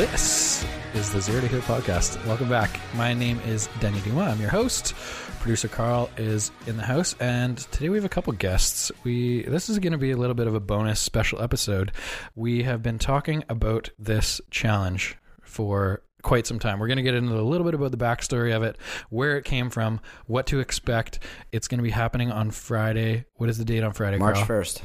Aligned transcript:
This 0.00 0.64
is 0.94 1.12
the 1.12 1.20
Zero 1.20 1.42
to 1.42 1.46
Hero 1.46 1.60
podcast. 1.60 2.24
Welcome 2.24 2.48
back. 2.48 2.80
My 2.94 3.12
name 3.12 3.38
is 3.40 3.68
Denny 3.80 4.00
Dumas. 4.00 4.32
I'm 4.32 4.40
your 4.40 4.48
host. 4.48 4.94
Producer 5.40 5.68
Carl 5.68 6.08
is 6.16 6.50
in 6.66 6.78
the 6.78 6.82
house, 6.82 7.14
and 7.20 7.58
today 7.58 7.90
we 7.90 7.98
have 7.98 8.06
a 8.06 8.08
couple 8.08 8.32
guests. 8.32 8.90
We 9.04 9.42
this 9.42 9.68
is 9.68 9.78
going 9.78 9.92
to 9.92 9.98
be 9.98 10.10
a 10.10 10.16
little 10.16 10.32
bit 10.32 10.46
of 10.46 10.54
a 10.54 10.58
bonus 10.58 11.00
special 11.00 11.42
episode. 11.42 11.92
We 12.34 12.62
have 12.62 12.82
been 12.82 12.98
talking 12.98 13.44
about 13.50 13.90
this 13.98 14.40
challenge 14.50 15.18
for 15.42 16.02
quite 16.22 16.46
some 16.46 16.58
time. 16.58 16.78
We're 16.78 16.88
going 16.88 16.96
to 16.96 17.02
get 17.02 17.14
into 17.14 17.38
a 17.38 17.42
little 17.42 17.66
bit 17.66 17.74
about 17.74 17.90
the 17.90 17.98
backstory 17.98 18.56
of 18.56 18.62
it, 18.62 18.78
where 19.10 19.36
it 19.36 19.44
came 19.44 19.68
from, 19.68 20.00
what 20.24 20.46
to 20.46 20.60
expect. 20.60 21.18
It's 21.52 21.68
going 21.68 21.76
to 21.76 21.84
be 21.84 21.90
happening 21.90 22.32
on 22.32 22.52
Friday. 22.52 23.26
What 23.34 23.50
is 23.50 23.58
the 23.58 23.66
date 23.66 23.84
on 23.84 23.92
Friday? 23.92 24.16
March 24.16 24.42
first. 24.44 24.82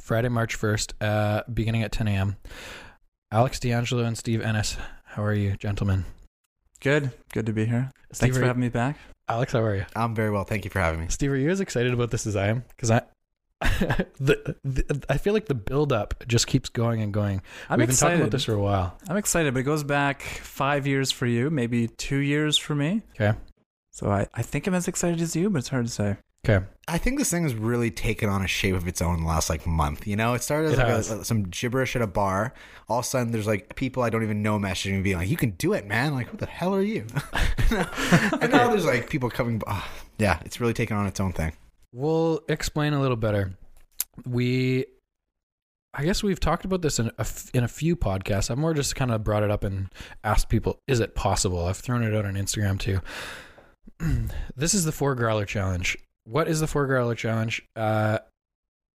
Friday, 0.00 0.28
March 0.28 0.58
1st, 0.58 0.92
uh, 1.00 1.42
beginning 1.52 1.82
at 1.82 1.92
10 1.92 2.08
a.m. 2.08 2.36
Alex 3.32 3.58
D'Angelo 3.60 4.04
and 4.04 4.16
Steve 4.16 4.40
Ennis. 4.40 4.76
How 5.04 5.22
are 5.24 5.32
you, 5.34 5.56
gentlemen? 5.56 6.04
Good. 6.80 7.10
Good 7.32 7.46
to 7.46 7.52
be 7.52 7.64
here. 7.66 7.90
Steve, 8.12 8.18
Thanks 8.18 8.36
for 8.36 8.42
you- 8.42 8.46
having 8.46 8.60
me 8.60 8.68
back. 8.68 8.98
Alex, 9.28 9.52
how 9.52 9.60
are 9.60 9.74
you? 9.74 9.84
I'm 9.96 10.14
very 10.14 10.30
well. 10.30 10.44
Thank 10.44 10.64
you 10.64 10.70
for 10.70 10.78
having 10.78 11.00
me. 11.00 11.06
Steve, 11.08 11.32
are 11.32 11.36
you 11.36 11.50
as 11.50 11.60
excited 11.60 11.92
about 11.92 12.12
this 12.12 12.28
as 12.28 12.36
I 12.36 12.46
am? 12.46 12.62
Because 12.68 12.92
I, 12.92 13.02
the, 14.20 14.54
the, 14.62 15.04
I 15.08 15.16
feel 15.18 15.32
like 15.32 15.46
the 15.46 15.54
build 15.54 15.92
up 15.92 16.22
just 16.28 16.46
keeps 16.46 16.68
going 16.68 17.02
and 17.02 17.12
going. 17.12 17.42
I'm 17.68 17.80
We've 17.80 17.88
been 17.88 17.96
talking 17.96 18.18
about 18.20 18.30
this 18.30 18.44
for 18.44 18.52
a 18.52 18.60
while. 18.60 18.96
I'm 19.08 19.16
excited, 19.16 19.52
but 19.52 19.60
it 19.60 19.64
goes 19.64 19.82
back 19.82 20.22
five 20.22 20.86
years 20.86 21.10
for 21.10 21.26
you, 21.26 21.50
maybe 21.50 21.88
two 21.88 22.18
years 22.18 22.56
for 22.56 22.76
me. 22.76 23.02
Okay. 23.20 23.36
So 23.90 24.08
I, 24.08 24.28
I 24.32 24.42
think 24.42 24.68
I'm 24.68 24.74
as 24.74 24.86
excited 24.86 25.20
as 25.20 25.34
you, 25.34 25.50
but 25.50 25.58
it's 25.58 25.70
hard 25.70 25.86
to 25.86 25.92
say. 25.92 26.16
Okay. 26.44 26.64
I 26.88 26.98
think 26.98 27.18
this 27.18 27.30
thing 27.30 27.42
has 27.42 27.54
really 27.54 27.90
taken 27.90 28.28
on 28.28 28.42
a 28.42 28.46
shape 28.46 28.74
of 28.76 28.86
its 28.86 29.02
own 29.02 29.16
in 29.16 29.22
the 29.22 29.28
last 29.28 29.50
like 29.50 29.66
month. 29.66 30.06
You 30.06 30.14
know, 30.14 30.34
it 30.34 30.42
started 30.42 30.72
as 30.72 30.78
It 30.78 31.12
like 31.12 31.20
a, 31.20 31.24
some 31.24 31.44
gibberish 31.44 31.96
at 31.96 32.02
a 32.02 32.06
bar. 32.06 32.54
All 32.88 33.00
of 33.00 33.04
a 33.04 33.08
sudden, 33.08 33.32
there's 33.32 33.48
like 33.48 33.74
people 33.74 34.04
I 34.04 34.10
don't 34.10 34.22
even 34.22 34.42
know 34.42 34.58
messaging 34.58 34.92
me 34.92 35.02
being 35.02 35.16
like, 35.16 35.28
"You 35.28 35.36
can 35.36 35.50
do 35.50 35.72
it, 35.72 35.86
man!" 35.86 36.14
Like, 36.14 36.28
who 36.28 36.36
the 36.36 36.46
hell 36.46 36.72
are 36.72 36.82
you? 36.82 37.04
and 37.70 38.52
now 38.52 38.68
there's 38.70 38.86
like 38.86 39.10
people 39.10 39.28
coming. 39.28 39.60
ah, 39.66 39.90
yeah, 40.18 40.38
it's 40.44 40.60
really 40.60 40.74
taken 40.74 40.96
on 40.96 41.06
its 41.06 41.18
own 41.18 41.32
thing. 41.32 41.52
We'll 41.92 42.42
explain 42.48 42.92
a 42.92 43.00
little 43.00 43.16
better. 43.16 43.56
We, 44.24 44.86
I 45.94 46.04
guess 46.04 46.22
we've 46.22 46.40
talked 46.40 46.64
about 46.64 46.82
this 46.82 46.98
in 46.98 47.10
a, 47.18 47.26
in 47.54 47.64
a 47.64 47.68
few 47.68 47.96
podcasts. 47.96 48.50
I've 48.50 48.58
more 48.58 48.74
just 48.74 48.94
kind 48.94 49.10
of 49.10 49.24
brought 49.24 49.42
it 49.42 49.50
up 49.50 49.64
and 49.64 49.88
asked 50.22 50.48
people, 50.48 50.78
is 50.86 51.00
it 51.00 51.14
possible? 51.14 51.64
I've 51.66 51.76
thrown 51.78 52.02
it 52.02 52.14
out 52.14 52.24
on 52.24 52.34
Instagram 52.34 52.78
too. 52.78 53.00
this 54.56 54.74
is 54.74 54.84
the 54.84 54.92
four 54.92 55.14
growler 55.14 55.46
challenge. 55.46 55.96
What 56.26 56.48
is 56.48 56.60
the 56.60 56.66
four 56.66 56.86
growler 56.86 57.14
challenge? 57.14 57.62
Uh, 57.76 58.18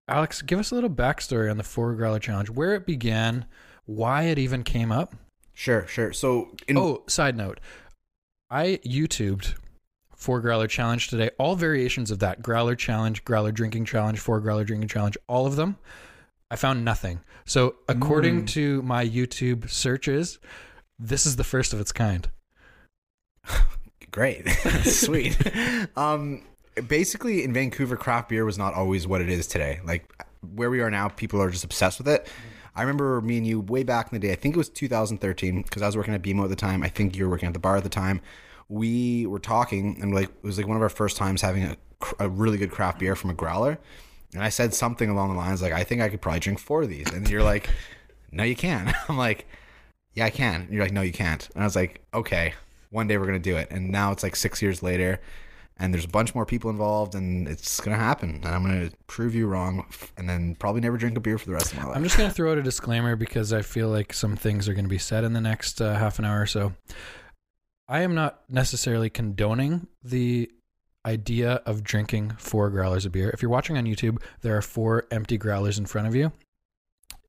Alex, 0.09 0.43
give 0.43 0.59
us 0.59 0.73
a 0.73 0.75
little 0.75 0.91
backstory 0.91 1.51
on 1.51 1.57
the 1.57 1.63
four 1.63 1.95
growler 1.95 2.19
challenge, 2.19 2.51
where 2.51 2.75
it 2.75 2.85
began, 2.87 3.47
why 3.87 4.25
it 4.25 4.39
even 4.39 4.65
came 4.65 4.91
up. 4.91 5.15
Sure, 5.55 5.87
sure. 5.87 6.13
So, 6.13 6.51
in, 6.67 6.77
Oh, 6.77 7.05
side 7.07 7.37
note. 7.37 7.61
I 8.51 8.81
YouTubed 8.85 9.55
four 10.17 10.41
growler 10.41 10.67
challenge 10.67 11.07
today. 11.09 11.31
All 11.39 11.55
variations 11.55 12.11
of 12.11 12.19
that 12.19 12.43
growler 12.43 12.75
challenge, 12.75 13.25
growler 13.25 13.53
drinking 13.53 13.85
challenge, 13.85 14.19
four 14.19 14.41
growler 14.41 14.65
drinking 14.65 14.89
challenge, 14.89 15.17
all 15.29 15.47
of 15.47 15.55
them. 15.57 15.77
I 16.51 16.57
found 16.57 16.85
nothing. 16.85 17.21
So, 17.45 17.77
according 17.89 18.43
Mm. 18.43 18.49
to 18.49 18.83
my 18.83 19.07
YouTube 19.07 19.71
searches, 19.71 20.41
this 20.99 21.25
is 21.27 21.37
the 21.37 21.45
first 21.45 21.73
of 21.73 21.79
its 21.81 21.93
kind. 21.93 22.29
great, 24.11 24.49
sweet. 24.83 25.39
um, 25.97 26.43
basically, 26.87 27.45
in 27.45 27.53
Vancouver, 27.53 27.97
craft 27.97 28.29
beer 28.29 28.45
was 28.45 28.59
not 28.59 28.75
always 28.75 29.07
what 29.07 29.21
it 29.21 29.29
is 29.29 29.47
today. 29.47 29.81
Like 29.85 30.13
where 30.55 30.71
we 30.71 30.81
are 30.81 30.91
now, 30.91 31.09
people 31.09 31.41
are 31.41 31.51
just 31.51 31.65
obsessed 31.65 31.99
with 31.99 32.09
it. 32.09 32.29
I 32.75 32.83
remember 32.83 33.21
me 33.21 33.37
and 33.37 33.47
you 33.47 33.61
way 33.61 33.83
back 33.83 34.13
in 34.13 34.21
the 34.21 34.27
day. 34.27 34.33
I 34.33 34.37
think 34.37 34.55
it 34.55 34.59
was 34.59 34.69
2013 34.69 35.63
because 35.63 35.83
I 35.83 35.87
was 35.87 35.97
working 35.97 36.15
at 36.15 36.23
BMO 36.23 36.45
at 36.45 36.51
the 36.51 36.57
time. 36.57 36.83
I 36.83 36.89
think 36.89 37.17
you 37.17 37.25
were 37.25 37.31
working 37.31 37.49
at 37.49 37.53
the 37.53 37.59
bar 37.59 37.77
at 37.77 37.83
the 37.83 37.89
time. 37.89 38.21
We 38.69 39.27
were 39.27 39.41
talking, 39.41 39.99
and 40.01 40.15
like 40.15 40.29
it 40.29 40.45
was 40.45 40.57
like 40.57 40.69
one 40.69 40.77
of 40.77 40.83
our 40.83 40.89
first 40.89 41.17
times 41.17 41.43
having 41.43 41.65
a, 41.65 41.77
a 42.21 42.29
really 42.29 42.57
good 42.59 42.71
craft 42.71 43.01
beer 43.01 43.17
from 43.17 43.31
a 43.31 43.35
growler. 43.35 43.79
And 44.33 44.45
I 44.45 44.49
said 44.49 44.73
something 44.73 45.11
along 45.11 45.31
the 45.31 45.35
lines 45.35 45.61
like, 45.61 45.73
"I 45.73 45.83
think 45.83 46.01
I 46.01 46.09
could 46.09 46.21
probably 46.21 46.41
drink 46.41 46.61
four 46.61 46.83
of 46.83 46.89
these." 46.89 47.11
And 47.13 47.29
you're 47.29 47.43
like, 47.43 47.69
"No, 48.31 48.45
you 48.45 48.55
can." 48.55 48.95
I'm 49.09 49.19
like, 49.19 49.49
"Yeah, 50.15 50.27
I 50.27 50.31
can." 50.31 50.63
And 50.63 50.71
you're 50.71 50.85
like, 50.85 50.93
"No, 50.93 51.03
you 51.03 51.13
can't." 51.13 51.49
And 51.55 51.65
I 51.65 51.67
was 51.67 51.75
like, 51.75 52.01
"Okay, 52.15 52.55
one 52.91 53.09
day 53.09 53.19
we're 53.19 53.27
gonna 53.27 53.41
do 53.41 53.57
it." 53.57 53.69
And 53.73 53.91
now 53.91 54.13
it's 54.13 54.23
like 54.23 54.37
six 54.37 54.63
years 54.63 54.85
later, 54.85 55.21
and 55.81 55.93
there's 55.93 56.05
a 56.05 56.09
bunch 56.09 56.35
more 56.35 56.47
people 56.47 56.71
involved, 56.71 57.15
and 57.15 57.49
it's 57.49 57.81
gonna 57.81 57.97
happen. 57.97 58.37
And 58.45 58.47
I'm 58.47 58.63
gonna 58.63 58.91
prove 59.09 59.35
you 59.35 59.49
wrong, 59.49 59.87
and 60.17 60.29
then 60.29 60.55
probably 60.55 60.81
never 60.81 60.97
drink 60.97 61.17
a 61.17 61.21
beer 61.21 61.39
for 61.39 61.47
the 61.47 61.53
rest 61.53 61.73
of 61.73 61.79
my 61.79 61.87
life. 61.87 61.97
I'm 61.97 62.05
just 62.05 62.17
going 62.17 62.29
to 62.29 62.35
throw 62.35 62.53
out 62.53 62.59
a 62.59 62.63
disclaimer 62.63 63.17
because 63.17 63.53
I 63.53 63.63
feel 63.63 63.89
like 63.89 64.13
some 64.13 64.37
things 64.37 64.69
are 64.69 64.75
going 64.75 64.85
to 64.85 64.91
be 64.91 64.99
said 64.99 65.25
in 65.25 65.33
the 65.33 65.41
next 65.41 65.81
uh, 65.81 65.95
half 65.95 66.19
an 66.19 66.25
hour 66.25 66.41
or 66.41 66.47
so. 66.47 66.75
I 67.89 68.03
am 68.03 68.15
not 68.15 68.43
necessarily 68.49 69.11
condoning 69.11 69.89
the 70.03 70.51
idea 71.05 71.55
of 71.67 71.83
drinking 71.83 72.35
four 72.39 72.71
growlers 72.71 73.07
of 73.07 73.13
beer. 73.13 73.31
If 73.31 73.43
you're 73.43 73.51
watching 73.51 73.77
on 73.77 73.85
YouTube, 73.85 74.23
there 74.43 74.57
are 74.57 74.63
four 74.63 75.07
empty 75.11 75.39
growlers 75.39 75.79
in 75.79 75.87
front 75.87 76.07
of 76.07 76.15
you. 76.15 76.33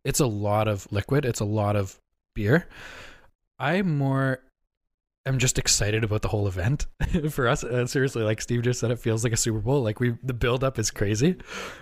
It's 0.03 0.19
a 0.19 0.27
lot 0.27 0.67
of 0.67 0.87
liquid, 0.91 1.25
it's 1.25 1.39
a 1.39 1.45
lot 1.45 1.75
of 1.75 1.99
beer. 2.35 2.67
I 3.57 3.81
more 3.81 4.39
am 5.25 5.37
just 5.37 5.59
excited 5.59 6.03
about 6.03 6.21
the 6.21 6.27
whole 6.27 6.47
event 6.47 6.87
for 7.29 7.47
us. 7.47 7.63
Uh, 7.63 7.85
seriously, 7.85 8.23
like 8.23 8.41
Steve 8.41 8.63
just 8.63 8.79
said, 8.79 8.91
it 8.91 8.99
feels 8.99 9.23
like 9.23 9.33
a 9.33 9.37
Super 9.37 9.59
Bowl. 9.59 9.81
Like 9.81 9.99
we, 9.99 10.17
the 10.23 10.33
build 10.33 10.63
up 10.63 10.79
is 10.79 10.91
crazy, 10.91 11.37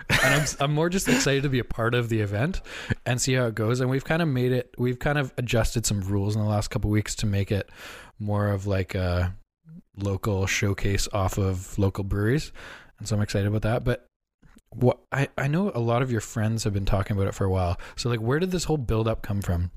and 0.08 0.34
I'm 0.34 0.46
I'm 0.60 0.74
more 0.74 0.88
just 0.88 1.08
excited 1.08 1.42
to 1.44 1.48
be 1.48 1.58
a 1.58 1.64
part 1.64 1.94
of 1.94 2.08
the 2.08 2.20
event 2.20 2.60
and 3.06 3.20
see 3.20 3.34
how 3.34 3.46
it 3.46 3.54
goes. 3.54 3.80
And 3.80 3.90
we've 3.90 4.04
kind 4.04 4.22
of 4.22 4.28
made 4.28 4.52
it. 4.52 4.74
We've 4.78 4.98
kind 4.98 5.18
of 5.18 5.32
adjusted 5.38 5.86
some 5.86 6.00
rules 6.00 6.36
in 6.36 6.42
the 6.42 6.48
last 6.48 6.68
couple 6.68 6.90
weeks 6.90 7.14
to 7.16 7.26
make 7.26 7.50
it 7.50 7.70
more 8.18 8.48
of 8.48 8.66
like 8.66 8.94
a 8.94 9.34
local 9.96 10.46
showcase 10.46 11.08
off 11.12 11.38
of 11.38 11.78
local 11.78 12.04
breweries, 12.04 12.52
and 12.98 13.08
so 13.08 13.16
I'm 13.16 13.22
excited 13.22 13.48
about 13.48 13.62
that. 13.62 13.84
But 13.84 14.06
what 14.70 15.00
I 15.10 15.28
I 15.36 15.48
know 15.48 15.72
a 15.74 15.80
lot 15.80 16.02
of 16.02 16.12
your 16.12 16.20
friends 16.20 16.64
have 16.64 16.72
been 16.72 16.84
talking 16.84 17.16
about 17.16 17.28
it 17.28 17.34
for 17.34 17.44
a 17.44 17.50
while. 17.50 17.78
So 17.96 18.08
like, 18.08 18.20
where 18.20 18.38
did 18.38 18.50
this 18.50 18.64
whole 18.64 18.76
build 18.76 19.08
up 19.08 19.22
come 19.22 19.40
from? 19.40 19.70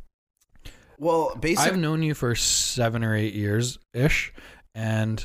Well, 1.03 1.35
basically, 1.35 1.71
I've 1.71 1.77
known 1.77 2.01
you 2.01 2.13
for 2.13 2.33
seven 2.33 3.03
or 3.03 3.13
eight 3.13 3.33
years 3.33 3.77
ish, 3.93 4.33
and 4.73 5.23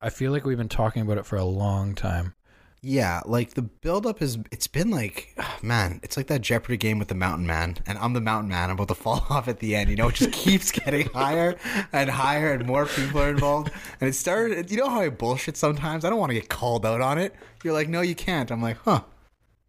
I 0.00 0.10
feel 0.10 0.30
like 0.30 0.44
we've 0.44 0.58
been 0.58 0.68
talking 0.68 1.02
about 1.02 1.16
it 1.16 1.24
for 1.24 1.36
a 1.36 1.44
long 1.44 1.94
time. 1.94 2.34
Yeah, 2.82 3.22
like 3.24 3.54
the 3.54 3.62
buildup 3.62 4.20
is 4.20 4.38
it's 4.52 4.66
been 4.66 4.90
like 4.90 5.34
man, 5.62 6.00
it's 6.02 6.18
like 6.18 6.26
that 6.26 6.42
Jeopardy 6.42 6.76
game 6.76 6.98
with 6.98 7.08
the 7.08 7.14
mountain 7.14 7.46
man, 7.46 7.78
and 7.86 7.96
I'm 7.96 8.12
the 8.12 8.20
mountain 8.20 8.50
man. 8.50 8.68
I'm 8.68 8.76
about 8.76 8.88
to 8.88 8.94
fall 9.02 9.24
off 9.30 9.48
at 9.48 9.60
the 9.60 9.74
end. 9.74 9.88
You 9.88 9.96
know, 9.96 10.08
it 10.08 10.16
just 10.16 10.32
keeps 10.32 10.70
getting 10.70 11.08
higher 11.08 11.56
and 11.94 12.10
higher, 12.10 12.52
and 12.52 12.66
more 12.66 12.84
people 12.84 13.22
are 13.22 13.30
involved. 13.30 13.72
And 14.00 14.10
it 14.10 14.12
started. 14.12 14.70
You 14.70 14.76
know 14.76 14.90
how 14.90 15.00
I 15.00 15.08
bullshit 15.08 15.56
sometimes. 15.56 16.04
I 16.04 16.10
don't 16.10 16.18
want 16.20 16.30
to 16.30 16.34
get 16.34 16.50
called 16.50 16.84
out 16.84 17.00
on 17.00 17.16
it. 17.16 17.34
You're 17.64 17.72
like, 17.72 17.88
no, 17.88 18.02
you 18.02 18.14
can't. 18.14 18.50
I'm 18.50 18.60
like, 18.60 18.76
huh, 18.84 19.00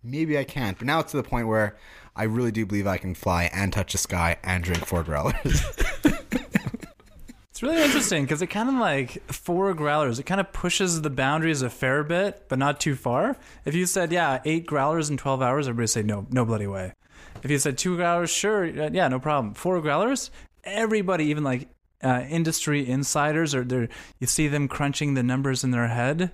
maybe 0.04 0.38
I 0.38 0.44
can't. 0.44 0.78
But 0.78 0.88
now 0.88 1.00
it's 1.00 1.12
to 1.12 1.18
the 1.18 1.24
point 1.24 1.48
where 1.48 1.78
I 2.18 2.24
really 2.24 2.52
do 2.52 2.66
believe 2.66 2.88
I 2.88 2.98
can 2.98 3.14
fly 3.14 3.50
and 3.54 3.72
touch 3.72 3.92
the 3.94 3.98
sky 3.98 4.38
and 4.44 4.64
drink 4.64 4.86
four 4.86 5.04
growlers. 5.04 5.64
It's 7.50 7.64
really 7.64 7.82
interesting 7.82 8.24
because 8.24 8.44
it 8.44 8.48
kind 8.52 8.70
of 8.70 8.76
like 8.76 9.24
four 9.34 9.74
growlers. 9.74 10.20
It 10.20 10.28
kind 10.28 10.40
of 10.40 10.54
pushes 10.54 11.02
the 11.02 11.10
boundaries 11.10 11.64
a 11.64 11.72
fair 11.72 12.04
bit, 12.04 12.44
but 12.50 12.60
not 12.60 12.80
too 12.80 12.94
far. 12.96 13.36
If 13.66 13.74
you 13.74 13.88
said, 13.88 14.12
yeah, 14.12 14.42
eight 14.46 14.68
growlers 14.68 15.10
in 15.10 15.18
12 15.18 15.42
hours, 15.42 15.68
everybody 15.68 15.88
say, 15.88 16.04
no, 16.04 16.28
no 16.30 16.46
bloody 16.46 16.68
way. 16.68 16.94
If 17.42 17.50
you 17.50 17.58
said 17.58 17.80
two 17.80 17.96
growlers, 17.96 18.30
sure, 18.30 18.64
yeah, 18.64 19.08
no 19.08 19.20
problem. 19.20 19.56
Four 19.56 19.82
growlers, 19.82 20.30
everybody, 20.66 21.26
even 21.26 21.44
like 21.44 21.68
uh, 22.04 22.26
industry 22.30 22.88
insiders, 22.88 23.56
or 23.56 23.64
they're, 23.64 23.90
you 24.20 24.28
see 24.28 24.48
them 24.48 24.68
crunching 24.68 25.16
the 25.16 25.24
numbers 25.24 25.64
in 25.64 25.72
their 25.72 25.88
head. 25.88 26.32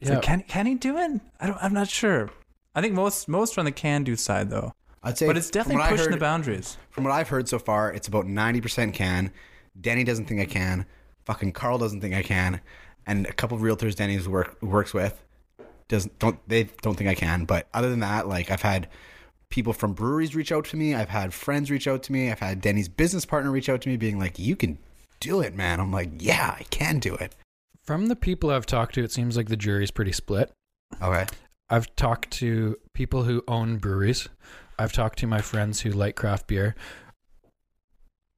It's 0.00 0.10
Yeah. 0.10 0.16
like, 0.16 0.24
can, 0.24 0.42
can 0.42 0.66
he 0.66 0.74
do 0.74 0.98
it? 0.98 1.20
I 1.38 1.46
don't, 1.46 1.58
I'm 1.62 1.72
not 1.72 1.88
sure. 1.88 2.30
I 2.74 2.80
think 2.80 2.94
most 2.94 3.28
most 3.28 3.56
are 3.56 3.60
on 3.60 3.64
the 3.66 3.70
can 3.70 4.02
do 4.02 4.16
side 4.16 4.50
though, 4.50 4.72
I'd 5.04 5.18
say, 5.18 5.26
but 5.26 5.36
it's 5.36 5.50
definitely 5.50 5.80
what 5.80 5.92
I 5.92 5.96
pushing 5.96 6.10
the 6.10 6.16
boundaries. 6.16 6.76
From 6.90 7.04
what 7.04 7.12
I've 7.12 7.28
heard 7.28 7.48
so 7.48 7.58
far, 7.58 7.92
it's 7.92 8.08
about 8.08 8.26
90% 8.26 8.94
can. 8.94 9.30
Denny 9.80 10.02
doesn't 10.02 10.24
think 10.26 10.40
I 10.40 10.46
can. 10.46 10.86
Fucking 11.26 11.52
Carl 11.52 11.78
doesn't 11.78 12.00
think 12.00 12.14
I 12.14 12.22
can. 12.22 12.60
And 13.06 13.26
a 13.26 13.32
couple 13.32 13.56
of 13.56 13.62
realtors 13.62 13.94
Denny's 13.94 14.28
work 14.28 14.60
works 14.62 14.94
with 14.94 15.22
doesn't 15.88 16.18
don't 16.18 16.38
they 16.48 16.64
don't 16.82 16.96
think 16.96 17.10
I 17.10 17.14
can. 17.14 17.44
But 17.44 17.68
other 17.74 17.90
than 17.90 18.00
that, 18.00 18.26
like 18.26 18.50
I've 18.50 18.62
had 18.62 18.88
people 19.50 19.72
from 19.72 19.92
breweries 19.92 20.34
reach 20.34 20.52
out 20.52 20.64
to 20.66 20.76
me. 20.76 20.94
I've 20.94 21.10
had 21.10 21.34
friends 21.34 21.70
reach 21.70 21.86
out 21.86 22.02
to 22.04 22.12
me. 22.12 22.30
I've 22.30 22.40
had 22.40 22.60
Denny's 22.60 22.88
business 22.88 23.26
partner 23.26 23.50
reach 23.50 23.68
out 23.68 23.82
to 23.82 23.88
me 23.88 23.96
being 23.96 24.18
like, 24.18 24.38
"You 24.38 24.56
can 24.56 24.78
do 25.20 25.40
it, 25.40 25.54
man." 25.54 25.80
I'm 25.80 25.92
like, 25.92 26.10
"Yeah, 26.18 26.56
I 26.58 26.62
can 26.70 26.98
do 26.98 27.14
it." 27.14 27.34
From 27.82 28.06
the 28.06 28.16
people 28.16 28.50
I've 28.50 28.66
talked 28.66 28.94
to, 28.94 29.04
it 29.04 29.12
seems 29.12 29.36
like 29.36 29.48
the 29.48 29.56
jury's 29.56 29.90
pretty 29.90 30.12
split. 30.12 30.50
Okay. 31.02 31.26
I've 31.68 31.94
talked 31.96 32.30
to 32.32 32.76
people 32.94 33.24
who 33.24 33.44
own 33.46 33.76
breweries. 33.76 34.28
I've 34.78 34.92
talked 34.92 35.18
to 35.20 35.26
my 35.26 35.40
friends 35.40 35.80
who 35.80 35.90
like 35.90 36.16
craft 36.16 36.46
beer. 36.46 36.74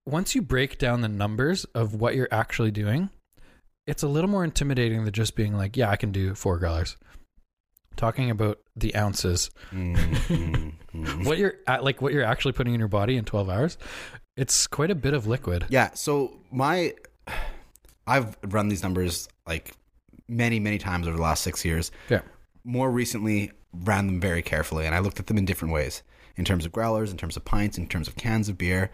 Once 0.07 0.35
you 0.35 0.43
break 0.43 0.79
down 0.79 1.01
the 1.01 1.09
numbers 1.09 1.65
of 1.75 1.95
what 1.95 2.15
you're 2.15 2.29
actually 2.31 2.71
doing, 2.71 3.11
it's 3.87 4.03
a 4.03 4.09
little 4.09 4.31
more 4.31 4.45
intimidating 4.45 5.05
than 5.05 5.13
just 5.13 5.35
being 5.35 5.55
like, 5.55 5.77
yeah, 5.77 5.91
I 5.91 5.97
can 5.97 6.13
do 6.13 6.35
four 6.35 6.59
growlers. 6.59 6.97
Talking 7.97 8.31
about 8.31 8.59
the 8.77 8.95
ounces, 8.95 9.51
Mm, 9.73 9.97
mm, 9.97 10.73
mm. 10.95 11.25
what 11.25 11.39
you're 11.39 11.55
at, 11.67 11.83
like 11.83 12.03
what 12.03 12.13
you're 12.13 12.25
actually 12.25 12.53
putting 12.53 12.75
in 12.75 12.79
your 12.79 12.89
body 12.89 13.17
in 13.17 13.25
12 13.25 13.49
hours. 13.49 13.79
It's 14.37 14.67
quite 14.67 14.91
a 14.91 14.95
bit 14.95 15.15
of 15.15 15.27
liquid. 15.27 15.65
Yeah. 15.71 15.91
So 15.95 16.39
my, 16.53 16.95
I've 18.07 18.37
run 18.43 18.69
these 18.69 18.83
numbers 18.83 19.29
like 19.47 19.73
many, 20.29 20.61
many 20.61 20.79
times 20.79 21.09
over 21.09 21.17
the 21.17 21.23
last 21.23 21.43
six 21.43 21.65
years. 21.65 21.91
Okay. 22.11 22.25
More 22.65 22.91
recently, 22.91 23.53
ran 23.73 24.07
them 24.07 24.21
very 24.21 24.43
carefully, 24.43 24.87
and 24.87 24.95
I 24.95 24.99
looked 24.99 25.19
at 25.21 25.27
them 25.27 25.39
in 25.39 25.45
different 25.45 25.73
ways, 25.73 26.03
in 26.37 26.45
terms 26.45 26.67
of 26.67 26.73
growlers, 26.73 27.11
in 27.11 27.17
terms 27.17 27.37
of 27.37 27.45
pints, 27.45 27.79
in 27.79 27.87
terms 27.87 28.09
of 28.09 28.17
cans 28.17 28.49
of 28.49 28.59
beer. 28.59 28.91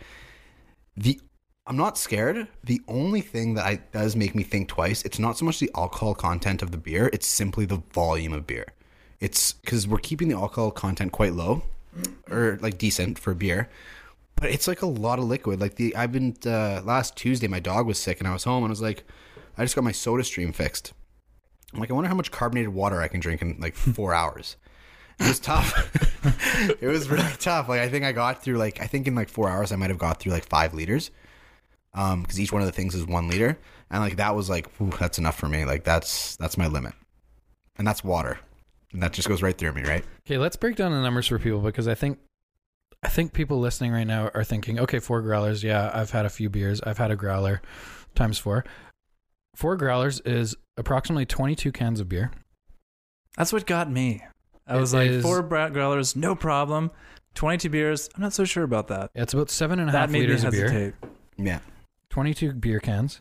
The 0.97 1.21
I'm 1.67 1.77
not 1.77 1.97
scared. 1.97 2.49
The 2.65 2.81
only 2.89 3.21
thing 3.21 3.55
that 3.55 3.65
I, 3.65 3.77
does 3.93 4.17
make 4.17 4.35
me 4.35 4.43
think 4.43 4.69
twice, 4.69 5.05
it's 5.05 5.21
not 5.21 5.39
so 5.39 5.45
much 5.45 5.61
the 5.61 5.71
alcohol 5.77 6.15
content 6.15 6.61
of 6.61 6.73
the 6.73 6.77
beer, 6.77 7.09
it's 7.13 7.27
simply 7.27 7.67
the 7.67 7.83
volume 7.93 8.33
of 8.33 8.47
beer. 8.47 8.67
It's 9.21 9.53
because 9.53 9.87
we're 9.87 9.99
keeping 9.99 10.29
the 10.29 10.35
alcohol 10.37 10.73
content 10.73 11.13
quite 11.13 11.35
low, 11.35 11.63
or 12.29 12.59
like 12.61 12.79
decent 12.79 13.19
for 13.19 13.35
beer, 13.35 13.69
but 14.37 14.51
it's 14.51 14.67
like 14.67 14.83
a 14.83 14.87
lot 14.87 15.19
of 15.21 15.27
liquid. 15.27 15.61
Like 15.61 15.77
the 15.77 15.95
I've 15.95 16.11
been 16.11 16.37
uh, 16.45 16.83
last 16.83 17.17
Tuesday, 17.17 17.47
my 17.47 17.61
dog 17.61 17.87
was 17.87 17.99
sick 17.99 18.19
and 18.19 18.27
I 18.27 18.33
was 18.33 18.45
home 18.45 18.65
and 18.65 18.71
I 18.71 18.73
was 18.73 18.83
like, 18.83 19.05
I 19.57 19.63
just 19.63 19.77
got 19.77 19.85
my 19.85 19.93
Soda 19.93 20.25
Stream 20.25 20.53
fixed. 20.53 20.93
I'm 21.73 21.81
like, 21.81 21.91
I 21.91 21.95
wonder 21.95 22.09
how 22.09 22.15
much 22.15 22.31
carbonated 22.31 22.75
water 22.75 23.01
I 23.01 23.09
can 23.09 23.21
drink 23.21 23.41
in 23.41 23.57
like 23.61 23.75
four 23.75 24.15
hours. 24.23 24.57
It 25.23 25.29
was 25.29 25.41
tough. 25.41 25.73
it 26.81 26.87
was 26.87 27.09
really 27.09 27.25
tough. 27.39 27.69
Like 27.69 27.81
I 27.81 27.89
think 27.89 28.05
I 28.05 28.13
got 28.13 28.43
through 28.43 28.57
like 28.57 28.81
I 28.81 28.87
think 28.87 29.07
in 29.07 29.15
like 29.15 29.29
four 29.29 29.49
hours 29.49 29.73
I 29.73 29.77
might 29.77 29.91
have 29.91 29.99
got 29.99 30.21
through 30.21 30.33
like 30.33 30.49
five 30.49 30.75
liters, 30.75 31.11
um, 31.95 32.23
because 32.23 32.41
each 32.41 32.53
one 32.53 32.63
of 32.63 32.67
the 32.67 32.73
things 32.73 32.95
is 32.95 33.07
one 33.07 33.29
liter, 33.29 33.59
and 33.91 34.03
like 34.03 34.17
that 34.17 34.35
was 34.35 34.51
like 34.51 34.71
whew, 34.77 34.93
that's 34.99 35.19
enough 35.19 35.37
for 35.39 35.49
me. 35.49 35.65
Like 35.65 35.85
that's 35.85 36.37
that's 36.37 36.59
my 36.59 36.67
limit, 36.67 36.95
and 37.77 37.87
that's 37.87 38.03
water, 38.03 38.39
and 38.93 39.03
that 39.03 39.13
just 39.13 39.29
goes 39.29 39.43
right 39.43 39.57
through 39.57 39.73
me, 39.73 39.83
right? 39.83 40.05
Okay, 40.27 40.39
let's 40.39 40.57
break 40.57 40.77
down 40.77 40.93
the 40.93 41.03
numbers 41.03 41.29
for 41.29 41.39
people 41.39 41.61
because 41.61 41.87
I 41.87 41.95
think 41.95 42.19
I 43.03 43.09
think 43.09 43.33
people 43.33 43.59
listening 43.59 43.93
right 43.93 44.07
now 44.07 44.31
are 44.35 44.45
thinking, 44.45 44.79
okay, 44.79 44.99
four 44.99 45.23
growlers. 45.23 45.63
Yeah, 45.63 45.91
I've 45.93 46.11
had 46.11 46.25
a 46.25 46.31
few 46.31 46.49
beers. 46.49 46.81
I've 46.83 46.99
had 46.99 47.11
a 47.11 47.17
growler 47.17 47.63
times 48.15 48.39
four. 48.39 48.65
Four 49.55 49.77
growlers 49.77 50.21
is 50.21 50.57
approximately 50.77 51.27
22 51.27 51.73
cans 51.73 52.01
of 52.01 52.09
beer. 52.09 52.31
That's 53.37 53.53
what 53.53 53.67
got 53.67 53.91
me. 53.91 54.23
I 54.67 54.77
It 54.77 54.81
was 54.81 54.95
like, 54.95 55.11
is- 55.11 55.23
four 55.23 55.43
bra- 55.43 55.69
growlers, 55.71 56.15
no 56.17 56.35
problem. 56.35 56.91
22 57.35 57.71
beers, 57.71 58.09
I'm 58.15 58.21
not 58.23 58.33
so 58.33 58.45
sure 58.45 58.63
about 58.65 58.89
that. 58.89 59.11
It's 59.15 59.33
about 59.35 59.49
seven 59.51 59.79
and 59.79 59.89
a 59.89 59.93
That 59.93 59.99
half 60.01 60.11
made 60.11 60.21
me 60.23 60.27
liters 60.27 60.45
of 60.45 60.53
beer. 60.53 60.95
Yeah. 61.39 61.61
22 62.11 62.53
beer 62.55 62.79
cans. 62.81 63.21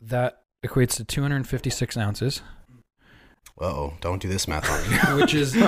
That 0.00 0.42
equates 0.66 0.96
to 0.96 1.04
256 1.04 1.96
ounces, 1.96 2.42
oh, 3.60 3.94
don't 4.00 4.20
do 4.20 4.28
this 4.28 4.48
math 4.48 4.68
on 4.68 4.82
me. 5.16 5.22
which 5.22 5.32
is 5.34 5.54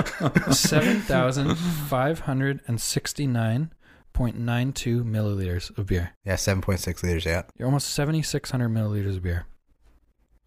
7,569.92 4.15 5.03
milliliters 5.03 5.77
of 5.77 5.85
beer. 5.87 6.11
yeah, 6.25 6.35
seven 6.35 6.61
point 6.61 6.79
six 6.79 7.03
liters. 7.03 7.25
Yeah. 7.25 7.43
You're 7.57 7.67
almost 7.67 7.89
7,600 7.89 8.69
milliliters 8.69 9.15
of 9.17 9.23
beer. 9.23 9.45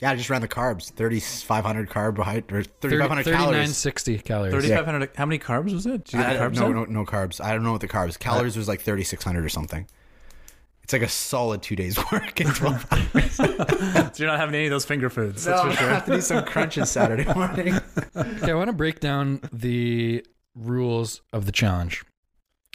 Yeah, 0.01 0.13
I 0.13 0.17
just 0.17 0.31
ran 0.31 0.41
the 0.41 0.49
carbs. 0.49 0.91
Thirty 0.91 1.21
five 1.21 1.65
hundred 1.65 1.91
carbohydrate 1.91 2.53
or 2.53 2.65
thirty 2.65 2.99
five 2.99 3.11
hundred 3.11 3.25
30, 3.25 3.37
five 3.37 3.41
hundred 3.41 3.53
calories. 3.53 3.83
3960 3.83 4.19
calories. 4.21 4.53
3,500. 4.53 5.11
How 5.15 5.27
many 5.27 5.39
carbs 5.39 5.73
was 5.75 5.87
it? 5.87 6.05
Did 6.05 6.13
you 6.15 6.19
get 6.21 6.33
the 6.33 6.39
carbs 6.39 6.55
no, 6.55 6.67
in? 6.67 6.73
no, 6.75 6.85
no 6.85 7.05
carbs. 7.05 7.45
I 7.45 7.53
don't 7.53 7.63
know 7.63 7.73
what 7.73 7.83
the 7.83 7.89
carbs. 7.89 8.19
Calories 8.19 8.57
was 8.57 8.67
like 8.67 8.81
thirty 8.81 9.05
six 9.05 9.23
hundred 9.23 9.45
or 9.45 9.51
something. 9.51 9.87
It's 10.83 10.95
like 10.95 11.03
a 11.03 11.09
solid 11.09 11.63
two 11.63 11.77
days 11.77 11.99
work 12.13 12.41
in 12.41 12.47
twelve 12.55 12.87
hours. 12.91 13.33
So 13.35 13.45
you're 14.17 14.29
not 14.29 14.41
having 14.41 14.55
any 14.55 14.67
of 14.67 14.71
those 14.71 14.87
finger 14.87 15.11
foods. 15.11 15.45
That's 15.45 15.63
no, 15.63 15.71
for 15.71 15.77
I 15.77 15.81
sure. 15.81 15.89
have 15.91 16.05
to 16.07 16.13
do 16.13 16.21
some 16.23 16.45
crunches 16.45 16.91
Saturday 16.91 17.25
morning. 17.35 17.79
Okay, 18.17 18.51
I 18.51 18.55
want 18.55 18.69
to 18.69 18.73
break 18.73 19.01
down 19.01 19.41
the 19.53 20.25
rules 20.55 21.21
of 21.33 21.45
the 21.45 21.53
challenge 21.53 22.05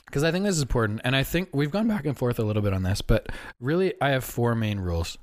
because 0.05 0.23
I 0.23 0.31
think 0.31 0.45
this 0.45 0.55
is 0.55 0.61
important. 0.61 1.01
And 1.03 1.15
I 1.15 1.23
think 1.23 1.49
we've 1.53 1.71
gone 1.71 1.87
back 1.87 2.05
and 2.05 2.15
forth 2.15 2.37
a 2.37 2.43
little 2.43 2.61
bit 2.61 2.71
on 2.71 2.83
this, 2.83 3.01
but 3.01 3.27
really, 3.59 3.95
I 3.99 4.09
have 4.09 4.23
four 4.23 4.53
main 4.53 4.79
rules. 4.79 5.17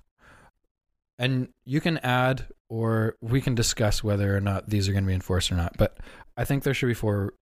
And 1.19 1.49
you 1.65 1.81
can 1.81 1.99
add 1.99 2.47
or 2.69 3.17
we 3.21 3.41
can 3.41 3.55
discuss 3.55 4.03
whether 4.03 4.37
or 4.37 4.41
not 4.41 4.69
these 4.69 4.89
are 4.89 4.93
going 4.93 5.05
to 5.05 5.09
be 5.09 5.15
enforced 5.15 5.53
or 5.53 5.57
not. 5.57 5.77
But 5.77 5.99
I 6.37 6.45
think 6.45 6.63
there 6.65 6.75
should 6.75 6.87
be 6.89 6.95
four 6.95 7.35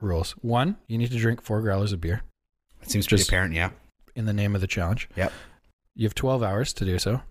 rules. 0.00 0.32
One, 0.42 0.76
you 0.88 0.98
need 0.98 1.10
to 1.10 1.18
drink 1.18 1.42
four 1.42 1.60
growlers 1.62 1.92
of 1.92 2.00
beer 2.00 2.22
It 2.82 2.90
seems 2.90 3.06
pretty 3.06 3.22
apparent. 3.24 3.54
Yeah. 3.54 3.70
in 4.14 4.26
the 4.26 4.32
name 4.32 4.54
of 4.54 4.60
the 4.60 4.66
challenge. 4.66 5.08
Yep. 5.16 5.32
You 5.94 6.04
have 6.06 6.14
12 6.14 6.42
hours 6.42 6.72
to 6.74 6.84
do 6.84 6.98
so. 6.98 7.22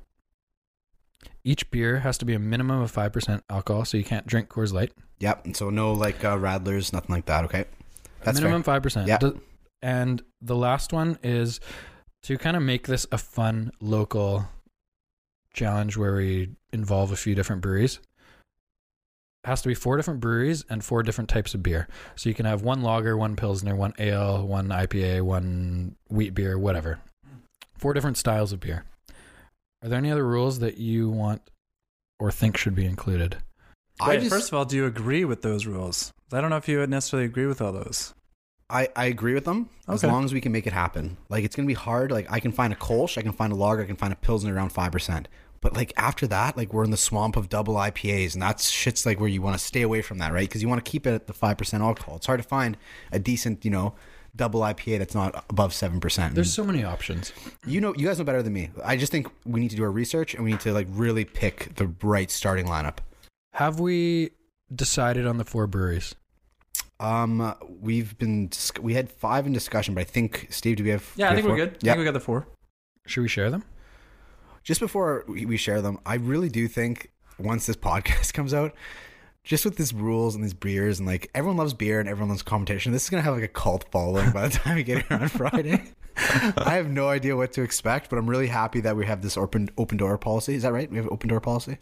Each 1.43 1.69
beer 1.71 1.99
has 1.99 2.17
to 2.19 2.25
be 2.25 2.33
a 2.33 2.39
minimum 2.39 2.81
of 2.81 2.91
5% 2.91 3.41
alcohol, 3.49 3.85
so 3.85 3.97
you 3.97 4.03
can't 4.03 4.25
drink 4.27 4.49
Coors 4.49 4.73
Light. 4.73 4.91
Yep. 5.19 5.45
And 5.45 5.55
so 5.57 5.69
no 5.69 5.93
like 5.93 6.23
uh, 6.23 6.35
Radlers, 6.37 6.91
nothing 6.93 7.13
like 7.15 7.25
that. 7.25 7.43
Okay. 7.45 7.65
That's 8.23 8.39
minimum 8.39 8.61
five 8.63 8.83
percent. 8.83 9.07
Yeah. 9.07 9.17
And 9.81 10.21
the 10.41 10.55
last 10.55 10.93
one 10.93 11.17
is 11.23 11.59
to 12.23 12.37
kind 12.37 12.55
of 12.55 12.61
make 12.61 12.85
this 12.87 13.07
a 13.11 13.17
fun 13.17 13.71
local 13.81 14.47
challenge 15.53 15.97
where 15.97 16.15
we 16.15 16.49
involve 16.71 17.11
a 17.11 17.15
few 17.15 17.35
different 17.35 17.61
breweries. 17.61 17.99
It 19.43 19.47
has 19.47 19.61
to 19.63 19.67
be 19.67 19.73
four 19.73 19.97
different 19.97 20.19
breweries 20.19 20.63
and 20.69 20.83
four 20.83 21.01
different 21.01 21.29
types 21.29 21.53
of 21.55 21.63
beer. 21.63 21.87
So 22.15 22.29
you 22.29 22.35
can 22.35 22.45
have 22.45 22.61
one 22.61 22.81
lager, 22.81 23.17
one 23.17 23.35
pilsner, 23.35 23.75
one 23.75 23.93
ale, 23.97 24.45
one 24.45 24.67
IPA, 24.67 25.23
one 25.23 25.95
wheat 26.09 26.35
beer, 26.35 26.59
whatever. 26.59 26.99
Four 27.75 27.93
different 27.93 28.17
styles 28.17 28.51
of 28.51 28.59
beer. 28.59 28.85
Are 29.83 29.89
there 29.89 29.97
any 29.97 30.11
other 30.11 30.25
rules 30.25 30.59
that 30.59 30.77
you 30.77 31.09
want 31.09 31.41
or 32.19 32.31
think 32.31 32.55
should 32.55 32.75
be 32.75 32.85
included? 32.85 33.37
I 33.99 34.09
Wait, 34.09 34.19
just 34.19 34.29
first 34.29 34.47
of 34.49 34.53
all, 34.53 34.65
do 34.65 34.75
you 34.75 34.85
agree 34.85 35.25
with 35.25 35.41
those 35.41 35.65
rules? 35.65 36.13
I 36.31 36.39
don't 36.39 36.51
know 36.51 36.57
if 36.57 36.67
you 36.67 36.77
would 36.77 36.89
necessarily 36.89 37.25
agree 37.25 37.47
with 37.47 37.61
all 37.61 37.71
those. 37.71 38.13
I, 38.71 38.87
I 38.95 39.05
agree 39.05 39.33
with 39.33 39.45
them 39.45 39.69
as 39.87 40.03
long 40.03 40.23
as 40.25 40.33
we 40.33 40.41
can 40.41 40.51
make 40.51 40.65
it 40.65 40.73
happen. 40.73 41.17
Like 41.29 41.43
it's 41.43 41.55
gonna 41.55 41.67
be 41.67 41.73
hard. 41.73 42.11
Like 42.11 42.31
I 42.31 42.39
can 42.39 42.51
find 42.51 42.71
a 42.71 42.75
Kolsch, 42.75 43.17
I 43.17 43.21
can 43.21 43.33
find 43.33 43.51
a 43.51 43.55
lager, 43.55 43.83
I 43.83 43.85
can 43.85 43.95
find 43.95 44.13
a 44.13 44.15
pilsner 44.15 44.53
around 44.55 44.71
five 44.71 44.91
percent. 44.91 45.27
But 45.59 45.75
like 45.75 45.93
after 45.95 46.25
that, 46.27 46.57
like 46.57 46.73
we're 46.73 46.83
in 46.83 46.89
the 46.89 46.97
swamp 46.97 47.37
of 47.37 47.47
double 47.47 47.75
IPAs, 47.75 48.33
and 48.33 48.41
that's 48.41 48.69
shit's 48.69 49.05
like 49.05 49.19
where 49.19 49.29
you 49.29 49.41
want 49.43 49.57
to 49.59 49.63
stay 49.63 49.83
away 49.83 50.01
from 50.01 50.17
that, 50.17 50.33
right? 50.33 50.47
Because 50.47 50.61
you 50.63 50.67
want 50.67 50.83
to 50.83 50.89
keep 50.89 51.05
it 51.05 51.13
at 51.13 51.27
the 51.27 51.33
five 51.33 51.57
percent 51.57 51.83
alcohol. 51.83 52.15
It's 52.15 52.25
hard 52.25 52.41
to 52.41 52.47
find 52.47 52.77
a 53.11 53.19
decent, 53.19 53.63
you 53.63 53.69
know, 53.69 53.93
double 54.35 54.61
IPA 54.61 54.99
that's 54.99 55.13
not 55.13 55.45
above 55.49 55.73
seven 55.73 55.99
percent. 55.99 56.33
There's 56.33 56.53
so 56.53 56.63
many 56.63 56.83
options. 56.83 57.31
you 57.65 57.79
know, 57.79 57.93
you 57.95 58.07
guys 58.07 58.17
know 58.17 58.25
better 58.25 58.41
than 58.41 58.53
me. 58.53 58.71
I 58.83 58.97
just 58.97 59.11
think 59.11 59.27
we 59.45 59.59
need 59.59 59.69
to 59.69 59.75
do 59.75 59.83
our 59.83 59.91
research 59.91 60.33
and 60.33 60.43
we 60.43 60.51
need 60.51 60.61
to 60.61 60.73
like 60.73 60.87
really 60.89 61.25
pick 61.25 61.75
the 61.75 61.93
right 62.01 62.31
starting 62.31 62.65
lineup. 62.65 62.97
Have 63.53 63.79
we 63.79 64.31
decided 64.73 65.27
on 65.27 65.37
the 65.37 65.45
four 65.45 65.67
breweries? 65.67 66.15
Um, 67.01 67.55
we've 67.81 68.17
been 68.17 68.47
dis- 68.47 68.71
we 68.79 68.93
had 68.93 69.11
five 69.11 69.47
in 69.47 69.53
discussion, 69.53 69.93
but 69.95 70.01
I 70.01 70.03
think 70.03 70.47
Steve, 70.51 70.77
do 70.77 70.83
we 70.83 70.91
have? 70.91 71.11
Yeah, 71.15 71.27
do 71.27 71.31
I 71.33 71.35
we 71.35 71.41
think 71.41 71.47
have 71.47 71.57
we're 71.57 71.57
four? 71.57 71.65
good. 71.67 71.75
I 71.75 71.79
Yeah. 71.81 71.91
think 71.93 71.99
we 71.99 72.05
got 72.05 72.13
the 72.13 72.19
four. 72.19 72.47
Should 73.07 73.21
we 73.21 73.27
share 73.27 73.49
them? 73.49 73.63
just 74.63 74.79
before 74.79 75.23
we 75.27 75.45
we 75.45 75.57
share 75.57 75.81
them, 75.81 75.97
I 76.05 76.15
really 76.15 76.47
do 76.49 76.67
think 76.67 77.09
once 77.39 77.65
this 77.65 77.75
podcast 77.91 78.33
comes 78.33 78.53
out, 78.53 78.73
just 79.43 79.65
with 79.65 79.75
these 79.77 79.91
rules 79.93 80.35
and 80.35 80.43
these 80.43 80.53
beers 80.53 80.99
and 80.99 81.07
like 81.07 81.31
everyone 81.33 81.57
loves 81.57 81.73
beer 81.73 81.99
and 81.99 82.07
everyone 82.07 82.29
loves 82.29 82.43
competition, 82.43 82.91
this 82.91 83.03
is 83.05 83.09
gonna 83.09 83.23
have 83.23 83.33
like 83.33 83.43
a 83.43 83.47
cult 83.47 83.85
following 83.91 84.29
by 84.31 84.47
the 84.47 84.53
time 84.57 84.75
we 84.75 84.83
get 84.83 85.05
here 85.07 85.17
on 85.17 85.27
Friday. 85.29 85.81
I 86.57 86.75
have 86.75 86.89
no 86.89 87.07
idea 87.09 87.35
what 87.35 87.51
to 87.53 87.63
expect, 87.63 88.09
but 88.11 88.19
I'm 88.19 88.29
really 88.29 88.47
happy 88.47 88.81
that 88.81 88.95
we 88.95 89.07
have 89.07 89.23
this 89.23 89.35
open 89.37 89.69
open 89.79 89.97
door 89.97 90.15
policy. 90.19 90.53
Is 90.53 90.61
that 90.61 90.73
right? 90.73 90.89
We 90.91 90.97
have 90.97 91.05
an 91.07 91.13
open 91.13 91.29
door 91.29 91.39
policy. 91.41 91.79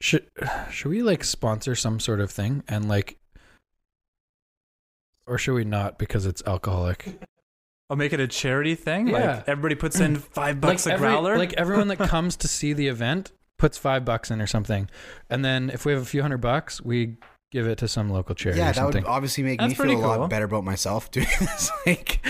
Should 0.00 0.26
should 0.72 0.88
we 0.90 1.02
like 1.02 1.22
sponsor 1.22 1.76
some 1.76 2.00
sort 2.00 2.20
of 2.20 2.32
thing 2.32 2.64
and 2.66 2.88
like 2.88 3.18
or 5.26 5.38
should 5.38 5.54
we 5.54 5.64
not 5.64 5.98
because 5.98 6.26
it's 6.26 6.42
alcoholic? 6.46 7.20
I'll 7.90 7.96
make 7.96 8.12
it 8.12 8.20
a 8.20 8.26
charity 8.26 8.74
thing. 8.74 9.08
Yeah. 9.08 9.36
Like 9.36 9.48
everybody 9.48 9.74
puts 9.74 10.00
in 10.00 10.16
five 10.34 10.60
bucks 10.60 10.86
like 10.86 10.92
a 10.92 10.94
every- 10.96 11.08
growler. 11.08 11.36
Like 11.38 11.52
everyone 11.54 11.88
that 11.88 11.98
comes 12.08 12.36
to 12.38 12.48
see 12.48 12.72
the 12.72 12.88
event 12.88 13.32
puts 13.58 13.76
five 13.78 14.04
bucks 14.04 14.30
in 14.30 14.40
or 14.40 14.46
something. 14.46 14.88
And 15.30 15.44
then 15.44 15.70
if 15.70 15.84
we 15.84 15.92
have 15.92 16.00
a 16.02 16.06
few 16.06 16.22
hundred 16.22 16.38
bucks, 16.38 16.80
we 16.82 17.16
give 17.50 17.66
it 17.66 17.76
to 17.78 17.86
some 17.88 18.08
local 18.10 18.34
charity 18.34 18.58
yeah, 18.60 18.70
or 18.70 18.72
that 18.72 18.76
something. 18.76 19.02
would 19.04 19.10
obviously 19.10 19.44
make 19.44 19.58
That's 19.60 19.70
me 19.70 19.74
feel 19.74 19.84
pretty 19.84 20.00
a 20.00 20.06
lot 20.06 20.30
better 20.30 20.46
about 20.46 20.64
myself 20.64 21.10
doing 21.10 21.26
this. 21.40 21.70
Like, 21.86 22.20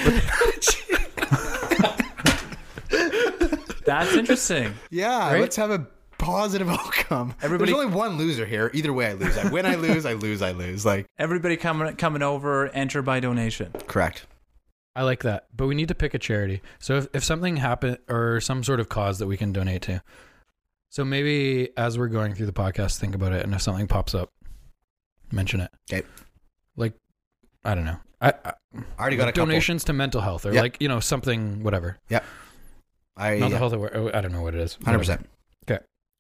That's 3.84 4.14
interesting. 4.14 4.74
yeah, 4.90 5.32
Right? 5.32 5.40
let's 5.40 5.56
have 5.56 5.70
a 5.70 5.86
positive 6.22 6.68
outcome. 6.70 7.34
Everybody- 7.42 7.72
There's 7.72 7.84
only 7.84 7.94
one 7.96 8.16
loser 8.18 8.46
here. 8.46 8.70
Either 8.72 8.92
way, 8.92 9.06
I 9.08 9.12
lose. 9.14 9.36
I 9.36 9.50
win, 9.50 9.66
I 9.66 9.74
lose. 9.74 10.06
I 10.06 10.14
lose, 10.14 10.40
I 10.42 10.52
lose. 10.52 10.86
Like, 10.86 11.06
Everybody 11.18 11.56
coming 11.56 11.94
coming 11.96 12.22
over, 12.22 12.68
enter 12.68 13.02
by 13.02 13.20
donation. 13.20 13.72
correct. 13.88 14.26
I 14.94 15.02
like 15.04 15.22
that. 15.22 15.46
But 15.56 15.66
we 15.68 15.74
need 15.74 15.88
to 15.88 15.94
pick 15.94 16.12
a 16.14 16.18
charity. 16.18 16.60
So 16.78 16.96
if, 16.98 17.08
if 17.14 17.24
something 17.24 17.56
happen 17.56 17.96
or 18.08 18.40
some 18.40 18.62
sort 18.62 18.78
of 18.78 18.88
cause 18.90 19.18
that 19.20 19.26
we 19.26 19.36
can 19.38 19.52
donate 19.52 19.80
to. 19.82 20.02
So 20.90 21.02
maybe 21.04 21.70
as 21.78 21.96
we're 21.98 22.08
going 22.08 22.34
through 22.34 22.44
the 22.46 22.52
podcast, 22.52 22.98
think 22.98 23.14
about 23.14 23.32
it 23.32 23.42
and 23.42 23.54
if 23.54 23.62
something 23.62 23.86
pops 23.86 24.14
up, 24.14 24.28
mention 25.30 25.60
it. 25.62 25.70
Okay. 25.90 26.06
Like 26.76 26.92
I 27.64 27.74
don't 27.74 27.84
know. 27.86 27.96
I, 28.20 28.34
I 28.44 28.52
I 28.74 29.00
already 29.00 29.16
got 29.16 29.28
a 29.28 29.32
couple. 29.32 29.46
donations 29.46 29.84
to 29.84 29.92
mental 29.94 30.20
health 30.20 30.44
or 30.44 30.52
Yeah. 30.52 30.60
like, 30.60 30.76
you 30.80 30.88
know, 30.88 31.00
something 31.00 31.62
whatever. 31.62 31.98
Yeah. 32.10 32.20
I 33.16 33.30
Mental 33.32 33.50
yeah, 33.50 33.58
health 33.58 33.72
aware, 33.72 34.16
I 34.16 34.20
don't 34.20 34.32
know 34.32 34.42
what 34.42 34.54
it 34.54 34.60
is. 34.60 34.78
hundred 34.84 34.98
percent. 34.98 35.26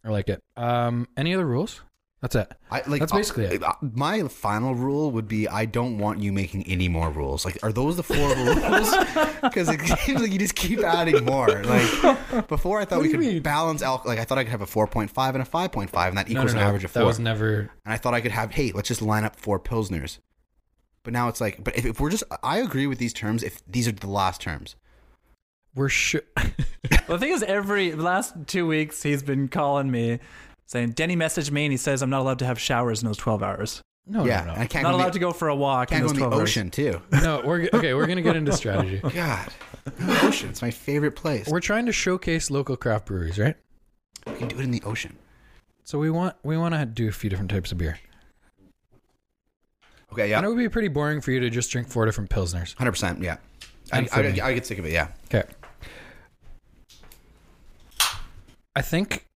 I 0.04 0.10
like 0.10 0.28
it. 0.28 0.42
Um 0.56 1.08
any 1.16 1.34
other 1.34 1.46
rules? 1.46 1.80
That's 2.20 2.36
it. 2.36 2.52
I 2.70 2.82
like 2.86 3.00
That's 3.00 3.10
basically 3.12 3.46
it. 3.46 3.64
uh, 3.64 3.72
My 3.80 4.22
final 4.28 4.76
rule 4.76 5.10
would 5.10 5.26
be 5.26 5.48
I 5.48 5.64
don't 5.64 5.98
want 5.98 6.20
you 6.20 6.32
making 6.32 6.62
any 6.68 6.86
more 6.86 7.10
rules. 7.10 7.44
Like, 7.44 7.58
are 7.64 7.72
those 7.72 7.96
the 7.96 8.04
four 8.04 8.16
rules? 8.36 8.94
Because 9.42 9.68
it 9.68 9.80
seems 9.98 10.20
like 10.22 10.30
you 10.30 10.38
just 10.38 10.54
keep 10.54 10.78
adding 10.84 11.24
more. 11.24 11.48
Like 11.64 12.46
before, 12.46 12.78
I 12.80 12.84
thought 12.84 12.98
What 12.98 13.06
we 13.06 13.10
could 13.10 13.18
mean? 13.18 13.42
balance 13.42 13.82
out. 13.82 14.06
Like 14.06 14.20
I 14.20 14.24
thought 14.24 14.38
I 14.38 14.44
could 14.44 14.52
have 14.52 14.60
a 14.62 14.66
four 14.66 14.86
point 14.86 15.10
five 15.10 15.34
and 15.34 15.42
a 15.42 15.44
five 15.44 15.72
point 15.72 15.90
five, 15.90 16.10
and 16.10 16.18
that 16.18 16.30
equals 16.30 16.54
no, 16.54 16.60
an 16.60 16.64
no. 16.64 16.68
average 16.68 16.84
of 16.84 16.92
four. 16.92 17.00
That 17.02 17.06
was 17.06 17.18
never. 17.18 17.70
and 17.84 17.92
I 17.92 17.96
thought 17.96 18.14
I 18.14 18.20
could 18.20 18.30
have, 18.30 18.52
hey, 18.52 18.70
let's 18.72 18.86
just 18.86 19.02
line 19.02 19.24
up 19.24 19.34
four 19.34 19.58
pilsners. 19.58 20.18
But 21.02 21.12
now 21.12 21.26
it's 21.26 21.40
like, 21.40 21.64
but 21.64 21.76
if, 21.76 21.84
if 21.84 21.98
we're 21.98 22.10
just, 22.10 22.22
I 22.44 22.58
agree 22.58 22.86
with 22.86 22.98
these 22.98 23.12
terms. 23.12 23.42
If 23.42 23.60
these 23.66 23.88
are 23.88 23.92
the 23.92 24.06
last 24.06 24.40
terms, 24.40 24.76
We're 25.74 25.88
sure. 25.88 26.22
Well, 27.12 27.18
the 27.18 27.26
thing 27.26 27.34
is, 27.34 27.42
every 27.42 27.92
last 27.92 28.32
two 28.46 28.66
weeks 28.66 29.02
he's 29.02 29.22
been 29.22 29.48
calling 29.48 29.90
me 29.90 30.18
saying, 30.64 30.92
Denny 30.92 31.14
messaged 31.14 31.50
me 31.50 31.66
and 31.66 31.70
he 31.70 31.76
says 31.76 32.00
I'm 32.00 32.08
not 32.08 32.22
allowed 32.22 32.38
to 32.38 32.46
have 32.46 32.58
showers 32.58 33.02
in 33.02 33.06
those 33.06 33.18
12 33.18 33.42
hours. 33.42 33.82
No, 34.06 34.24
yeah, 34.24 34.44
no, 34.44 34.52
and 34.52 34.62
I 34.62 34.66
can't 34.66 34.84
not 34.84 34.94
allowed 34.94 35.08
the, 35.08 35.12
to 35.12 35.18
go 35.18 35.30
for 35.34 35.48
a 35.48 35.54
walk 35.54 35.90
can't 35.90 36.00
in 36.00 36.06
go 36.06 36.10
in 36.10 36.14
the 36.14 36.20
12 36.20 36.32
hours. 36.32 36.42
ocean 36.42 36.70
too. 36.70 37.02
no. 37.12 37.20
No, 37.22 37.42
we're 37.46 37.68
okay. 37.74 37.92
We're 37.92 38.06
gonna 38.06 38.22
get 38.22 38.34
into 38.34 38.50
strategy. 38.54 39.02
God, 39.14 39.46
ocean. 40.22 40.48
It's 40.48 40.62
my 40.62 40.70
favorite 40.70 41.14
place. 41.14 41.48
We're 41.48 41.60
trying 41.60 41.84
to 41.84 41.92
showcase 41.92 42.50
local 42.50 42.78
craft 42.78 43.04
breweries, 43.04 43.38
right? 43.38 43.56
We 44.26 44.32
can 44.32 44.48
do 44.48 44.56
it 44.58 44.62
in 44.62 44.70
the 44.70 44.82
ocean. 44.82 45.18
So 45.84 45.98
we 45.98 46.08
want 46.08 46.34
we 46.42 46.56
want 46.56 46.72
to 46.72 46.86
do 46.86 47.08
a 47.08 47.12
few 47.12 47.28
different 47.28 47.50
types 47.50 47.72
of 47.72 47.76
beer. 47.76 47.98
Okay, 50.14 50.30
yeah, 50.30 50.38
And 50.38 50.46
it 50.46 50.48
would 50.48 50.56
be 50.56 50.70
pretty 50.70 50.88
boring 50.88 51.20
for 51.20 51.30
you 51.30 51.40
to 51.40 51.50
just 51.50 51.70
drink 51.70 51.88
four 51.88 52.06
different 52.06 52.30
pilsners. 52.30 52.74
hundred 52.78 52.92
percent. 52.92 53.20
Yeah, 53.20 53.36
I, 53.92 53.98
And 53.98 54.08
for 54.08 54.20
I, 54.20 54.32
me. 54.32 54.40
I, 54.40 54.54
get 54.54 54.64
sick 54.64 54.78
of 54.78 54.86
it. 54.86 54.92
Yeah. 54.92 55.08
Okay. 55.26 55.42
I 58.74 58.82
think 58.82 59.26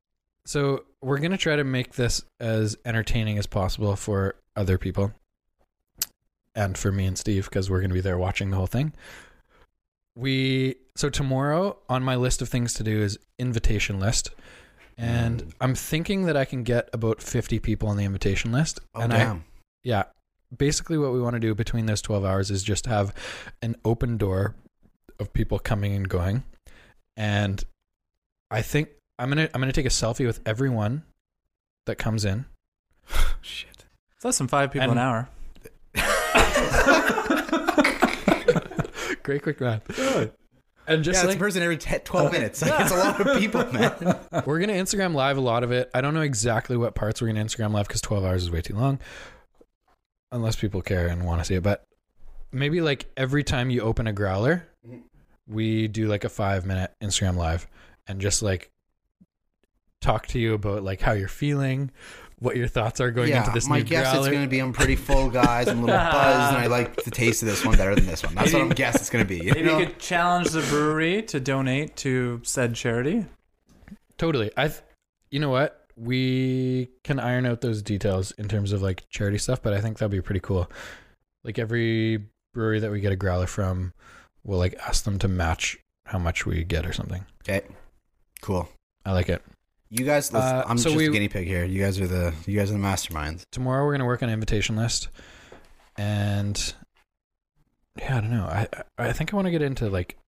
so. 0.44 0.84
We're 1.02 1.18
gonna 1.18 1.36
try 1.36 1.56
to 1.56 1.64
make 1.64 1.94
this 1.94 2.24
as 2.40 2.76
entertaining 2.84 3.38
as 3.38 3.46
possible 3.46 3.96
for 3.96 4.36
other 4.54 4.78
people, 4.78 5.12
and 6.54 6.76
for 6.76 6.90
me 6.90 7.06
and 7.06 7.18
Steve 7.18 7.44
because 7.44 7.70
we're 7.70 7.80
gonna 7.80 7.94
be 7.94 8.00
there 8.00 8.18
watching 8.18 8.50
the 8.50 8.56
whole 8.56 8.66
thing. 8.66 8.92
We 10.14 10.76
so 10.96 11.10
tomorrow 11.10 11.78
on 11.88 12.02
my 12.02 12.16
list 12.16 12.40
of 12.40 12.48
things 12.48 12.72
to 12.74 12.82
do 12.82 13.02
is 13.02 13.18
invitation 13.38 14.00
list, 14.00 14.30
and 14.96 15.44
mm. 15.44 15.52
I'm 15.60 15.74
thinking 15.74 16.24
that 16.26 16.36
I 16.36 16.44
can 16.44 16.62
get 16.62 16.88
about 16.92 17.22
50 17.22 17.58
people 17.58 17.88
on 17.88 17.96
the 17.96 18.04
invitation 18.04 18.52
list. 18.52 18.80
Oh 18.94 19.00
and 19.00 19.12
I 19.12 19.18
damn. 19.18 19.44
yeah. 19.82 20.04
Basically, 20.56 20.96
what 20.96 21.12
we 21.12 21.20
want 21.20 21.34
to 21.34 21.40
do 21.40 21.54
between 21.54 21.86
those 21.86 22.00
12 22.00 22.24
hours 22.24 22.50
is 22.50 22.62
just 22.62 22.86
have 22.86 23.12
an 23.62 23.74
open 23.84 24.16
door 24.16 24.54
of 25.18 25.32
people 25.32 25.58
coming 25.58 25.92
and 25.94 26.08
going. 26.08 26.44
And 27.16 27.64
I 28.50 28.62
think 28.62 28.90
I'm 29.18 29.30
going 29.30 29.46
to 29.48 29.54
I'm 29.54 29.60
going 29.60 29.72
to 29.72 29.78
take 29.78 29.86
a 29.86 29.94
selfie 29.94 30.26
with 30.26 30.40
everyone 30.46 31.02
that 31.86 31.96
comes 31.96 32.24
in. 32.24 32.46
Shit. 33.40 33.84
It's 34.16 34.24
less 34.24 34.38
than 34.38 34.48
five 34.48 34.72
people 34.72 34.90
And- 34.90 34.92
an 34.92 34.98
hour. 34.98 35.28
Great 39.22 39.42
quick 39.42 39.60
math. 39.60 39.82
And 40.88 41.02
just 41.02 41.16
yeah, 41.16 41.22
it's 41.22 41.28
like 41.30 41.36
a 41.36 41.40
person 41.40 41.62
every 41.62 41.78
10, 41.78 42.00
12 42.00 42.32
minutes. 42.32 42.62
Like, 42.62 42.80
it's 42.80 42.92
a 42.92 42.96
lot 42.96 43.20
of 43.20 43.38
people, 43.38 43.64
man. 43.72 43.92
we're 44.46 44.60
going 44.60 44.68
to 44.68 44.74
Instagram 44.74 45.14
live 45.14 45.36
a 45.36 45.40
lot 45.40 45.64
of 45.64 45.72
it. 45.72 45.90
I 45.92 46.00
don't 46.00 46.14
know 46.14 46.20
exactly 46.20 46.76
what 46.76 46.94
parts 46.94 47.20
we're 47.20 47.32
going 47.32 47.44
to 47.44 47.56
Instagram 47.56 47.72
live 47.72 47.88
cuz 47.88 48.00
12 48.00 48.24
hours 48.24 48.44
is 48.44 48.50
way 48.52 48.60
too 48.62 48.76
long. 48.76 49.00
Unless 50.30 50.56
people 50.56 50.82
care 50.82 51.08
and 51.08 51.24
want 51.26 51.40
to 51.40 51.44
see 51.44 51.54
it, 51.56 51.62
but 51.64 51.84
maybe 52.52 52.80
like 52.80 53.06
every 53.16 53.42
time 53.42 53.68
you 53.70 53.80
open 53.80 54.06
a 54.06 54.12
growler, 54.12 54.68
Mhm. 54.86 55.02
we 55.48 55.88
do 55.88 56.06
like 56.06 56.22
a 56.24 56.28
5 56.28 56.64
minute 56.66 56.92
Instagram 57.02 57.34
live 57.36 57.66
and 58.06 58.20
just 58.20 58.42
like 58.42 58.70
talk 60.00 60.26
to 60.28 60.38
you 60.38 60.54
about 60.54 60.82
like 60.82 61.00
how 61.00 61.12
you're 61.12 61.28
feeling, 61.28 61.90
what 62.38 62.56
your 62.56 62.68
thoughts 62.68 63.00
are 63.00 63.10
going 63.10 63.30
yeah, 63.30 63.40
into 63.40 63.50
this 63.52 63.68
my 63.68 63.78
new 63.78 63.84
guess 63.84 64.12
growler. 64.12 64.28
it's 64.28 64.32
going 64.34 64.44
to 64.44 64.50
be 64.50 64.58
I'm 64.58 64.72
pretty 64.72 64.96
full, 64.96 65.30
guys. 65.30 65.68
I'm 65.68 65.78
a 65.78 65.86
little 65.86 65.96
buzzed, 66.12 66.54
and 66.54 66.62
I 66.62 66.66
like 66.66 67.02
the 67.04 67.10
taste 67.10 67.42
of 67.42 67.48
this 67.48 67.64
one 67.64 67.76
better 67.76 67.94
than 67.94 68.06
this 68.06 68.22
one. 68.22 68.34
That's 68.34 68.52
what 68.52 68.62
I'm 68.62 68.68
guessing 68.70 69.00
it's 69.00 69.10
going 69.10 69.24
to 69.24 69.28
be. 69.28 69.44
You 69.44 69.52
Maybe 69.52 69.66
know? 69.66 69.78
you 69.78 69.86
could 69.86 69.98
challenge 69.98 70.50
the 70.50 70.60
brewery 70.62 71.22
to 71.24 71.40
donate 71.40 71.96
to 71.96 72.40
said 72.44 72.74
charity. 72.74 73.26
Totally. 74.18 74.50
I 74.56 74.68
th- 74.68 74.80
you 75.30 75.40
know 75.40 75.50
what? 75.50 75.82
We 75.96 76.90
can 77.04 77.18
iron 77.18 77.46
out 77.46 77.62
those 77.62 77.80
details 77.82 78.30
in 78.32 78.48
terms 78.48 78.72
of 78.72 78.82
like 78.82 79.08
charity 79.08 79.38
stuff, 79.38 79.62
but 79.62 79.72
I 79.72 79.80
think 79.80 79.98
that'd 79.98 80.10
be 80.10 80.20
pretty 80.20 80.40
cool. 80.40 80.70
Like 81.42 81.58
every 81.58 82.26
brewery 82.52 82.80
that 82.80 82.90
we 82.90 83.00
get 83.00 83.12
a 83.12 83.16
growler 83.16 83.46
from, 83.46 83.94
we'll 84.44 84.58
like 84.58 84.74
ask 84.86 85.04
them 85.04 85.18
to 85.20 85.28
match 85.28 85.78
how 86.04 86.18
much 86.18 86.44
we 86.44 86.64
get 86.64 86.84
or 86.84 86.92
something. 86.92 87.24
Okay, 87.42 87.66
cool. 88.42 88.68
I 89.06 89.12
like 89.12 89.28
it. 89.30 89.42
You 89.90 90.04
guys, 90.04 90.32
let's, 90.32 90.44
Uh, 90.44 90.64
I'm 90.66 90.78
so 90.78 90.84
just 90.90 90.96
we- 90.96 91.06
a 91.06 91.10
guinea 91.10 91.28
pig 91.28 91.46
here. 91.46 91.64
You 91.64 91.80
guys 91.82 92.00
are 92.00 92.06
the 92.06 92.34
you 92.46 92.58
guys 92.58 92.70
are 92.70 92.74
the 92.74 92.80
masterminds. 92.80 93.44
Tomorrow 93.52 93.84
we're 93.84 93.92
gonna 93.92 94.04
work 94.06 94.22
on 94.22 94.28
an 94.28 94.32
invitation 94.34 94.76
list, 94.76 95.08
and 95.96 96.74
yeah, 97.98 98.18
I 98.18 98.20
don't 98.20 98.30
know. 98.30 98.46
I 98.46 98.66
I 98.98 99.08
I 99.08 99.12
think 99.12 99.32
I 99.32 99.36
want 99.36 99.46
to 99.46 99.52
get 99.52 99.62
into 99.62 99.88
like. 99.88 100.18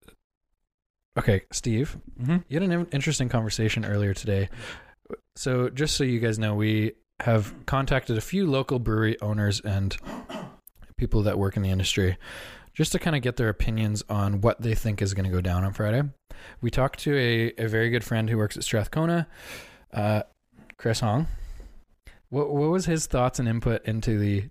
Okay, 1.19 1.43
Steve, 1.51 1.99
Mm-hmm. 2.21 2.37
You 2.49 2.61
had 2.61 2.71
an 2.71 2.87
interesting 2.93 3.29
conversation 3.29 3.85
earlier 3.85 4.15
today. 4.15 4.49
So, 5.35 5.69
just 5.69 5.97
so 5.97 6.05
you 6.05 6.21
guys 6.21 6.39
know, 6.39 6.55
we 6.55 6.93
have 7.21 7.53
contacted 7.67 8.17
a 8.17 8.21
few 8.21 8.47
local 8.49 8.79
brewery 8.79 9.21
owners 9.21 9.61
and 9.61 9.97
people 10.97 11.23
that 11.25 11.37
work 11.37 11.57
in 11.57 11.63
the 11.65 11.71
industry 11.71 12.17
just 12.73 12.93
to 12.93 13.01
kind 13.01 13.17
of 13.17 13.23
get 13.23 13.37
their 13.37 13.49
opinions 13.49 14.05
on 14.09 14.41
what 14.43 14.61
they 14.63 14.77
think 14.77 15.03
is 15.03 15.13
going 15.15 15.25
to 15.25 15.31
go 15.33 15.41
down 15.41 15.65
on 15.65 15.73
Friday. 15.73 16.03
We 16.61 16.71
talked 16.71 17.01
to 17.01 17.17
a, 17.17 17.53
a 17.65 17.69
very 17.69 17.91
good 17.91 18.05
friend 18.05 18.29
who 18.29 18.37
works 18.37 18.57
at 18.57 18.65
Strathcona, 18.65 19.27
uh, 19.93 20.23
Chris 20.77 21.01
Hong. 21.01 21.27
What, 22.31 22.51
what 22.51 22.71
was 22.71 22.87
his 22.87 23.07
thoughts 23.07 23.39
and 23.39 23.49
input 23.49 23.85
into 23.87 24.19
the 24.19 24.45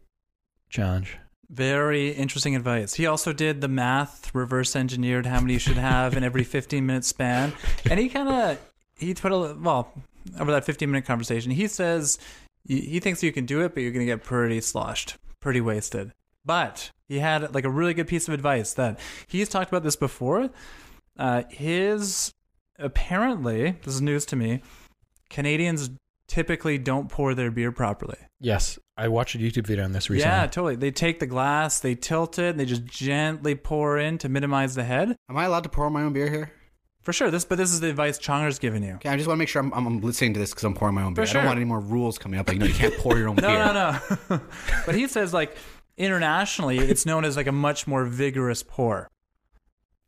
challenge? 0.69 1.17
Very 1.49 2.09
interesting 2.09 2.55
advice. 2.55 2.95
He 2.95 3.05
also 3.05 3.31
did 3.31 3.61
the 3.61 3.67
math, 3.67 4.33
reverse 4.35 4.75
engineered 4.75 5.25
how 5.25 5.39
many 5.39 5.53
you 5.53 5.59
should 5.59 5.77
have 5.77 6.17
in 6.17 6.23
every 6.23 6.43
15 6.43 6.85
minute 6.85 7.05
span. 7.05 7.53
And 7.89 7.99
he 7.99 8.09
kind 8.09 8.27
of, 8.27 8.59
he 8.97 9.13
put 9.13 9.31
a, 9.31 9.55
well, 9.57 9.93
over 10.39 10.51
that 10.51 10.65
15 10.65 10.89
minute 10.89 11.05
conversation, 11.05 11.51
he 11.51 11.67
says 11.67 12.19
he 12.65 12.81
he 12.81 12.99
thinks 12.99 13.23
you 13.23 13.31
can 13.31 13.45
do 13.45 13.61
it, 13.61 13.73
but 13.73 13.81
you're 13.81 13.91
going 13.91 14.05
to 14.05 14.11
get 14.11 14.23
pretty 14.23 14.61
sloshed, 14.61 15.17
pretty 15.39 15.61
wasted. 15.61 16.11
But 16.45 16.91
he 17.07 17.19
had 17.19 17.53
like 17.53 17.65
a 17.65 17.69
really 17.69 17.93
good 17.93 18.07
piece 18.07 18.27
of 18.27 18.33
advice 18.33 18.73
that 18.73 18.99
he's 19.27 19.49
talked 19.49 19.69
about 19.69 19.83
this 19.83 19.95
before. 19.95 20.49
Uh, 21.17 21.43
his, 21.49 22.31
apparently, 22.79 23.71
this 23.83 23.95
is 23.95 24.01
news 24.01 24.25
to 24.27 24.35
me, 24.35 24.61
Canadians 25.29 25.89
typically 26.27 26.77
don't 26.77 27.09
pour 27.09 27.33
their 27.33 27.51
beer 27.51 27.71
properly. 27.71 28.17
Yes, 28.39 28.77
I 28.97 29.07
watched 29.07 29.35
a 29.35 29.37
YouTube 29.39 29.65
video 29.65 29.83
on 29.85 29.93
this 29.93 30.09
recently. 30.09 30.31
Yeah, 30.35 30.45
totally. 30.47 30.75
They 30.75 30.91
take 30.91 31.19
the 31.19 31.25
glass, 31.25 31.79
they 31.79 31.95
tilt 31.95 32.37
it, 32.37 32.51
and 32.51 32.59
they 32.59 32.65
just 32.65 32.85
gently 32.85 33.55
pour 33.55 33.97
in 33.97 34.17
to 34.19 34.29
minimize 34.29 34.75
the 34.75 34.83
head. 34.83 35.15
Am 35.29 35.37
I 35.37 35.45
allowed 35.45 35.63
to 35.63 35.69
pour 35.69 35.89
my 35.89 36.03
own 36.03 36.13
beer 36.13 36.29
here? 36.29 36.51
For 37.01 37.13
sure. 37.13 37.31
This, 37.31 37.45
but 37.45 37.57
this 37.57 37.71
is 37.71 37.79
the 37.79 37.89
advice 37.89 38.19
Chonger's 38.19 38.59
given 38.59 38.83
you. 38.83 38.95
Okay, 38.95 39.09
I 39.09 39.15
just 39.15 39.27
want 39.27 39.37
to 39.37 39.39
make 39.39 39.47
sure 39.47 39.61
I'm, 39.61 39.73
I'm, 39.73 39.87
I'm 39.87 40.01
listening 40.01 40.33
to 40.33 40.39
this 40.41 40.49
because 40.49 40.65
I'm 40.65 40.73
pouring 40.73 40.93
my 40.93 41.03
own 41.03 41.13
beer. 41.13 41.25
For 41.25 41.31
I 41.31 41.33
don't 41.41 41.45
want 41.45 41.57
any 41.57 41.65
more 41.65 41.79
rules 41.79 42.17
coming 42.17 42.37
up. 42.39 42.49
Like, 42.49 42.57
no, 42.57 42.65
you 42.65 42.73
can't 42.73 42.97
pour 42.97 43.17
your 43.17 43.29
own 43.29 43.35
No, 43.41 43.47
beer. 43.47 43.65
no, 43.73 43.99
no. 44.29 44.41
but 44.85 44.93
he 44.93 45.07
says 45.07 45.33
like 45.33 45.55
internationally, 45.97 46.77
it's 46.79 47.05
known 47.05 47.23
as 47.23 47.37
like 47.37 47.47
a 47.47 47.51
much 47.53 47.87
more 47.87 48.03
vigorous 48.03 48.61
pour. 48.61 49.07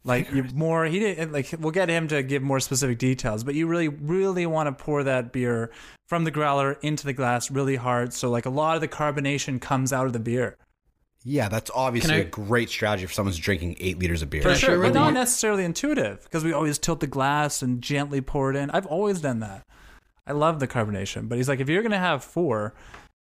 Like 0.09 0.31
you 0.33 0.43
more, 0.53 0.85
he 0.85 0.99
didn't 0.99 1.31
like 1.31 1.53
we'll 1.59 1.71
get 1.71 1.87
him 1.89 2.07
to 2.09 2.21
give 2.23 2.41
more 2.41 2.59
specific 2.59 2.97
details, 2.97 3.43
but 3.43 3.55
you 3.55 3.67
really, 3.67 3.87
really 3.87 4.45
want 4.45 4.67
to 4.67 4.83
pour 4.83 5.03
that 5.03 5.31
beer 5.31 5.71
from 6.07 6.23
the 6.25 6.31
growler 6.31 6.73
into 6.81 7.05
the 7.05 7.13
glass 7.13 7.49
really 7.51 7.75
hard, 7.77 8.11
so 8.13 8.29
like 8.29 8.45
a 8.45 8.49
lot 8.49 8.75
of 8.75 8.81
the 8.81 8.87
carbonation 8.87 9.61
comes 9.61 9.93
out 9.93 10.05
of 10.07 10.13
the 10.13 10.19
beer. 10.19 10.57
Yeah, 11.23 11.49
that's 11.49 11.69
obviously 11.75 12.09
Can 12.09 12.17
I- 12.17 12.23
a 12.23 12.29
great 12.29 12.69
strategy 12.69 13.05
for 13.05 13.13
someone's 13.13 13.37
drinking 13.37 13.75
eight 13.79 13.99
liters 13.99 14.21
of 14.21 14.29
beer. 14.29 14.41
For 14.41 14.55
sure, 14.55 14.69
share 14.71 14.81
but 14.81 14.93
not 14.93 15.13
necessarily 15.13 15.63
intuitive 15.65 16.23
because 16.23 16.43
we 16.43 16.53
always 16.53 16.77
tilt 16.79 17.01
the 17.01 17.07
glass 17.07 17.61
and 17.61 17.81
gently 17.81 18.21
pour 18.21 18.49
it 18.49 18.55
in. 18.55 18.71
I've 18.71 18.85
always 18.87 19.21
done 19.21 19.39
that. 19.41 19.63
I 20.25 20.31
love 20.31 20.59
the 20.59 20.67
carbonation, 20.67 21.27
but 21.27 21.37
he's 21.37 21.49
like, 21.49 21.59
if 21.59 21.69
you're 21.69 21.83
gonna 21.83 21.97
have 21.99 22.23
four, 22.23 22.73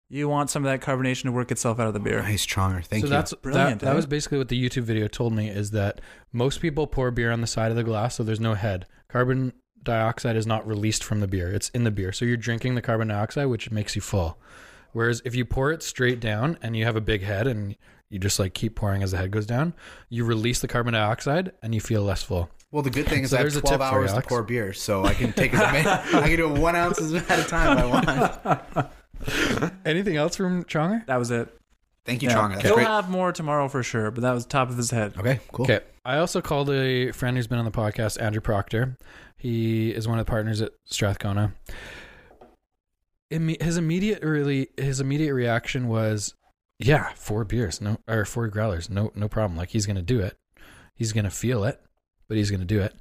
you 0.09 0.29
want 0.29 0.51
some 0.51 0.65
of 0.65 0.71
that 0.71 0.87
carbonation 0.87 1.25
to 1.25 1.33
work 1.33 1.51
itself 1.51 1.81
out 1.81 1.89
of 1.89 1.95
the 1.95 2.01
beer. 2.01 2.23
Nice, 2.23 2.47
Chonger. 2.47 2.85
Thank 2.85 3.03
so 3.03 3.07
you. 3.07 3.11
that's 3.11 3.35
Brilliant, 3.35 3.81
that, 3.81 3.87
that 3.87 3.93
eh? 3.93 3.97
was 3.97 4.07
basically 4.07 4.39
what 4.39 4.49
the 4.49 4.63
YouTube 4.63 4.83
video 4.83 5.09
told 5.09 5.33
me 5.33 5.49
is 5.49 5.73
that 5.73 6.01
most 6.33 6.61
people 6.61 6.87
pour 6.87 7.11
beer 7.11 7.33
on 7.33 7.41
the 7.41 7.47
side 7.47 7.71
of 7.71 7.77
the 7.77 7.85
glass 7.85 8.17
so 8.17 8.23
there's 8.23 8.41
no 8.41 8.55
head. 8.55 8.87
Carbon 9.09 9.53
dioxide 9.83 10.37
is 10.37 10.47
not 10.47 10.67
released 10.67 11.03
from 11.03 11.21
the 11.21 11.27
beer. 11.27 11.53
It's 11.53 11.69
in 11.71 11.85
the 11.85 11.91
beer. 11.91 12.13
So 12.13 12.25
you're 12.25 12.37
drinking 12.37 12.75
the 12.75 12.83
carbon 12.83 13.09
dioxide 13.09 13.47
which 13.47 13.71
makes 13.71 13.97
you 13.97 14.03
full. 14.03 14.39
Whereas 14.93 15.23
if 15.25 15.35
you 15.35 15.45
pour 15.45 15.73
it 15.73 15.83
straight 15.83 16.21
down 16.21 16.59
and 16.63 16.77
you 16.77 16.85
have 16.85 16.97
a 16.97 17.01
big 17.01 17.23
head 17.23 17.47
and 17.47 17.77
you 18.09 18.19
just 18.19 18.39
like 18.39 18.55
keep 18.55 18.77
pouring 18.77 19.03
as 19.03 19.11
the 19.11 19.17
head 19.17 19.31
goes 19.31 19.47
down, 19.47 19.75
you 20.09 20.25
release 20.25 20.61
the 20.61 20.69
carbon 20.69 20.95
dioxide 20.95 21.53
and 21.63 21.75
you 21.75 21.81
feel 21.81 22.03
less 22.03 22.23
full. 22.23 22.49
well, 22.71 22.83
the 22.83 22.91
good 22.91 23.07
thing 23.07 23.25
is 23.25 23.31
So 23.31 23.37
I 23.37 23.41
have 23.41 23.45
there's 23.45 23.57
a 23.57 23.61
12 23.61 23.75
tip 23.75 23.81
hours 23.81 24.13
to 24.13 24.23
pour 24.23 24.43
beer, 24.43 24.73
so 24.73 25.05
I 25.05 25.15
can 25.15 25.33
take 25.33 25.53
as 25.55 25.73
many. 25.73 25.89
I 25.89 26.29
can 26.29 26.37
do 26.37 26.55
it 26.55 26.59
one 26.59 26.77
ounce 26.77 27.01
at 27.01 27.39
a 27.39 27.45
time 27.45 27.77
if 27.77 27.85
I 27.85 27.87
want. 28.75 28.91
Anything 29.85 30.17
else 30.17 30.37
from 30.37 30.65
Chonger? 30.65 31.05
That 31.07 31.17
was 31.19 31.31
it. 31.31 31.49
Thank 32.05 32.23
you, 32.23 32.29
Yeah. 32.29 32.37
Chonger. 32.37 32.51
That's 32.55 32.65
He'll 32.67 32.75
great. 32.75 32.87
have 32.87 33.11
more 33.11 33.33
tomorrow 33.33 33.69
for 33.69 33.83
sure, 33.83 34.11
but 34.11 34.21
that 34.23 34.33
was 34.33 34.47
top 34.47 34.71
of 34.71 34.77
his 34.77 34.91
head. 34.91 35.15
Okay, 35.19 35.41
cool. 35.53 35.65
Okay. 35.65 35.81
I 36.05 36.19
also 36.19 36.41
called 36.41 36.71
a 36.71 37.11
friend 37.13 37.37
who's 37.37 37.47
been 37.49 37.59
on 37.59 37.65
the 37.65 37.71
podcast, 37.73 38.21
Andrew 38.23 38.41
Proctor. 38.41 38.97
He 39.37 39.91
is 39.91 40.07
one 40.07 40.19
of 40.19 40.25
the 40.27 40.31
partners 40.31 40.61
at 40.63 40.73
Strathcona. 40.85 41.53
his 43.31 43.77
immediate 43.77 44.23
really 44.23 44.69
his 44.77 45.01
immediate 45.01 45.35
reaction 45.35 45.89
was, 45.89 46.35
yeah, 46.79 47.11
four 47.17 47.45
beers, 47.45 47.81
no 47.81 47.99
or 48.07 48.25
four 48.25 48.49
growlers, 48.49 48.89
no 48.89 49.11
no 49.15 49.29
problem. 49.29 49.57
Like 49.59 49.71
he's 49.71 49.87
gonna 49.87 50.03
do 50.03 50.21
it, 50.21 50.37
he's 50.95 51.13
gonna 51.13 51.31
feel 51.31 51.65
it, 51.65 51.81
but 52.29 52.37
he's 52.37 52.51
gonna 52.51 52.65
do 52.65 52.81
it. 52.81 52.95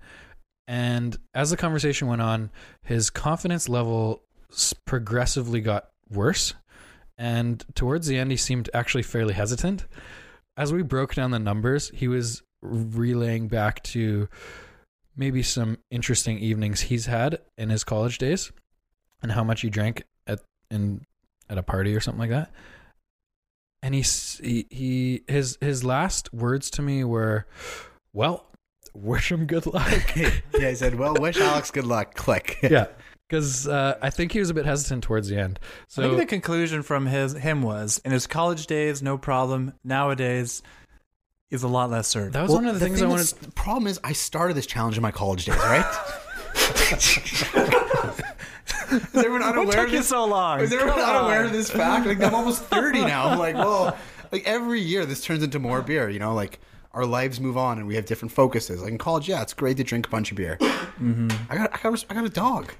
And 0.67 1.15
as 1.35 1.51
the 1.51 1.57
conversation 1.57 2.07
went 2.07 2.23
on, 2.23 2.49
his 2.83 3.11
confidence 3.11 3.69
level 3.69 4.23
progressively 4.85 5.61
got 5.61 5.89
worse, 6.09 6.53
and 7.17 7.63
towards 7.75 8.07
the 8.07 8.17
end, 8.17 8.31
he 8.31 8.37
seemed 8.37 8.69
actually 8.73 9.03
fairly 9.03 9.33
hesitant. 9.33 9.85
As 10.57 10.71
we 10.73 10.83
broke 10.83 11.15
down 11.15 11.31
the 11.31 11.39
numbers, 11.39 11.89
he 11.93 12.07
was 12.07 12.43
relaying 12.61 13.47
back 13.47 13.83
to 13.83 14.27
maybe 15.15 15.41
some 15.43 15.77
interesting 15.89 16.39
evenings 16.39 16.81
he's 16.81 17.05
had 17.05 17.39
in 17.57 17.69
his 17.69 17.83
college 17.83 18.17
days 18.17 18.51
and 19.21 19.31
how 19.31 19.43
much 19.43 19.61
he 19.61 19.69
drank 19.69 20.03
at 20.27 20.39
in 20.69 21.05
at 21.49 21.57
a 21.57 21.63
party 21.63 21.95
or 21.95 21.99
something 21.99 22.19
like 22.19 22.29
that. 22.29 22.51
And 23.81 23.93
he 23.93 24.01
he, 24.01 24.65
he 24.69 25.23
his 25.27 25.57
his 25.61 25.83
last 25.83 26.33
words 26.33 26.69
to 26.71 26.81
me 26.81 27.03
were, 27.03 27.45
"Well, 28.13 28.47
wish 28.93 29.31
him 29.31 29.45
good 29.45 29.65
luck." 29.67 30.15
yeah, 30.15 30.31
he 30.51 30.75
said, 30.75 30.95
"Well, 30.95 31.15
wish 31.15 31.39
Alex 31.39 31.71
good 31.71 31.85
luck." 31.85 32.13
Click. 32.15 32.57
yeah, 32.63 32.87
because 33.27 33.67
uh, 33.67 33.97
I 34.01 34.09
think 34.09 34.31
he 34.31 34.39
was 34.39 34.49
a 34.49 34.53
bit 34.53 34.65
hesitant 34.65 35.03
towards 35.03 35.27
the 35.29 35.37
end. 35.37 35.59
I 35.97 36.01
think 36.01 36.17
the 36.17 36.25
conclusion 36.25 36.83
from 36.83 37.05
his 37.07 37.33
him 37.33 37.61
was 37.61 38.01
in 38.05 38.11
his 38.11 38.27
college 38.27 38.67
days, 38.67 39.01
no 39.01 39.17
problem. 39.17 39.73
Nowadays, 39.83 40.61
he's 41.49 41.63
a 41.63 41.67
lot 41.67 41.89
less 41.89 42.07
certain. 42.07 42.31
that 42.31 42.43
was 42.43 42.49
Well, 42.49 42.59
one 42.59 42.67
of 42.67 42.79
the, 42.79 42.85
things 42.85 43.01
I 43.01 43.07
wanted. 43.07 43.27
The 43.27 43.51
problem 43.51 43.87
is, 43.87 43.99
I 44.03 44.13
started 44.13 44.55
this 44.55 44.67
challenge 44.67 44.97
in 44.97 45.01
my 45.01 45.11
college 45.11 45.45
days, 45.45 45.57
right? 45.57 45.85
is 48.91 49.15
everyone 49.15 49.41
What 49.41 49.49
unaware 49.49 49.77
took 49.77 49.87
of 49.87 49.93
you 49.93 50.03
so 50.03 50.25
long? 50.25 50.59
Is 50.61 50.71
everyone 50.71 50.99
Come 50.99 51.15
unaware 51.15 51.39
on. 51.41 51.45
of 51.47 51.51
this 51.51 51.69
fact? 51.71 52.05
Like, 52.05 52.21
I'm 52.21 52.35
almost 52.35 52.63
30 52.63 53.01
now. 53.01 53.29
I'm 53.29 53.39
like, 53.39 53.55
well, 53.55 53.97
like 54.31 54.45
every 54.45 54.79
year 54.81 55.05
this 55.05 55.23
turns 55.23 55.43
into 55.43 55.59
more 55.59 55.81
beer. 55.81 56.09
You 56.09 56.19
know, 56.19 56.33
like 56.33 56.59
our 56.93 57.05
lives 57.05 57.39
move 57.39 57.57
on 57.57 57.77
and 57.77 57.87
we 57.87 57.95
have 57.95 58.05
different 58.05 58.31
focuses. 58.31 58.81
Like 58.81 58.91
in 58.91 58.97
college, 58.97 59.27
yeah, 59.27 59.41
it's 59.41 59.53
great 59.53 59.77
to 59.77 59.83
drink 59.83 60.07
a 60.07 60.09
bunch 60.09 60.31
of 60.31 60.37
beer. 60.37 60.57
Mm-hmm. 60.59 61.29
I 61.49 61.55
got, 61.57 61.73
I 61.73 61.77
got, 61.81 62.05
I 62.09 62.13
got 62.13 62.25
a 62.25 62.29
dog. 62.29 62.73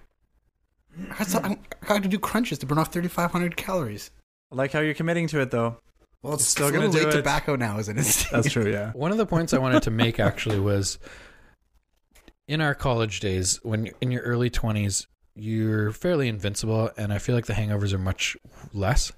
I 1.11 1.17
got, 1.17 1.27
some, 1.27 1.45
I 1.45 1.85
got 1.87 2.03
to 2.03 2.09
do 2.09 2.19
crunches 2.19 2.59
to 2.59 2.65
burn 2.65 2.77
off 2.77 2.91
3,500 2.93 3.55
calories. 3.57 4.11
I 4.51 4.55
like 4.55 4.71
how 4.71 4.79
you're 4.79 4.93
committing 4.93 5.27
to 5.27 5.41
it, 5.41 5.51
though. 5.51 5.77
Well, 6.21 6.33
it's 6.35 6.45
Still 6.45 6.69
still 6.69 6.79
gonna 6.81 6.91
gonna 6.91 7.03
do 7.03 7.09
it. 7.09 7.11
tobacco 7.11 7.55
now, 7.55 7.77
isn't 7.79 7.97
it? 7.99 8.27
That's 8.31 8.51
true. 8.51 8.71
Yeah. 8.71 8.91
One 8.93 9.11
of 9.11 9.17
the 9.17 9.25
points 9.25 9.53
I 9.53 9.59
wanted 9.59 9.83
to 9.83 9.91
make 9.91 10.19
actually 10.19 10.59
was 10.59 10.97
in 12.47 12.61
our 12.61 12.73
college 12.73 13.19
days, 13.19 13.59
when 13.63 13.89
in 14.01 14.11
your 14.11 14.21
early 14.23 14.49
20s, 14.49 15.05
you're 15.35 15.91
fairly 15.91 16.27
invincible, 16.29 16.89
and 16.97 17.11
I 17.13 17.17
feel 17.17 17.35
like 17.35 17.45
the 17.45 17.53
hangovers 17.53 17.93
are 17.93 17.99
much 17.99 18.37
less. 18.73 19.11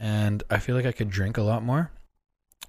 And 0.00 0.42
I 0.48 0.58
feel 0.58 0.74
like 0.76 0.86
I 0.86 0.92
could 0.92 1.10
drink 1.10 1.36
a 1.38 1.42
lot 1.42 1.62
more. 1.62 1.90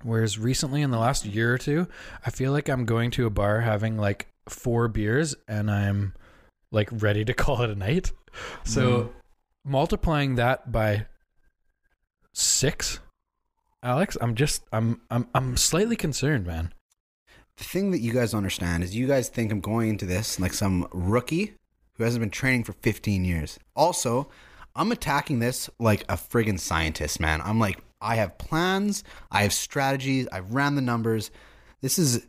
Whereas 0.04 0.38
recently, 0.40 0.82
in 0.82 0.92
the 0.92 0.98
last 0.98 1.26
year 1.26 1.54
or 1.54 1.58
two, 1.58 1.88
I 2.26 2.30
feel 2.32 2.52
like 2.52 2.70
I'm 2.70 2.86
going 2.86 3.12
to 3.12 3.26
a 3.26 3.30
bar 3.30 3.62
having 3.62 3.98
like 3.98 4.28
four 4.48 4.88
beers 4.88 5.36
and 5.48 5.70
I'm 5.70 6.14
like 6.72 6.90
ready 6.92 7.26
to 7.26 7.34
call 7.44 7.62
it 7.62 7.70
a 7.70 7.76
night. 7.76 8.12
So 8.64 9.02
hmm. 9.02 9.72
multiplying 9.72 10.36
that 10.36 10.72
by 10.72 11.08
six, 12.34 13.00
Alex, 13.84 14.18
I'm 14.20 14.36
just 14.36 14.64
I'm 14.72 15.02
I'm 15.10 15.28
I'm 15.34 15.58
slightly 15.58 15.96
concerned, 15.96 16.46
man. 16.46 16.74
the 17.58 17.64
thing 17.64 17.92
that 17.92 18.00
you 18.00 18.14
guys 18.14 18.32
don't 18.32 18.40
understand 18.40 18.84
is 18.84 18.96
you 18.96 19.08
guys 19.08 19.30
think 19.30 19.52
I'm 19.52 19.62
going 19.62 19.90
into 19.90 20.06
this 20.06 20.40
like 20.40 20.54
some 20.54 20.88
rookie 20.92 21.54
who 21.94 22.04
hasn't 22.04 22.22
been 22.22 22.30
training 22.30 22.64
for 22.64 22.74
15 22.74 23.26
years. 23.26 23.60
Also, 23.76 24.30
I'm 24.76 24.92
attacking 24.92 25.40
this 25.40 25.70
like 25.80 26.04
a 26.04 26.16
friggin' 26.16 26.60
scientist, 26.60 27.20
man. 27.20 27.42
I'm 27.42 27.60
like, 27.60 27.80
I 28.02 28.16
have 28.16 28.38
plans, 28.38 29.04
I 29.30 29.44
have 29.44 29.52
strategies, 29.52 30.28
I've 30.32 30.54
ran 30.54 30.76
the 30.76 30.82
numbers. 30.82 31.32
This 31.82 32.00
is 32.00 32.26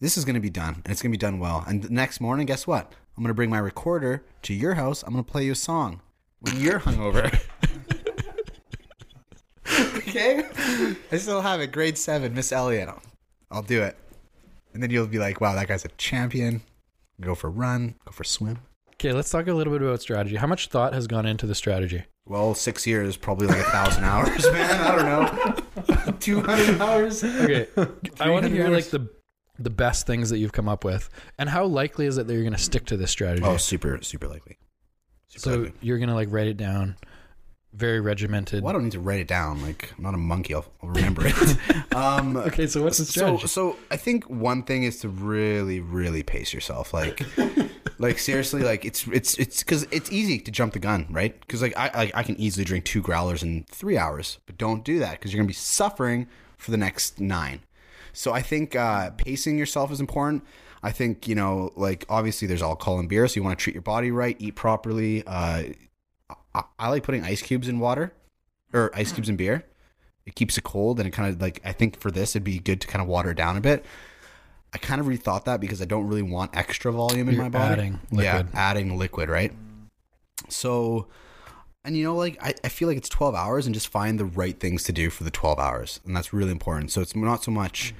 this 0.00 0.18
is 0.18 0.24
gonna 0.24 0.40
be 0.40 0.50
done, 0.50 0.74
and 0.74 0.88
it's 0.88 1.00
gonna 1.00 1.12
be 1.12 1.16
done 1.16 1.38
well. 1.38 1.64
And 1.66 1.82
the 1.82 1.88
next 1.90 2.20
morning, 2.20 2.46
guess 2.46 2.66
what? 2.66 2.92
I'm 3.16 3.22
gonna 3.22 3.34
bring 3.34 3.50
my 3.50 3.58
recorder 3.58 4.24
to 4.42 4.54
your 4.54 4.74
house. 4.74 5.02
I'm 5.02 5.10
gonna 5.10 5.22
play 5.22 5.44
you 5.44 5.52
a 5.52 5.56
song 5.56 6.00
when 6.40 6.60
you're 6.60 6.80
hungover. 6.80 7.32
okay? 9.98 10.44
I 11.12 11.16
still 11.16 11.40
have 11.40 11.60
it. 11.60 11.70
Grade 11.72 11.96
seven, 11.96 12.34
Miss 12.34 12.50
Elliott. 12.50 12.88
I'll, 12.88 13.02
I'll 13.50 13.62
do 13.62 13.82
it. 13.82 13.96
And 14.72 14.82
then 14.82 14.90
you'll 14.90 15.06
be 15.06 15.18
like, 15.18 15.40
wow, 15.40 15.54
that 15.54 15.68
guy's 15.68 15.84
a 15.84 15.88
champion. 15.96 16.62
Go 17.20 17.36
for 17.36 17.46
a 17.46 17.50
run, 17.50 17.94
go 18.04 18.10
for 18.10 18.24
a 18.24 18.26
swim. 18.26 18.58
Okay, 18.94 19.12
let's 19.12 19.30
talk 19.30 19.46
a 19.46 19.54
little 19.54 19.72
bit 19.72 19.82
about 19.82 20.00
strategy. 20.00 20.36
How 20.36 20.48
much 20.48 20.68
thought 20.68 20.92
has 20.92 21.06
gone 21.06 21.26
into 21.26 21.46
the 21.46 21.54
strategy? 21.54 22.04
Well, 22.26 22.54
six 22.54 22.86
years, 22.86 23.16
probably 23.16 23.46
like 23.46 23.58
a 23.58 23.70
thousand 23.70 24.04
hours, 24.04 24.44
man. 24.50 24.80
I 24.80 24.96
don't 24.96 26.06
know. 26.06 26.12
200 26.20 26.80
hours. 26.80 27.22
Okay, 27.22 27.68
I 28.18 28.30
want 28.30 28.44
to 28.44 28.50
300 28.50 28.50
hear 28.50 28.68
like 28.68 28.86
the 28.86 29.08
the 29.58 29.70
best 29.70 30.06
things 30.06 30.30
that 30.30 30.38
you've 30.38 30.52
come 30.52 30.68
up 30.68 30.84
with, 30.84 31.08
and 31.38 31.48
how 31.48 31.64
likely 31.64 32.06
is 32.06 32.18
it 32.18 32.26
that 32.26 32.32
you're 32.32 32.42
going 32.42 32.52
to 32.52 32.58
stick 32.58 32.84
to 32.86 32.96
this 32.96 33.10
strategy? 33.10 33.44
Oh, 33.44 33.56
super, 33.56 33.98
super 34.02 34.28
likely. 34.28 34.58
Super 35.28 35.40
so 35.40 35.50
likely. 35.58 35.72
you're 35.80 35.98
going 35.98 36.08
to 36.08 36.14
like 36.14 36.28
write 36.30 36.48
it 36.48 36.56
down, 36.56 36.96
very 37.72 38.00
regimented. 38.00 38.62
Well, 38.62 38.70
I 38.70 38.72
don't 38.72 38.84
need 38.84 38.92
to 38.92 39.00
write 39.00 39.20
it 39.20 39.28
down. 39.28 39.62
Like, 39.62 39.92
I'm 39.96 40.04
not 40.04 40.14
a 40.14 40.18
monkey. 40.18 40.54
I'll, 40.54 40.66
I'll 40.82 40.88
remember 40.90 41.22
it. 41.26 41.94
um, 41.94 42.36
Okay, 42.36 42.66
so 42.66 42.82
what's 42.82 42.98
the 42.98 43.04
so, 43.04 43.10
strategy? 43.10 43.46
so 43.48 43.76
I 43.90 43.96
think 43.96 44.28
one 44.28 44.62
thing 44.62 44.84
is 44.84 45.00
to 45.00 45.08
really, 45.08 45.80
really 45.80 46.22
pace 46.22 46.52
yourself. 46.52 46.92
Like, 46.92 47.22
like 47.98 48.18
seriously, 48.18 48.62
like 48.62 48.84
it's 48.84 49.06
it's 49.08 49.38
it's 49.38 49.62
because 49.62 49.84
it's 49.90 50.10
easy 50.10 50.38
to 50.40 50.50
jump 50.50 50.72
the 50.72 50.78
gun, 50.78 51.06
right? 51.10 51.38
Because 51.40 51.62
like 51.62 51.76
I, 51.76 51.90
I 51.94 52.12
I 52.14 52.22
can 52.22 52.36
easily 52.40 52.64
drink 52.64 52.84
two 52.84 53.00
growlers 53.02 53.42
in 53.42 53.64
three 53.70 53.96
hours, 53.96 54.38
but 54.46 54.58
don't 54.58 54.84
do 54.84 54.98
that 54.98 55.12
because 55.12 55.32
you're 55.32 55.40
gonna 55.40 55.46
be 55.48 55.52
suffering 55.54 56.26
for 56.58 56.70
the 56.70 56.76
next 56.76 57.20
nine. 57.20 57.60
So 58.14 58.32
I 58.32 58.40
think 58.40 58.74
uh, 58.74 59.10
pacing 59.10 59.58
yourself 59.58 59.92
is 59.92 60.00
important. 60.00 60.44
I 60.82 60.92
think 60.92 61.28
you 61.28 61.34
know, 61.34 61.72
like 61.76 62.06
obviously 62.08 62.48
there's 62.48 62.62
alcohol 62.62 62.98
in 63.00 63.08
beer, 63.08 63.26
so 63.28 63.36
you 63.36 63.42
want 63.42 63.58
to 63.58 63.62
treat 63.62 63.74
your 63.74 63.82
body 63.82 64.10
right, 64.10 64.36
eat 64.38 64.54
properly. 64.54 65.22
Uh, 65.26 65.64
I, 66.54 66.62
I 66.78 66.88
like 66.88 67.02
putting 67.02 67.24
ice 67.24 67.42
cubes 67.42 67.68
in 67.68 67.78
water 67.80 68.12
or 68.72 68.90
ice 68.94 69.12
cubes 69.12 69.28
in 69.28 69.36
beer. 69.36 69.64
It 70.26 70.34
keeps 70.34 70.56
it 70.56 70.64
cold, 70.64 70.98
and 70.98 71.06
it 71.06 71.10
kind 71.10 71.34
of 71.34 71.40
like 71.40 71.60
I 71.64 71.72
think 71.72 72.00
for 72.00 72.10
this 72.10 72.32
it'd 72.36 72.44
be 72.44 72.58
good 72.58 72.80
to 72.80 72.86
kind 72.86 73.02
of 73.02 73.08
water 73.08 73.30
it 73.30 73.36
down 73.36 73.56
a 73.56 73.60
bit. 73.60 73.84
I 74.72 74.78
kind 74.78 75.00
of 75.00 75.06
rethought 75.06 75.44
that 75.44 75.60
because 75.60 75.80
I 75.80 75.84
don't 75.84 76.08
really 76.08 76.22
want 76.22 76.56
extra 76.56 76.92
volume 76.92 77.28
in 77.28 77.34
You're 77.36 77.44
my 77.44 77.48
body. 77.48 77.72
adding 77.72 78.00
Yeah, 78.10 78.42
adding 78.54 78.98
liquid, 78.98 79.28
right? 79.28 79.52
So, 80.48 81.06
and 81.84 81.96
you 81.96 82.04
know, 82.04 82.14
like 82.16 82.38
I, 82.42 82.54
I 82.64 82.68
feel 82.68 82.88
like 82.88 82.96
it's 82.96 83.08
12 83.08 83.34
hours 83.34 83.66
and 83.66 83.74
just 83.74 83.88
find 83.88 84.18
the 84.18 84.24
right 84.24 84.58
things 84.58 84.82
to 84.84 84.92
do 84.92 85.10
for 85.10 85.24
the 85.24 85.30
12 85.30 85.58
hours. 85.58 86.00
And 86.04 86.16
that's 86.16 86.32
really 86.32 86.52
important. 86.52 86.90
So 86.90 87.00
it's 87.00 87.14
not 87.14 87.44
so 87.44 87.50
much 87.50 87.94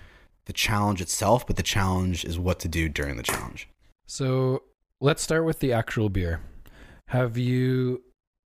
the 0.46 0.52
challenge 0.52 1.00
itself, 1.00 1.46
but 1.46 1.56
the 1.56 1.62
challenge 1.62 2.24
is 2.24 2.38
what 2.38 2.58
to 2.60 2.68
do 2.68 2.88
during 2.88 3.16
the 3.16 3.22
challenge. 3.22 3.68
So 4.06 4.62
let's 5.00 5.22
start 5.22 5.44
with 5.44 5.60
the 5.60 5.72
actual 5.72 6.08
beer. 6.08 6.40
Have 7.08 7.36
you 7.36 8.02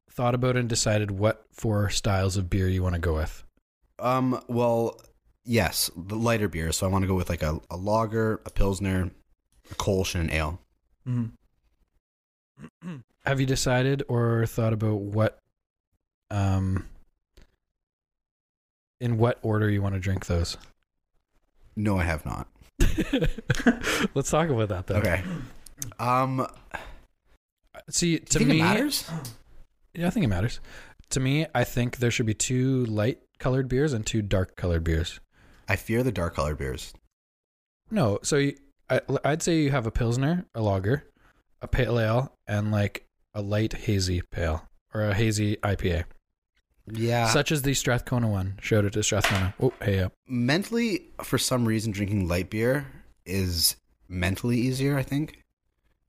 thought 0.10 0.36
about 0.36 0.56
and 0.56 0.69
decided 0.69 1.12
what 1.12 1.45
four 1.52 1.89
styles 1.89 2.38
of 2.38 2.50
beer 2.50 2.69
you 2.69 2.82
want 2.82 2.95
to 2.95 3.02
go 3.02 3.15
with? 3.15 3.43
Um, 4.00 4.41
well, 4.48 5.00
yes, 5.43 5.89
the 5.95 6.15
lighter 6.15 6.48
beer. 6.48 6.71
So 6.71 6.86
I 6.86 6.89
want 6.89 7.04
to 7.04 7.08
go 7.08 7.15
with 7.15 7.30
like 7.30 7.43
a, 7.43 7.60
a 7.69 7.78
lager, 7.78 8.41
a 8.45 8.50
pilsner, 8.50 9.12
a 9.71 9.76
kolsch, 9.76 10.15
and 10.15 10.30
an 10.30 10.36
ale. 10.36 10.60
Mhm. 11.08 11.32
Have 13.26 13.40
you 13.40 13.46
decided 13.46 14.04
or 14.08 14.46
thought 14.46 14.74
about 14.74 15.00
what, 15.02 15.40
um, 16.30 16.88
in 19.02 19.18
what 19.18 19.40
order 19.42 19.70
you 19.70 19.82
want 19.82 19.96
to 19.96 20.00
drink 20.00 20.26
those? 20.28 20.58
No, 21.76 21.98
I 21.98 22.04
have 22.04 22.26
not. 22.26 22.48
Let's 24.14 24.30
talk 24.30 24.50
about 24.50 24.70
that 24.70 24.88
then. 24.88 24.98
Okay. 24.98 25.24
Um, 26.00 26.48
See, 27.90 28.20
to 28.20 28.38
think 28.38 28.50
me, 28.50 28.60
it 28.60 28.64
matters? 28.64 29.10
yeah, 29.94 30.08
I 30.08 30.10
think 30.10 30.24
it 30.24 30.30
matters. 30.30 30.60
To 31.12 31.20
me, 31.20 31.46
I 31.54 31.64
think 31.64 31.98
there 31.98 32.12
should 32.12 32.26
be 32.26 32.34
two 32.34 32.86
light 32.86 33.20
colored 33.40 33.68
beers 33.68 33.94
and 33.94 34.06
two 34.06 34.22
dark 34.22 34.56
colored 34.56 34.84
beers. 34.84 35.20
I 35.68 35.76
fear 35.76 36.04
the 36.04 36.12
dark 36.12 36.36
colored 36.36 36.58
beers. 36.58 36.94
No, 37.92 38.20
so 38.24 38.38
you, 38.38 38.56
I, 38.90 39.02
I'd 39.24 39.44
say 39.44 39.58
you 39.62 39.72
have 39.72 39.86
a 39.86 39.92
pilsner, 39.92 40.46
a 40.56 40.62
lager, 40.62 41.06
a 41.62 41.68
pale 41.68 42.00
ale, 42.00 42.34
and 42.48 42.72
like 42.72 43.05
a 43.36 43.41
light 43.41 43.74
hazy 43.74 44.21
pale 44.32 44.67
or 44.93 45.02
a 45.02 45.13
hazy 45.13 45.58
IPA, 45.58 46.06
Yeah. 46.88 47.28
such 47.28 47.52
as 47.52 47.62
the 47.63 47.74
Strathcona 47.74 48.28
one. 48.28 48.58
Showed 48.62 48.86
it 48.86 48.93
to 48.93 49.04
Strathcona. 49.04 49.54
Oh, 49.62 49.74
hey 49.84 50.00
up. 50.00 50.13
mentally 50.28 51.02
for 51.24 51.38
some 51.38 51.65
reason 51.67 51.91
drinking 51.91 52.28
light 52.28 52.50
beer 52.50 52.88
is 53.26 53.76
mentally 54.08 54.58
easier 54.60 54.95
i 54.98 55.02
think 55.04 55.39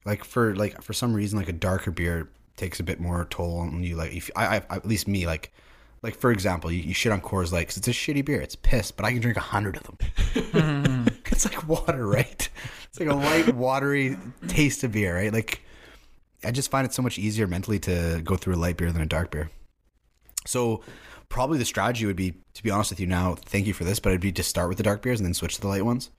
like 0.04 0.22
for 0.22 0.54
like 0.54 0.82
for 0.82 0.92
some 0.92 1.14
reason 1.14 1.38
like 1.38 1.48
a 1.48 1.52
darker 1.52 1.90
beer 1.90 2.28
takes 2.58 2.78
a 2.78 2.82
bit 2.82 3.00
more 3.00 3.26
toll 3.30 3.58
on 3.60 3.82
you 3.82 3.96
like 3.96 4.12
if 4.14 4.30
i, 4.36 4.56
I 4.58 4.76
at 4.76 4.86
least 4.86 5.08
me 5.08 5.26
like 5.26 5.50
like 6.02 6.14
for 6.14 6.30
example 6.30 6.70
you, 6.70 6.82
you 6.82 6.92
shit 6.94 7.10
on 7.12 7.22
Coors 7.22 7.52
Light 7.52 7.68
'cause 7.68 7.78
it's 7.78 7.88
a 7.88 7.92
shitty 7.92 8.22
beer 8.24 8.40
it's 8.40 8.54
piss 8.54 8.90
but 8.90 9.04
i 9.06 9.12
can 9.12 9.20
drink 9.22 9.38
a 9.38 9.40
hundred 9.40 9.76
of 9.78 9.84
them 9.84 11.06
it's 11.26 11.46
like 11.46 11.66
water 11.66 12.06
right 12.06 12.48
it's 12.90 13.00
like 13.00 13.08
a 13.08 13.14
light 13.14 13.54
watery 13.54 14.16
taste 14.48 14.84
of 14.84 14.92
beer 14.92 15.16
right 15.16 15.32
like 15.32 15.62
i 16.46 16.50
just 16.50 16.70
find 16.70 16.86
it 16.86 16.94
so 16.94 17.02
much 17.02 17.18
easier 17.18 17.46
mentally 17.46 17.78
to 17.78 18.20
go 18.24 18.36
through 18.36 18.54
a 18.54 18.56
light 18.64 18.76
beer 18.76 18.92
than 18.92 19.02
a 19.02 19.06
dark 19.06 19.30
beer 19.30 19.50
So 20.46 20.82
probably 21.28 21.58
the 21.58 21.64
strategy 21.64 22.06
would 22.06 22.16
be, 22.16 22.34
to 22.54 22.62
be 22.62 22.70
honest 22.70 22.90
with 22.90 23.00
you 23.00 23.06
now, 23.06 23.34
thank 23.34 23.66
you 23.66 23.74
for 23.74 23.84
this, 23.84 23.98
but 23.98 24.10
it'd 24.10 24.20
be 24.20 24.32
to 24.32 24.42
start 24.42 24.68
with 24.68 24.78
the 24.78 24.84
dark 24.84 25.02
beers 25.02 25.18
and 25.20 25.26
then 25.26 25.34
switch 25.34 25.56
to 25.56 25.60
the 25.60 25.68
light 25.68 25.84
ones. 25.84 26.10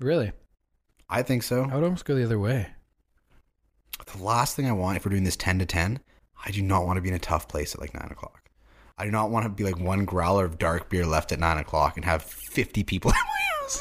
Really? 0.00 0.32
I 1.08 1.22
think 1.22 1.42
so. 1.42 1.64
I 1.64 1.74
would 1.74 1.84
almost 1.84 2.04
go 2.04 2.14
the 2.14 2.24
other 2.24 2.38
way. 2.38 2.68
The 4.06 4.22
last 4.22 4.56
thing 4.56 4.66
I 4.66 4.72
want, 4.72 4.96
if 4.96 5.04
we're 5.04 5.10
doing 5.10 5.24
this 5.24 5.36
10 5.36 5.58
to 5.60 5.66
10, 5.66 6.00
I 6.44 6.50
do 6.50 6.62
not 6.62 6.86
want 6.86 6.96
to 6.96 7.00
be 7.00 7.08
in 7.08 7.14
a 7.14 7.18
tough 7.18 7.48
place 7.48 7.74
at 7.74 7.80
like 7.80 7.94
9 7.94 8.08
o'clock. 8.10 8.50
I 8.96 9.04
do 9.04 9.10
not 9.10 9.30
want 9.30 9.44
to 9.44 9.50
be 9.50 9.64
like 9.64 9.78
one 9.78 10.04
growler 10.04 10.44
of 10.44 10.58
dark 10.58 10.88
beer 10.88 11.04
left 11.06 11.32
at 11.32 11.40
9 11.40 11.58
o'clock 11.58 11.96
and 11.96 12.04
have 12.04 12.22
50 12.22 12.84
people 12.84 13.12
at 13.12 13.16
my 13.26 13.40
house. 13.58 13.78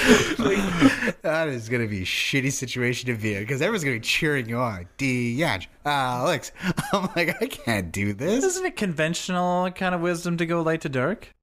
that 1.22 1.48
is 1.50 1.70
going 1.70 1.82
to 1.82 1.88
be 1.88 2.02
a 2.02 2.06
shitty 2.06 2.52
situation 2.52 3.08
to 3.08 3.16
be 3.22 3.36
in 3.36 3.42
because 3.42 3.62
everyone's 3.62 3.84
going 3.84 3.96
to 3.96 4.00
be 4.00 4.06
cheering 4.08 4.50
you 4.50 4.58
on. 4.58 4.88
Deange, 4.98 5.68
Alex. 5.86 6.52
I'm 6.94 7.10
like, 7.16 7.42
I 7.42 7.48
can't 7.48 7.92
do 7.92 8.14
this. 8.14 8.44
Isn't 8.44 8.66
it 8.66 8.76
conventional 8.76 9.70
kind 9.72 9.94
of 9.96 10.02
wisdom 10.02 10.38
to 10.38 10.46
go 10.46 10.62
light 10.62 10.82
to 10.82 10.90
dark? 10.90 11.34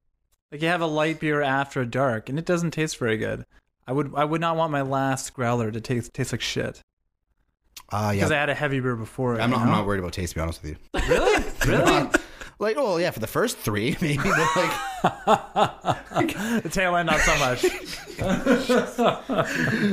Like 0.51 0.63
you 0.63 0.69
have 0.69 0.81
a 0.81 0.87
light 0.87 1.21
beer 1.21 1.43
after 1.43 1.81
a 1.83 1.87
dark, 1.87 2.29
and 2.29 2.39
it 2.39 2.45
doesn't 2.47 2.71
taste 2.71 2.97
very 2.99 3.17
good. 3.19 3.45
I 3.87 3.93
would 3.93 4.13
I 4.15 4.25
would 4.25 4.41
not 4.41 4.57
want 4.57 4.73
my 4.73 4.83
last 4.83 5.33
growler 5.35 5.71
to 5.71 5.81
taste 5.81 6.13
taste 6.15 6.33
like 6.33 6.41
shit 6.41 6.83
Uh, 7.91 8.13
because. 8.13 8.31
I 8.31 8.37
had 8.37 8.49
a 8.51 8.55
heavy 8.55 8.81
beer 8.81 8.97
before. 8.97 9.37
it, 9.37 9.41
I'm 9.41 9.51
you 9.51 9.57
not, 9.57 9.67
I'm 9.67 9.73
not 9.73 9.87
worried 9.87 9.99
about 10.01 10.13
taste, 10.15 10.33
to 10.33 10.37
be 10.37 10.41
honest 10.43 10.63
with 10.63 10.73
you. 10.73 11.01
really, 11.09 11.45
really. 11.67 12.09
Like, 12.61 12.77
oh, 12.77 12.97
yeah, 12.97 13.11
for 13.13 13.21
the 13.21 13.27
first 13.29 13.57
three, 13.59 13.97
maybe, 14.03 14.23
but 14.23 14.57
like. 14.57 14.73
the 16.63 16.71
tail 16.73 16.97
end, 16.97 17.07
not 17.07 17.21
so 17.21 17.39
much. 17.39 17.65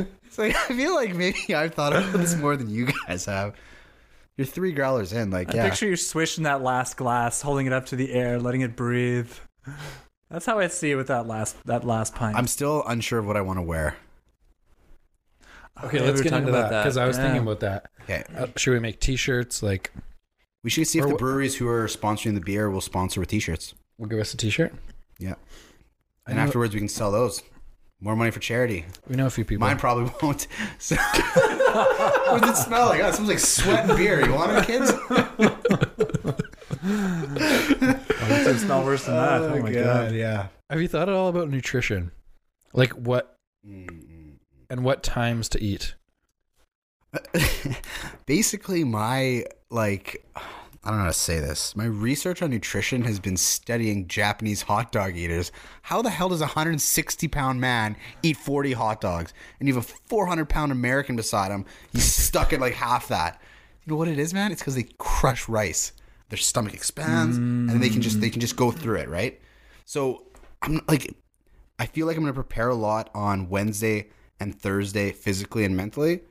It's 0.25 0.38
like 0.39 0.56
I 0.56 0.75
feel 0.75 0.93
like 0.95 1.15
maybe 1.15 1.56
I've 1.56 1.73
thought 1.73 1.93
about 1.95 2.12
this 2.12 2.36
more 2.36 2.58
than 2.58 2.69
you 2.69 2.88
guys 3.08 3.23
have. 3.25 3.56
You're 4.36 4.45
three 4.45 4.73
growlers 4.73 5.13
in, 5.13 5.32
like 5.32 5.54
I 5.54 5.58
yeah. 5.58 5.69
picture 5.69 5.88
you 5.88 5.95
swishing 5.95 6.43
that 6.43 6.62
last 6.62 6.97
glass, 6.97 7.41
holding 7.41 7.67
it 7.67 7.71
up 7.73 7.86
to 7.86 7.95
the 7.95 8.12
air, 8.12 8.38
letting 8.38 8.60
it 8.60 8.75
breathe. 8.75 9.32
That's 10.30 10.45
how 10.45 10.60
I 10.60 10.67
see 10.67 10.91
it 10.91 10.95
with 10.95 11.08
that 11.08 11.25
last 11.25 11.56
that 11.67 11.86
last 11.86 12.15
pint. 12.15 12.36
I'm 12.36 12.47
still 12.47 12.84
unsure 12.86 13.19
of 13.19 13.28
what 13.28 13.38
I 13.38 13.41
want 13.41 13.60
to 13.60 13.62
wear. 13.63 13.95
Okay, 15.86 15.99
Yeah, 15.99 16.04
let's 16.04 16.13
we 16.15 16.17
were 16.19 16.23
get 16.23 16.30
talking 16.32 16.47
into 16.47 16.60
about 16.60 16.69
that 16.71 16.84
because. 16.84 16.97
I 16.97 17.06
was 17.06 17.15
Yeah. 17.17 17.23
thinking 17.23 17.43
about 17.43 17.60
that. 17.62 17.89
Okay, 18.01 18.23
Uh, 18.36 18.47
should 18.58 18.73
we 18.73 18.80
make 18.80 18.99
T-shirts? 18.99 19.63
Like, 19.63 19.91
we 20.65 20.71
should 20.71 20.88
see 20.88 20.97
if 20.97 21.06
Or 21.06 21.10
the 21.10 21.13
wh- 21.15 21.19
breweries 21.19 21.56
who 21.58 21.67
are 21.67 21.86
sponsoring 21.86 22.34
the 22.34 22.41
beer 22.41 22.71
will 22.71 22.82
sponsor 22.82 23.19
with 23.19 23.30
T-shirts. 23.30 23.75
will 23.99 24.08
give 24.08 24.17
us 24.19 24.34
a 24.34 24.38
T-shirt. 24.38 24.73
Yeah, 25.19 25.36
and 26.25 26.38
know- 26.38 26.41
afterwards 26.41 26.73
we 26.73 26.80
can 26.80 26.89
sell 26.89 27.12
those. 27.12 27.43
More 28.01 28.15
money 28.15 28.32
for 28.32 28.39
charity. 28.39 28.84
We 29.08 29.15
know 29.15 29.28
a 29.28 29.30
few 29.30 29.45
people. 29.45 29.65
Mine 29.65 29.78
probably 29.78 30.12
won't. 30.21 30.47
So, 30.80 30.95
what 30.97 32.41
does 32.41 32.60
it 32.60 32.63
smell 32.63 32.88
like? 32.88 33.01
Oh, 33.01 33.08
it 33.10 33.13
smells 33.13 33.30
like 33.30 33.39
sweat 33.39 33.88
and 33.89 33.97
beer. 33.97 34.25
You 34.25 34.34
want 34.34 34.51
oh, 34.54 34.58
it, 34.58 34.65
kids? 34.65 34.91
Oh, 36.88 38.49
it's 38.49 38.62
smell 38.62 38.84
worse 38.84 39.06
than 39.06 39.15
that. 39.15 39.41
Oh, 39.41 39.54
oh 39.54 39.60
my 39.62 39.71
god. 39.71 40.13
yeah. 40.13 40.47
Have 40.69 40.82
you 40.82 40.88
thought 40.88 41.08
at 41.10 41.15
all 41.15 41.30
about 41.30 41.49
nutrition? 41.49 42.12
Like 42.73 42.91
what 42.93 43.38
mm, 43.65 43.86
mm, 43.86 44.04
mm. 44.04 44.32
and 44.69 44.84
what 44.84 45.04
times 45.04 45.47
to 45.49 45.63
eat? 45.63 45.93
basically 48.25 48.84
my 48.84 49.45
like 49.69 50.25
I 50.86 50.89
don't 50.89 50.97
know 50.97 51.06
how 51.06 51.10
to 51.10 51.13
say 51.13 51.39
this. 51.39 51.75
My 51.75 51.86
research 51.86 52.43
on 52.43 52.51
nutrition 52.51 53.04
has 53.06 53.19
been 53.19 53.38
studying 53.38 54.08
Japanese 54.08 54.62
hot 54.62 54.91
dog 54.91 55.17
eaters. 55.17 55.51
How 55.82 56.04
the 56.04 56.12
hell 56.12 56.30
does 56.30 56.41
a 56.41 56.45
160 56.45 57.28
pound 57.28 57.60
man 57.60 57.95
eat 58.21 58.38
40 58.38 58.73
hot 58.73 59.01
dogs? 59.01 59.34
And 59.60 59.67
you 59.67 59.73
have 59.73 59.84
a 59.84 59.93
400 60.08 60.47
pound 60.47 60.71
American 60.71 61.15
beside 61.15 61.51
him. 61.51 61.65
He's 61.91 62.06
stuck 62.06 62.54
at 62.54 62.60
like 62.60 62.73
half 62.73 63.08
that. 63.08 63.41
You 63.84 63.91
know 63.91 63.97
what 63.97 64.08
it 64.08 64.19
is, 64.19 64.32
man? 64.32 64.51
It's 64.51 64.62
because 64.62 64.75
they 64.75 64.88
crush 64.99 65.49
rice. 65.49 65.91
Their 66.30 66.38
stomach 66.38 66.73
expands, 66.73 67.38
and 67.38 67.82
they 67.82 67.89
can 67.89 68.01
just 68.01 68.19
they 68.19 68.32
can 68.32 68.41
just 68.41 68.56
go 68.56 68.71
through 68.71 68.97
it, 68.97 69.10
right? 69.10 69.39
So 69.86 70.23
I'm 70.63 70.82
like, 70.88 71.15
I 71.78 71.86
feel 71.86 72.08
like 72.08 72.17
I'm 72.17 72.23
gonna 72.23 72.34
prepare 72.34 72.69
a 72.69 72.75
lot 72.75 73.12
on 73.13 73.49
Wednesday 73.49 74.10
and 74.39 74.60
Thursday, 74.60 75.12
physically 75.12 75.65
and 75.65 75.78
mentally. 75.78 76.21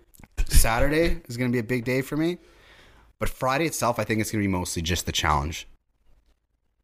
Saturday 0.49 1.20
is 1.29 1.37
gonna 1.37 1.51
be 1.51 1.59
a 1.59 1.64
big 1.64 1.85
day 1.85 2.03
for 2.03 2.16
me. 2.16 2.38
But 3.18 3.29
Friday 3.29 3.66
itself, 3.66 3.99
I 3.99 4.05
think 4.05 4.20
it's 4.20 4.31
going 4.31 4.42
to 4.42 4.49
be 4.49 4.53
mostly 4.53 4.83
just 4.83 5.07
the 5.07 5.12
challenge. 5.12 5.66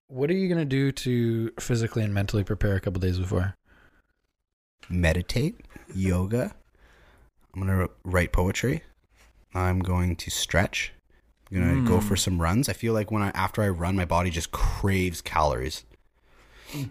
What 0.07 0.31
are 0.31 0.35
you 0.35 0.49
gonna 0.49 0.65
do 0.65 0.91
to 0.93 1.51
physically 1.61 2.03
and 2.03 2.15
mentally 2.15 2.45
prepare 2.45 2.77
a 2.77 2.81
couple 2.81 3.01
days 3.01 3.19
before? 3.19 3.55
Meditate, 4.89 5.61
yoga. 5.95 6.55
I'm 7.55 7.67
going 7.67 7.79
to 7.79 7.91
write 8.05 8.33
poetry. 8.33 8.83
I'm 9.55 9.81
going 9.81 10.17
to 10.17 10.31
stretch. 10.31 10.93
I'm 11.51 11.61
going 11.61 11.85
to 11.85 11.89
go 11.89 11.99
hmm. 11.99 12.07
for 12.07 12.17
some 12.17 12.41
runs. 12.41 12.69
I 12.69 12.73
feel 12.73 12.95
like 12.95 13.11
when 13.11 13.23
I 13.23 13.31
after 13.31 13.63
I 13.63 13.69
run, 13.69 13.97
my 13.97 14.05
body 14.05 14.31
just 14.31 14.53
craves 14.53 15.21
calories. 15.21 15.85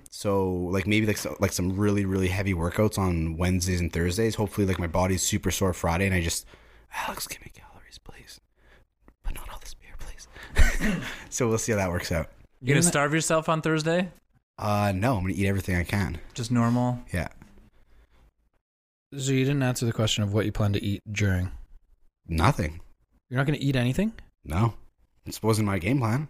So 0.10 0.52
like 0.52 0.88
maybe 0.88 1.06
like 1.08 1.18
so, 1.18 1.36
like 1.39 1.52
some 1.54 1.76
really 1.78 2.06
really 2.06 2.28
heavy 2.28 2.54
workouts 2.54 2.98
on 2.98 3.38
Wednesdays 3.38 3.80
and 3.80 3.92
Thursdays. 3.92 4.36
Hopefully 4.36 4.68
like 4.68 4.80
my 4.80 4.88
body's 4.88 5.22
super 5.24 5.52
sore 5.52 5.74
Friday, 5.74 6.06
and 6.06 6.15
I 6.15 6.22
just 6.22 6.46
Alex, 7.08 7.28
give 7.28 7.42
me 7.42 7.52
calories, 7.54 7.98
please, 8.00 8.42
but 9.24 9.36
not 9.36 9.50
all 9.52 9.60
this 9.60 9.74
beer, 9.76 9.96
please. 10.00 10.28
so 11.30 11.48
we'll 11.48 11.58
see 11.58 11.72
how 11.72 11.78
that 11.78 11.89
works 11.89 12.12
out. 12.12 12.30
You 12.62 12.74
gonna 12.74 12.84
starve 12.84 13.13
yourself 13.13 13.48
on 13.48 13.62
Thursday? 13.62 14.12
Uh, 14.58 14.92
no, 14.94 15.15
I'm 15.15 15.22
gonna 15.22 15.34
eat 15.36 15.48
everything 15.48 15.76
I 15.76 15.84
can. 15.84 16.20
Just 16.34 16.52
normal. 16.52 17.00
Yeah, 17.13 17.30
So 19.18 19.32
you 19.32 19.46
didn't 19.46 19.63
answer 19.63 19.86
the 19.86 19.94
question 19.94 20.24
of 20.24 20.34
what 20.34 20.46
you 20.46 20.52
plan 20.52 20.74
to 20.74 20.84
eat 20.84 21.02
during. 21.10 21.52
nothing. 22.28 22.82
You're 23.30 23.38
not 23.38 23.46
gonna 23.46 23.60
eat 23.62 23.76
anything. 23.76 24.12
No, 24.44 24.74
this 25.26 25.42
wasn't 25.42 25.68
my 25.68 25.80
game 25.80 26.00
plan. 26.00 26.28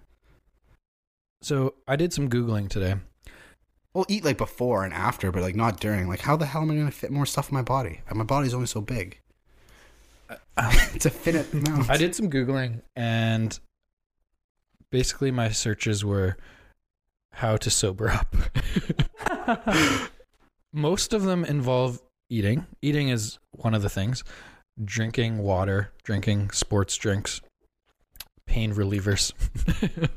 So 1.41 1.73
I 1.87 1.95
did 1.95 2.11
some 2.13 2.29
googling 2.29 2.69
today. 2.69 2.95
Well, 3.93 4.05
eat 4.07 4.23
like 4.23 4.37
before 4.37 4.83
and 4.83 4.93
after, 4.93 5.31
but 5.31 5.41
like 5.41 5.55
not 5.55 5.79
during. 5.79 6.07
Like, 6.07 6.21
how 6.21 6.35
the 6.35 6.45
hell 6.45 6.61
am 6.61 6.71
I 6.71 6.75
gonna 6.75 6.91
fit 6.91 7.11
more 7.11 7.25
stuff 7.25 7.49
in 7.49 7.55
my 7.55 7.61
body? 7.61 8.01
My 8.13 8.23
body's 8.23 8.53
only 8.53 8.67
so 8.67 8.81
big. 8.81 9.19
Uh, 10.29 10.35
um, 10.57 10.71
it's 10.93 11.05
a 11.05 11.09
finite 11.09 11.51
amount. 11.53 11.89
I 11.89 11.97
did 11.97 12.13
some 12.15 12.29
googling, 12.29 12.81
and 12.95 13.59
basically 14.91 15.31
my 15.31 15.49
searches 15.49 16.05
were 16.05 16.37
how 17.33 17.57
to 17.57 17.69
sober 17.69 18.09
up. 18.09 18.35
Most 20.73 21.13
of 21.13 21.23
them 21.23 21.43
involve 21.45 22.01
eating. 22.29 22.67
Eating 22.81 23.09
is 23.09 23.39
one 23.51 23.73
of 23.73 23.81
the 23.81 23.89
things. 23.89 24.23
Drinking 24.83 25.39
water, 25.39 25.91
drinking 26.03 26.51
sports 26.51 26.95
drinks, 26.95 27.41
pain 28.45 28.73
relievers. 28.73 29.33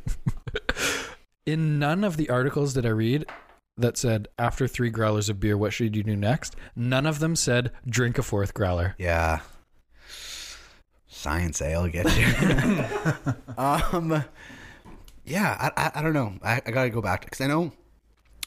In 1.47 1.79
none 1.79 2.05
of 2.05 2.17
the 2.17 2.31
articles 2.31 2.75
that 2.75 2.87
I 2.87 2.91
read 2.91 3.27
that 3.77 3.97
said 3.97 4.29
after 4.39 4.69
three 4.69 4.91
growlers 4.91 5.29
of 5.29 5.41
beer, 5.41 5.57
what 5.57 5.73
should 5.73 5.97
you 5.97 6.03
do 6.03 6.17
next? 6.17 6.57
None 6.77 7.07
of 7.07 7.19
them 7.19 7.37
said 7.37 7.73
drink 7.89 8.19
a 8.19 8.23
fourth 8.23 8.55
growler. 8.55 8.95
Yeah. 8.99 9.41
Science, 11.07 11.61
eh? 11.61 11.73
I'll 11.73 11.89
get 11.89 12.07
you. 12.17 13.35
um, 13.59 14.25
yeah, 15.25 15.71
I, 15.77 15.83
I, 15.85 15.93
I 15.97 16.03
don't 16.03 16.15
know. 16.15 16.35
I, 16.43 16.61
I 16.67 16.71
got 16.71 16.85
to 16.85 16.91
go 16.91 17.03
back 17.03 17.25
because 17.25 17.41
I 17.41 17.47
know 17.47 17.73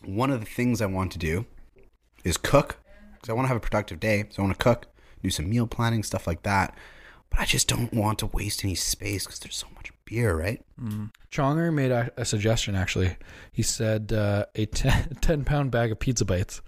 one 0.04 0.30
of 0.30 0.40
the 0.40 0.46
things 0.46 0.82
I 0.82 0.86
want 0.86 1.12
to 1.14 1.18
do 1.18 1.46
is 2.24 2.38
cook 2.38 2.78
because 3.14 3.30
I 3.30 3.34
want 3.34 3.46
to 3.46 3.48
have 3.50 3.58
a 3.58 3.62
productive 3.62 4.00
day. 4.00 4.26
So 4.30 4.42
I 4.42 4.46
want 4.46 4.58
to 4.58 4.64
cook, 4.64 4.88
do 5.24 5.30
some 5.30 5.50
meal 5.50 5.68
planning, 5.68 6.04
stuff 6.04 6.28
like 6.28 6.44
that. 6.44 6.76
But 7.30 7.40
I 7.42 7.46
just 7.46 7.68
don't 7.68 7.94
want 7.94 8.20
to 8.20 8.28
waste 8.28 8.64
any 8.64 8.76
space 8.76 9.26
because 9.26 9.40
there's 9.40 9.58
so 9.58 9.68
much 9.76 9.92
beer, 10.06 10.36
right? 10.36 10.64
Chonger 11.32 11.74
made 11.74 11.92
a, 11.92 12.12
a 12.18 12.24
suggestion 12.26 12.76
actually. 12.76 13.18
He 13.52 13.62
said 13.64 14.14
uh, 14.14 14.46
a 14.56 14.66
10, 14.68 15.18
10 15.22 15.44
pound 15.44 15.72
bag 15.72 15.92
of 15.92 16.00
pizza 16.00 16.24
bites. 16.26 16.62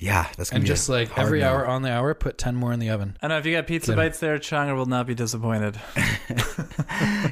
Yeah, 0.00 0.26
that's 0.36 0.50
gonna 0.50 0.56
And 0.58 0.64
be 0.64 0.68
just 0.68 0.88
a 0.88 0.92
like 0.92 1.08
hard 1.10 1.26
every 1.26 1.40
no. 1.40 1.50
hour 1.50 1.66
on 1.68 1.82
the 1.82 1.90
hour, 1.92 2.14
put 2.14 2.36
10 2.36 2.56
more 2.56 2.72
in 2.72 2.80
the 2.80 2.90
oven. 2.90 3.16
I 3.22 3.28
know 3.28 3.38
if 3.38 3.46
you 3.46 3.52
got 3.54 3.68
pizza 3.68 3.92
Get 3.92 3.92
'em. 3.92 3.96
bites 4.04 4.18
there, 4.18 4.38
Chonger 4.40 4.74
will 4.74 4.86
not 4.86 5.06
be 5.06 5.14
disappointed. 5.14 5.78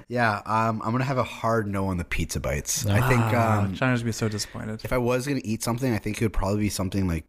Yeah, 0.08 0.42
um, 0.46 0.82
I'm 0.84 0.92
gonna 0.92 1.04
have 1.04 1.18
a 1.18 1.24
hard 1.24 1.66
no 1.66 1.86
on 1.86 1.96
the 1.96 2.04
pizza 2.04 2.38
bites. 2.40 2.86
I 2.86 3.00
think 3.08 3.20
Ah, 3.22 3.60
um, 3.60 3.68
Chonger's 3.74 4.00
gonna 4.00 4.04
be 4.04 4.12
so 4.12 4.28
disappointed. 4.28 4.80
if 4.84 4.92
I 4.92 4.98
was 4.98 5.26
gonna 5.26 5.40
eat 5.44 5.62
something, 5.62 5.92
I 5.92 5.98
think 5.98 6.20
it 6.20 6.24
would 6.24 6.32
probably 6.32 6.60
be 6.60 6.68
something 6.68 7.06
like 7.08 7.24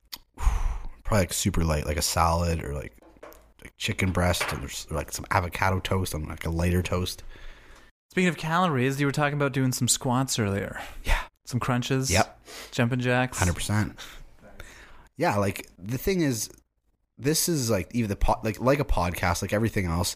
probably 0.36 1.18
like 1.20 1.32
super 1.32 1.64
light, 1.64 1.86
like 1.86 1.96
a 1.96 2.02
salad 2.02 2.62
or 2.64 2.74
like 2.74 2.96
like 3.62 3.72
chicken 3.76 4.12
breast 4.12 4.44
and 4.52 4.62
there's 4.62 4.86
like 4.90 5.12
some 5.12 5.24
avocado 5.30 5.80
toast 5.80 6.14
on 6.14 6.26
like 6.26 6.46
a 6.46 6.50
lighter 6.50 6.82
toast. 6.82 7.22
Speaking 8.10 8.28
of 8.28 8.36
calories, 8.36 9.00
you 9.00 9.06
were 9.06 9.12
talking 9.12 9.36
about 9.36 9.52
doing 9.52 9.72
some 9.72 9.88
squats 9.88 10.38
earlier. 10.38 10.80
Yeah. 11.04 11.20
Some 11.44 11.60
crunches. 11.60 12.10
Yep. 12.10 12.40
Jumping 12.72 13.00
jacks. 13.00 13.38
Hundred 13.38 13.54
percent. 13.54 13.98
Yeah, 15.16 15.36
like 15.36 15.68
the 15.78 15.98
thing 15.98 16.20
is, 16.20 16.50
this 17.16 17.48
is 17.48 17.70
like 17.70 17.90
even 17.94 18.08
the 18.08 18.16
pod, 18.16 18.44
like 18.44 18.60
like 18.60 18.80
a 18.80 18.84
podcast, 18.84 19.42
like 19.42 19.52
everything 19.52 19.86
else. 19.86 20.14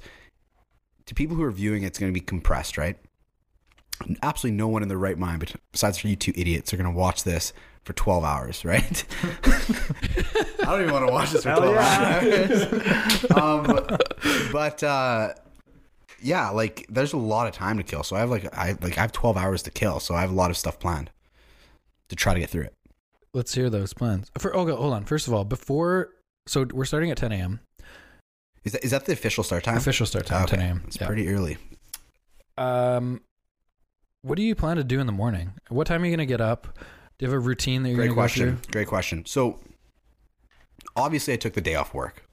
To 1.06 1.14
people 1.14 1.36
who 1.36 1.42
are 1.42 1.50
viewing, 1.50 1.82
it's 1.82 1.98
going 1.98 2.12
to 2.12 2.14
be 2.14 2.24
compressed, 2.24 2.78
right? 2.78 2.96
absolutely 4.22 4.56
no 4.56 4.68
one 4.68 4.82
in 4.82 4.88
their 4.88 4.98
right 4.98 5.18
mind, 5.18 5.40
but 5.40 5.54
besides 5.72 5.98
for 5.98 6.08
you 6.08 6.16
two 6.16 6.32
idiots, 6.34 6.72
are 6.72 6.76
going 6.76 6.92
to 6.92 6.96
watch 6.96 7.24
this 7.24 7.52
for 7.84 7.92
12 7.92 8.24
hours, 8.24 8.64
right? 8.64 9.04
I 9.44 10.64
don't 10.64 10.82
even 10.82 10.92
want 10.92 11.06
to 11.06 11.12
watch 11.12 11.30
this 11.32 11.42
for 11.42 11.54
12 11.54 11.74
yeah. 11.74 12.20
hours. 12.20 13.30
um, 13.36 13.98
but 14.52 14.82
uh, 14.82 15.34
yeah, 16.20 16.50
like 16.50 16.86
there's 16.88 17.12
a 17.12 17.18
lot 17.18 17.46
of 17.46 17.52
time 17.54 17.78
to 17.78 17.82
kill. 17.82 18.02
So 18.02 18.16
I 18.16 18.20
have 18.20 18.30
like 18.30 18.56
I 18.56 18.76
like 18.80 18.96
I 18.96 19.00
have 19.00 19.12
12 19.12 19.36
hours 19.36 19.62
to 19.64 19.70
kill. 19.70 20.00
So 20.00 20.14
I 20.14 20.20
have 20.20 20.30
a 20.30 20.34
lot 20.34 20.50
of 20.50 20.56
stuff 20.56 20.78
planned 20.78 21.10
to 22.08 22.16
try 22.16 22.34
to 22.34 22.40
get 22.40 22.50
through 22.50 22.62
it. 22.64 22.74
Let's 23.34 23.54
hear 23.54 23.70
those 23.70 23.94
plans. 23.94 24.30
For, 24.38 24.54
oh, 24.54 24.66
hold 24.76 24.92
on. 24.92 25.04
First 25.04 25.26
of 25.26 25.34
all, 25.34 25.44
before 25.44 26.10
so 26.46 26.66
we're 26.72 26.84
starting 26.84 27.10
at 27.10 27.16
10 27.16 27.32
a.m. 27.32 27.60
Is 28.64 28.72
that 28.72 28.84
is 28.84 28.90
that 28.92 29.06
the 29.06 29.12
official 29.12 29.42
start 29.42 29.64
time? 29.64 29.76
Official 29.76 30.06
start 30.06 30.26
time 30.26 30.44
Okay. 30.44 30.56
10 30.56 30.64
a.m. 30.64 30.82
It's 30.86 31.00
Yeah. 31.00 31.06
pretty 31.06 31.28
early. 31.28 31.56
Um, 32.56 33.22
what 34.22 34.36
do 34.36 34.42
you 34.42 34.54
plan 34.54 34.76
to 34.76 34.84
do 34.84 35.00
in 35.00 35.06
the 35.06 35.12
morning? 35.12 35.54
What 35.68 35.86
time 35.86 36.02
are 36.02 36.06
you 36.06 36.12
gonna 36.12 36.26
get 36.26 36.40
up? 36.40 36.78
Do 37.18 37.26
you 37.26 37.30
have 37.30 37.36
a 37.36 37.40
routine 37.40 37.82
that 37.82 37.90
you're 37.90 37.98
Great 37.98 38.12
question. 38.12 38.60
Great 38.70 38.88
question. 38.88 39.24
So 39.26 39.58
obviously 40.96 41.34
I 41.34 41.36
took 41.36 41.54
the 41.54 41.60
day 41.60 41.74
off 41.74 41.94
work. 41.94 42.24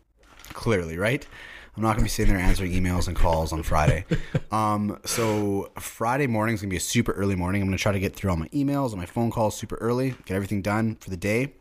Clearly, 0.54 0.98
right? 0.98 1.28
I'm 1.76 1.84
not 1.84 1.90
going 1.90 2.00
to 2.00 2.04
be 2.06 2.10
sitting 2.10 2.34
there 2.34 2.44
answering 2.44 2.72
emails 2.72 3.08
and 3.08 3.16
calls 3.16 3.54
on 3.54 3.64
Friday. 3.64 4.06
Um, 4.52 5.00
so 5.06 5.72
Friday 5.78 6.26
morning 6.26 6.56
is 6.56 6.62
going 6.62 6.70
to 6.70 6.74
be 6.74 6.78
a 6.78 6.80
super 6.80 7.12
early 7.12 7.36
morning. 7.36 7.62
I'm 7.62 7.68
going 7.68 7.78
to 7.78 7.82
try 7.82 7.92
to 7.92 8.00
get 8.00 8.16
through 8.16 8.32
all 8.32 8.36
my 8.36 8.48
emails 8.48 8.90
and 8.90 8.98
my 8.98 9.06
phone 9.06 9.30
calls 9.30 9.56
super 9.56 9.76
early, 9.76 10.16
get 10.26 10.34
everything 10.34 10.64
done 10.64 10.96
for 10.96 11.12
the 11.12 11.18
day. 11.18 11.54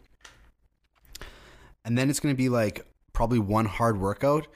And 1.85 1.99
then 1.99 2.09
it's 2.09 2.19
going 2.19 2.35
to 2.35 2.37
be 2.37 2.49
like 2.49 2.87
probably 3.13 3.39
one 3.39 3.67
hard 3.67 4.01
workout, 4.01 4.47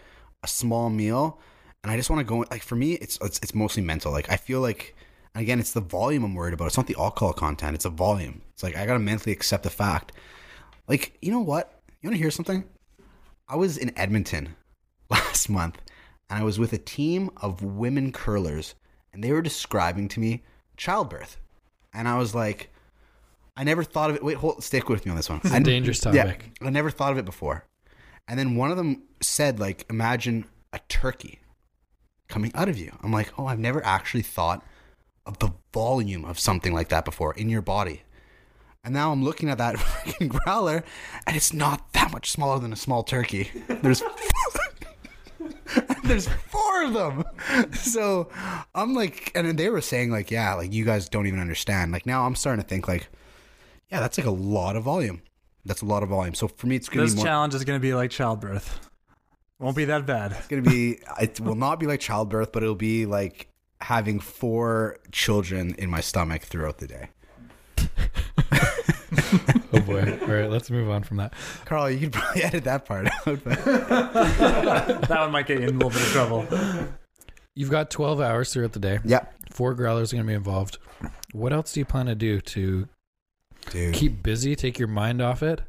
a 0.43 0.49
small 0.49 0.89
meal, 0.89 1.39
and 1.83 1.93
I 1.93 1.97
just 1.99 2.09
want 2.09 2.21
to 2.21 2.25
go 2.25 2.47
like 2.51 2.63
for 2.63 2.75
me 2.75 2.93
it's 2.95 3.19
it's, 3.21 3.39
it's 3.43 3.55
mostly 3.55 3.83
mental. 3.83 4.13
Like 4.13 4.31
I 4.31 4.37
feel 4.37 4.61
like 4.61 4.97
again 5.35 5.61
it's 5.61 5.73
the 5.73 5.81
volume 5.81 6.25
I'm 6.25 6.35
worried 6.35 6.55
about. 6.55 6.67
It's 6.67 6.77
not 6.77 6.87
the 6.87 6.97
alcohol 6.99 7.33
content, 7.33 7.75
it's 7.75 7.85
the 7.85 7.91
volume. 7.91 8.43
It's 8.53 8.63
like 8.63 8.77
I 8.77 8.87
got 8.87 8.95
to 8.95 8.99
mentally 8.99 9.33
accept 9.33 9.63
the 9.63 9.71
fact. 9.71 10.13
Like, 10.89 11.17
you 11.23 11.31
know 11.31 11.41
what? 11.41 11.81
You 12.01 12.09
want 12.09 12.17
to 12.17 12.23
hear 12.23 12.31
something? 12.31 12.65
I 13.49 13.57
was 13.57 13.77
in 13.77 13.97
Edmonton 13.99 14.57
last 15.11 15.49
month 15.49 15.79
and 16.29 16.41
I 16.41 16.45
was 16.45 16.59
with 16.59 16.73
a 16.73 16.79
team 16.79 17.31
of 17.37 17.63
women 17.63 18.13
curlers 18.13 18.75
and 19.13 19.23
they 19.23 19.33
were 19.33 19.43
describing 19.43 20.09
to 20.09 20.21
me 20.21 20.43
childbirth. 20.77 21.39
And 21.93 22.09
I 22.09 22.19
was 22.19 22.35
like, 22.35 22.71
I 23.57 23.65
never 23.65 23.85
thought 23.85 24.11
of 24.11 24.17
it. 24.17 24.25
Wait, 24.25 24.39
hold, 24.39 24.65
stick 24.65 24.89
with 24.89 25.05
me 25.05 25.11
on 25.11 25.17
this 25.17 25.29
one. 25.29 25.41
It's 25.45 25.53
a 25.53 25.61
dangerous 25.61 26.01
topic. 26.01 26.53
I 26.63 26.71
never 26.71 26.91
thought 26.91 27.13
of 27.13 27.19
it 27.19 27.27
before. 27.27 27.67
And 28.27 28.39
then 28.39 28.57
one 28.57 28.71
of 28.71 28.77
them 28.77 29.03
said, 29.21 29.61
like, 29.61 29.85
imagine 29.91 30.47
a 30.73 30.81
turkey 30.89 31.41
coming 32.29 32.51
out 32.55 32.69
of 32.69 32.79
you. 32.79 32.97
I'm 33.03 33.13
like, 33.13 33.39
oh, 33.39 33.47
I've 33.47 33.59
never 33.59 33.85
actually 33.85 34.23
thought 34.23 34.65
of 35.27 35.39
the 35.39 35.51
volume 35.73 36.25
of 36.25 36.39
something 36.39 36.73
like 36.73 36.89
that 36.89 37.05
before 37.05 37.35
in 37.35 37.49
your 37.49 37.63
body. 37.63 38.03
And 38.85 38.93
now 38.93 39.13
I'm 39.13 39.23
looking 39.23 39.49
at 39.49 39.59
that 39.59 39.77
freaking 39.77 40.29
growler, 40.29 40.85
and 41.27 41.37
it's 41.37 41.53
not 41.53 41.93
that 41.93 42.11
much 42.13 42.31
smaller 42.31 42.59
than 42.59 42.73
a 42.73 42.77
small 42.77 43.03
turkey. 43.03 43.51
There's 43.69 44.03
there's 46.05 46.29
four 46.29 46.85
of 46.85 46.93
them. 46.93 47.25
So 47.75 48.29
I'm 48.75 48.95
like, 48.95 49.33
and 49.35 49.47
then 49.47 49.57
they 49.57 49.69
were 49.71 49.81
saying 49.81 50.11
like, 50.11 50.31
yeah, 50.31 50.55
like 50.55 50.73
you 50.73 50.85
guys 50.85 51.09
don't 51.09 51.27
even 51.27 51.41
understand. 51.41 51.93
Like 51.93 52.07
now 52.07 52.27
I'm 52.27 52.35
starting 52.35 52.63
to 52.63 52.69
think 52.69 52.89
like, 52.89 53.09
yeah, 53.91 54.01
that's 54.01 54.19
like 54.19 54.27
a 54.27 54.31
lot 54.31 54.77
of 54.77 54.85
volume. 54.85 55.23
That's 55.65 55.83
a 55.83 55.87
lot 55.87 56.03
of 56.03 56.09
volume. 56.09 56.35
So 56.35 56.49
for 56.49 56.67
me, 56.67 56.77
it's 56.77 56.89
gonna 56.89 57.05
This 57.05 57.15
be 57.15 57.19
more. 57.19 57.27
challenge 57.27 57.55
is 57.55 57.65
going 57.65 57.79
to 57.79 57.83
be 57.83 57.95
like 57.95 58.11
childbirth. 58.11 58.91
Won't 59.61 59.77
be 59.77 59.85
that 59.85 60.07
bad. 60.07 60.33
It's 60.33 60.49
gonna 60.49 60.63
be. 60.63 60.99
It 61.21 61.39
will 61.39 61.55
not 61.55 61.79
be 61.79 61.87
like 61.87 62.01
childbirth, 62.01 62.51
but 62.51 62.65
it'll 62.65 62.75
be 62.75 63.07
like 63.07 63.49
having 63.83 64.21
four 64.21 64.99
children 65.11 65.75
in 65.79 65.91
my 65.91 66.01
stomach 66.01 66.43
throughout 66.43 66.79
the 66.79 66.87
day. 66.87 67.09
Oh 69.75 69.81
boy. 69.81 70.19
All 70.23 70.27
right, 70.29 70.51
let's 70.51 70.71
move 70.71 70.91
on 70.91 71.03
from 71.03 71.17
that. 71.19 71.33
Carl, 71.65 71.91
you 71.91 71.99
could 72.01 72.13
probably 72.13 72.43
edit 72.45 72.65
that 72.65 72.85
part 72.85 73.07
out. 73.07 73.25
But 73.25 73.43
that 73.65 75.09
one 75.09 75.31
might 75.31 75.47
get 75.47 75.61
you 75.61 75.69
in 75.69 75.75
a 75.77 75.79
little 75.79 75.91
bit 75.91 76.01
of 76.03 76.09
trouble. 76.09 76.47
You've 77.55 77.71
got 77.71 77.91
12 77.91 78.21
hours 78.21 78.53
throughout 78.53 78.73
the 78.73 78.79
day. 78.81 79.01
yeah, 79.05 79.25
Four 79.51 79.75
growlers 79.75 80.13
are 80.13 80.17
gonna 80.17 80.27
be 80.29 80.35
involved. 80.35 80.79
What 81.33 81.53
else 81.55 81.73
do 81.73 81.81
you 81.81 81.87
plan 81.87 82.07
to 82.07 82.15
do 82.15 82.41
to 82.41 82.89
dude. 83.71 83.95
keep 83.95 84.23
busy, 84.23 84.55
take 84.57 84.79
your 84.79 84.89
mind 84.89 85.21
off 85.23 85.43
it? 85.43 85.63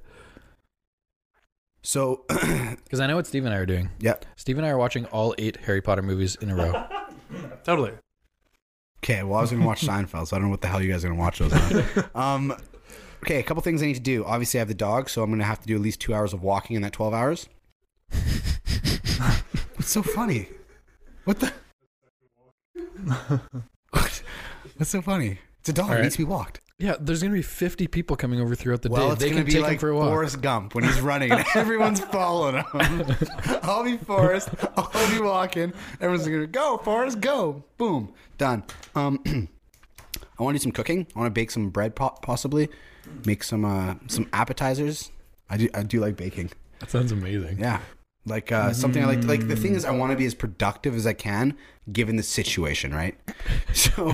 So 1.81 2.23
Because 2.29 2.99
I 2.99 3.07
know 3.07 3.15
what 3.15 3.27
Steve 3.27 3.45
and 3.45 3.53
I 3.53 3.57
are 3.57 3.65
doing. 3.65 3.89
yeah. 3.99 4.15
Steve 4.35 4.57
and 4.57 4.65
I 4.65 4.69
are 4.69 4.77
watching 4.77 5.05
all 5.07 5.33
eight 5.37 5.57
Harry 5.65 5.81
Potter 5.81 6.01
movies 6.01 6.35
in 6.41 6.49
a 6.49 6.55
row. 6.55 6.85
Totally. 7.63 7.91
Okay, 9.03 9.21
well, 9.23 9.37
I 9.37 9.41
was 9.41 9.51
gonna 9.51 9.65
watch 9.65 9.81
Seinfeld, 9.85 10.27
so 10.27 10.35
I 10.37 10.39
don't 10.39 10.47
know 10.47 10.51
what 10.51 10.61
the 10.61 10.67
hell 10.69 10.81
you 10.81 10.89
guys 10.91 11.03
are 11.03 11.09
gonna 11.09 11.19
watch 11.19 11.39
those. 11.39 11.51
On. 11.53 12.05
Um, 12.15 12.57
okay, 13.23 13.39
a 13.39 13.43
couple 13.43 13.61
things 13.61 13.83
I 13.83 13.87
need 13.87 13.95
to 13.95 13.99
do. 13.99 14.23
Obviously, 14.23 14.59
I 14.59 14.61
have 14.61 14.69
the 14.69 14.73
dog, 14.73 15.09
so 15.09 15.21
I'm 15.23 15.29
gonna 15.29 15.43
have 15.43 15.59
to 15.59 15.67
do 15.67 15.75
at 15.75 15.81
least 15.81 15.99
two 15.99 16.13
hours 16.13 16.31
of 16.33 16.41
walking 16.41 16.77
in 16.77 16.81
that 16.83 16.93
12 16.93 17.13
hours. 17.13 17.49
What's 19.75 19.89
so 19.89 20.01
funny? 20.03 20.47
What 21.25 21.39
the? 21.41 21.51
what? 23.91 24.23
What's 24.77 24.89
so 24.89 25.01
funny? 25.01 25.39
It's 25.59 25.69
a 25.69 25.73
dog. 25.73 25.87
All 25.87 25.91
It 25.91 25.95
right. 25.95 26.03
needs 26.03 26.15
to 26.15 26.19
be 26.19 26.23
walked. 26.29 26.61
Yeah, 26.83 26.97
there's 26.99 27.21
gonna 27.21 27.33
be 27.33 27.41
50 27.41 27.87
people 27.87 28.17
coming 28.17 28.41
over 28.41 28.55
throughout 28.55 28.81
the 28.81 28.89
well, 28.89 29.07
day. 29.07 29.13
it's 29.13 29.21
They 29.21 29.29
gonna 29.29 29.43
can 29.43 29.45
be 29.45 29.51
take 29.53 29.61
like 29.61 29.71
him 29.73 29.79
for 29.79 29.89
a 29.91 29.95
walk. 29.95 30.09
Forrest 30.09 30.41
Gump 30.41 30.75
when 30.75 30.83
he's 30.83 30.99
running 30.99 31.31
and 31.31 31.45
everyone's 31.55 32.01
following 32.01 32.55
him. 32.55 32.65
I'll 33.63 33.85
be 33.85 33.95
Forrest. 33.95 34.49
I'll 34.75 35.09
be 35.11 35.21
walking. 35.21 35.71
Everyone's 36.01 36.27
gonna 36.27 36.45
go 36.45 36.77
Forrest, 36.79 37.21
go. 37.21 37.63
Boom, 37.77 38.13
done. 38.37 38.63
Um, 38.95 39.21
I 40.37 40.43
want 40.43 40.55
to 40.55 40.59
do 40.59 40.63
some 40.63 40.73
cooking. 40.73 41.07
I 41.15 41.19
want 41.19 41.27
to 41.27 41.39
bake 41.39 41.51
some 41.51 41.69
bread, 41.69 41.95
possibly. 41.95 42.67
Make 43.25 43.43
some 43.43 43.63
uh, 43.63 43.95
some 44.07 44.27
appetizers. 44.33 45.09
I 45.49 45.55
do 45.55 45.69
I 45.73 45.83
do 45.83 46.01
like 46.01 46.17
baking. 46.17 46.51
That 46.79 46.91
sounds 46.91 47.13
amazing. 47.13 47.59
Yeah. 47.59 47.79
Like 48.25 48.51
uh, 48.51 48.71
something 48.71 49.03
I 49.03 49.07
like. 49.07 49.23
Like 49.25 49.47
the 49.47 49.55
thing 49.55 49.75
is, 49.75 49.83
I 49.83 49.91
want 49.91 50.11
to 50.11 50.17
be 50.17 50.25
as 50.25 50.33
productive 50.33 50.95
as 50.95 51.05
I 51.05 51.13
can 51.13 51.57
given 51.91 52.15
the 52.15 52.23
situation, 52.23 52.93
right? 52.93 53.17
So, 53.73 54.13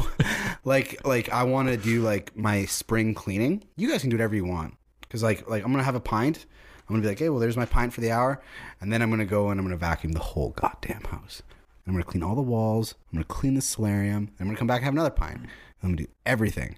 like, 0.63 1.05
like 1.05 1.29
I 1.29 1.43
want 1.43 1.67
to 1.67 1.77
do 1.77 2.01
like 2.01 2.35
my 2.35 2.65
spring 2.65 3.13
cleaning. 3.13 3.63
You 3.75 3.89
guys 3.89 4.01
can 4.01 4.09
do 4.09 4.15
whatever 4.15 4.35
you 4.35 4.45
want 4.45 4.75
because, 5.01 5.21
like, 5.21 5.47
like 5.49 5.63
I'm 5.63 5.71
gonna 5.71 5.83
have 5.83 5.95
a 5.95 5.99
pint. 5.99 6.45
I'm 6.87 6.95
gonna 6.95 7.01
be 7.01 7.09
like, 7.09 7.19
hey, 7.19 7.29
well, 7.29 7.39
there's 7.39 7.57
my 7.57 7.65
pint 7.65 7.93
for 7.93 8.01
the 8.01 8.11
hour, 8.11 8.41
and 8.81 8.91
then 8.91 9.01
I'm 9.01 9.09
gonna 9.09 9.25
go 9.25 9.49
and 9.49 9.59
I'm 9.59 9.65
gonna 9.65 9.77
vacuum 9.77 10.13
the 10.13 10.19
whole 10.19 10.49
goddamn 10.51 11.03
house. 11.03 11.43
I'm 11.85 11.93
gonna 11.93 12.05
clean 12.05 12.23
all 12.23 12.35
the 12.35 12.41
walls. 12.41 12.95
I'm 13.11 13.17
gonna 13.17 13.25
clean 13.25 13.53
the 13.53 13.61
solarium. 13.61 14.31
I'm 14.39 14.47
gonna 14.47 14.57
come 14.57 14.67
back 14.67 14.77
and 14.77 14.85
have 14.85 14.93
another 14.93 15.09
pint. 15.09 15.41
I'm 15.83 15.89
gonna 15.89 15.97
do 15.97 16.07
everything. 16.25 16.77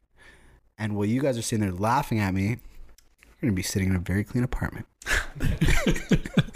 And 0.77 0.95
while 0.95 1.05
you 1.05 1.21
guys 1.21 1.37
are 1.37 1.43
sitting 1.43 1.61
there 1.61 1.71
laughing 1.71 2.19
at 2.19 2.33
me, 2.33 2.47
you're 2.47 2.57
gonna 3.41 3.53
be 3.53 3.63
sitting 3.63 3.89
in 3.89 3.95
a 3.95 3.99
very 3.99 4.23
clean 4.23 4.43
apartment. 4.43 4.87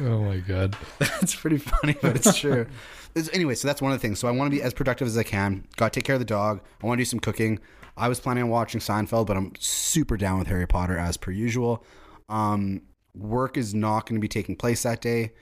Oh 0.00 0.20
my 0.22 0.38
god. 0.38 0.76
that's 0.98 1.34
pretty 1.34 1.58
funny, 1.58 1.96
but 2.00 2.16
it's 2.16 2.38
true. 2.38 2.66
It's- 3.12 3.28
anyway, 3.34 3.56
so 3.56 3.66
that's 3.66 3.82
one 3.82 3.90
of 3.90 3.98
the 3.98 4.02
things. 4.06 4.20
So 4.20 4.28
I 4.28 4.30
want 4.30 4.52
to 4.52 4.56
be 4.56 4.62
as 4.62 4.72
productive 4.72 5.08
as 5.08 5.18
I 5.18 5.24
can. 5.24 5.66
Got 5.76 5.92
to 5.92 5.98
take 5.98 6.04
care 6.04 6.14
of 6.14 6.20
the 6.20 6.24
dog. 6.24 6.60
I 6.80 6.86
want 6.86 6.98
to 6.98 7.00
do 7.00 7.04
some 7.06 7.18
cooking. 7.18 7.58
I 7.96 8.06
was 8.08 8.20
planning 8.20 8.44
on 8.44 8.50
watching 8.50 8.80
Seinfeld, 8.80 9.26
but 9.26 9.36
I'm 9.36 9.52
super 9.58 10.16
down 10.16 10.38
with 10.38 10.46
Harry 10.46 10.68
Potter 10.68 10.96
as 10.96 11.16
per 11.16 11.32
usual. 11.32 11.84
Um, 12.28 12.82
work 13.16 13.56
is 13.56 13.74
not 13.74 14.06
going 14.06 14.14
to 14.14 14.20
be 14.20 14.28
taking 14.28 14.54
place 14.54 14.84
that 14.84 15.00
day. 15.00 15.32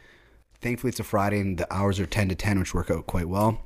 Thankfully, 0.62 0.88
it's 0.92 0.98
a 0.98 1.04
Friday 1.04 1.40
and 1.40 1.59
the 1.59 1.70
hours 1.70 2.00
are 2.00 2.07
10 2.07 2.31
to 2.31 2.35
10, 2.35 2.59
which 2.59 2.72
work 2.72 2.90
out 2.90 3.07
quite 3.07 3.28
well. 3.28 3.61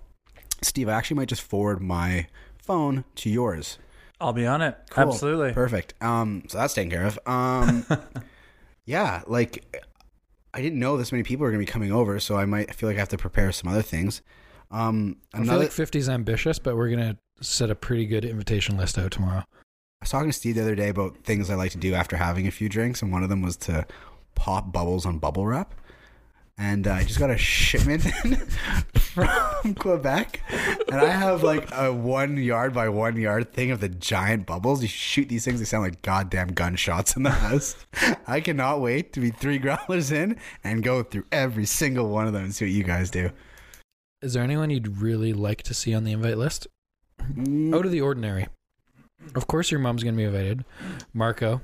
Steve, 0.63 0.89
I 0.89 0.95
actually 0.95 1.19
might 1.19 1.29
just 1.29 1.43
forward 1.43 1.81
my 1.81 2.27
phone 2.59 3.05
to 3.15 3.31
yours. 3.31 3.79
I'll 4.21 4.33
be 4.33 4.47
on 4.47 4.63
it. 4.63 4.77
Cool. 4.91 5.05
Absolutely. 5.05 5.53
Perfect. 5.53 5.95
Um, 6.03 6.43
so 6.49 6.59
that's 6.59 6.75
taken 6.75 6.91
care 6.91 7.07
of. 7.07 7.21
Um, 7.25 7.87
yeah, 8.85 9.23
like 9.29 9.65
I 10.55 10.61
didn't 10.61 10.79
know 10.79 10.97
this 10.97 11.13
many 11.13 11.25
people 11.25 11.47
are 11.47 11.51
going 11.51 11.61
to 11.61 11.67
be 11.67 11.73
coming 11.73 11.93
over, 11.93 12.21
so 12.21 12.37
I 12.37 12.45
might 12.45 12.71
I 12.71 12.73
feel 12.73 12.89
like 12.89 12.97
I 12.97 13.01
have 13.01 13.09
to 13.11 13.19
prepare 13.19 13.53
some 13.53 13.71
other 13.71 13.83
things. 13.83 14.23
Um, 14.71 15.17
I 15.35 15.45
feel 15.45 15.59
like 15.59 15.71
50 15.71 15.99
is 15.99 16.09
ambitious, 16.09 16.59
but 16.59 16.77
we're 16.77 16.89
gonna 16.89 17.19
set 17.41 17.71
a 17.71 17.75
pretty 17.75 18.07
good 18.07 18.25
invitation 18.25 18.77
list 18.77 18.99
out 18.99 19.11
tomorrow. 19.11 19.41
I 19.41 20.05
was 20.05 20.11
talking 20.11 20.31
to 20.31 20.33
Steve 20.33 20.55
the 20.55 20.63
other 20.63 20.75
day 20.75 20.89
about 20.89 21.19
things 21.19 21.51
I 21.51 21.55
like 21.55 21.73
to 21.73 21.79
do 21.79 21.95
after 21.95 22.17
having 22.17 22.47
a 22.47 22.51
few 22.51 22.69
drinks, 22.69 23.03
and 23.03 23.13
one 23.13 23.23
of 23.23 23.29
them 23.29 23.43
was 23.43 23.57
to 23.59 23.87
pop 24.35 24.73
bubbles 24.73 25.05
on 25.05 25.19
bubble 25.19 25.47
wrap. 25.47 25.75
And 26.59 26.87
uh, 26.87 26.93
I 26.93 27.05
just 27.05 27.19
got 27.19 27.31
a 27.31 27.39
shipment 27.39 28.03
from 28.99 29.75
Quebec, 29.75 30.41
and 30.91 31.01
I 31.01 31.09
have 31.09 31.43
like 31.43 31.69
a 31.73 31.93
one 31.93 32.37
yard 32.37 32.73
by 32.75 32.89
one 32.89 33.17
yard 33.17 33.53
thing 33.53 33.71
of 33.71 33.81
the 33.81 33.89
giant 33.89 34.47
bubbles. 34.47 34.83
You 34.83 34.89
shoot 34.89 35.29
these 35.29 35.45
things; 35.45 35.59
they 35.61 35.65
sound 35.65 35.83
like 35.85 36.03
goddamn 36.03 36.49
gunshots 36.49 37.17
in 37.17 37.23
the 37.23 37.31
house. 37.31 37.75
I 38.27 38.41
cannot 38.41 38.81
wait 38.81 39.13
to 39.15 39.21
be 39.21 39.31
three 39.31 39.59
growlers 39.61 40.13
in 40.13 40.39
and 40.63 40.83
go 40.83 41.03
through 41.03 41.25
every 41.33 41.65
single 41.65 42.09
one 42.11 42.27
of 42.27 42.33
them 42.33 42.45
and 42.45 42.55
see 42.55 42.67
what 42.67 42.73
you 42.73 42.85
guys 42.85 43.11
do. 43.11 43.31
Is 44.21 44.35
there 44.35 44.45
anyone 44.45 44.71
you'd 44.71 44.99
really 44.99 45.33
like 45.33 45.63
to 45.65 45.75
see 45.75 45.95
on 45.95 46.05
the 46.05 46.13
invite 46.13 46.39
list? 46.39 46.67
Mm, 47.21 47.75
Out 47.75 47.87
of 47.87 47.91
the 47.93 48.01
ordinary. 48.03 48.47
Of 49.35 49.47
course, 49.47 49.71
your 49.71 49.81
mom's 49.81 50.05
gonna 50.05 50.17
be 50.17 50.25
invited. 50.25 50.65
Marco, 51.15 51.61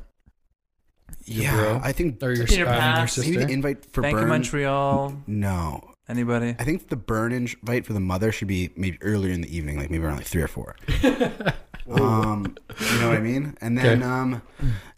yeah, 1.24 1.54
bro. 1.54 1.80
I 1.82 1.92
think 1.92 2.22
or 2.22 2.32
your, 2.32 2.46
Peter 2.46 2.66
I 2.66 2.72
mean, 2.72 2.82
your 2.82 2.92
Pan. 2.94 3.08
sister. 3.08 3.30
maybe 3.30 3.44
the 3.44 3.52
invite 3.52 3.84
for 3.92 4.02
Bank 4.02 4.14
Burn. 4.14 4.24
of 4.24 4.28
Montreal. 4.30 5.22
No, 5.26 5.90
Anybody? 6.08 6.56
I 6.58 6.64
think 6.64 6.88
the 6.88 6.96
burn 6.96 7.32
invite 7.32 7.84
for 7.84 7.92
the 7.92 8.00
mother 8.00 8.32
should 8.32 8.48
be 8.48 8.70
maybe 8.76 8.96
earlier 9.02 9.30
in 9.32 9.42
the 9.42 9.54
evening, 9.54 9.76
like 9.76 9.90
maybe 9.90 10.02
around 10.04 10.16
like 10.16 10.26
three 10.26 10.40
or 10.40 10.48
four. 10.48 10.74
um, 11.90 12.56
you 12.90 12.98
know 13.00 13.08
what 13.08 13.16
I 13.18 13.20
mean? 13.20 13.56
And 13.60 13.76
then 13.76 14.02
Okay. 14.02 14.10
um, 14.10 14.42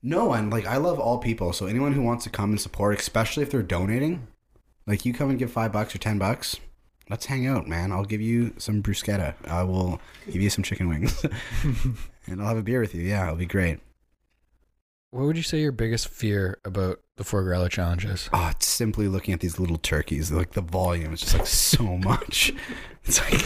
no 0.02 0.26
one 0.26 0.50
like 0.50 0.66
I 0.66 0.76
love 0.76 0.98
all 1.00 1.18
people, 1.18 1.52
so 1.52 1.66
anyone 1.66 1.92
who 1.94 2.02
wants 2.02 2.24
to 2.24 2.30
come 2.30 2.50
and 2.50 2.60
support, 2.60 2.98
especially 2.98 3.42
if 3.42 3.50
they're 3.50 3.62
donating, 3.62 4.28
like 4.86 5.04
you 5.04 5.12
come 5.12 5.30
and 5.30 5.38
give 5.38 5.50
five 5.50 5.72
bucks 5.72 5.94
or 5.94 5.98
ten 5.98 6.18
bucks. 6.18 6.56
Let's 7.08 7.26
hang 7.26 7.44
out, 7.44 7.66
man. 7.66 7.90
I'll 7.90 8.04
give 8.04 8.20
you 8.20 8.54
some 8.58 8.80
bruschetta. 8.82 9.34
I 9.48 9.64
will 9.64 10.00
give 10.26 10.40
you 10.40 10.48
some 10.48 10.62
chicken 10.62 10.88
wings, 10.88 11.24
and 12.26 12.40
I'll 12.40 12.46
have 12.48 12.56
a 12.56 12.62
beer 12.62 12.80
with 12.80 12.94
you. 12.94 13.02
Yeah, 13.02 13.24
it'll 13.24 13.36
be 13.36 13.46
great. 13.46 13.80
What 15.12 15.24
would 15.26 15.36
you 15.36 15.42
say 15.42 15.60
your 15.60 15.72
biggest 15.72 16.06
fear 16.08 16.60
about 16.64 17.00
the 17.16 17.24
four 17.24 17.42
growler 17.42 17.68
challenge 17.68 18.04
is? 18.04 18.30
Oh, 18.32 18.48
it's 18.52 18.66
simply 18.66 19.08
looking 19.08 19.34
at 19.34 19.40
these 19.40 19.58
little 19.58 19.76
turkeys. 19.76 20.30
Like 20.30 20.52
the 20.52 20.60
volume 20.60 21.12
is 21.12 21.20
just 21.20 21.34
like 21.34 21.46
so 21.48 21.82
much. 21.98 22.52
It's 23.04 23.20
like, 23.20 23.44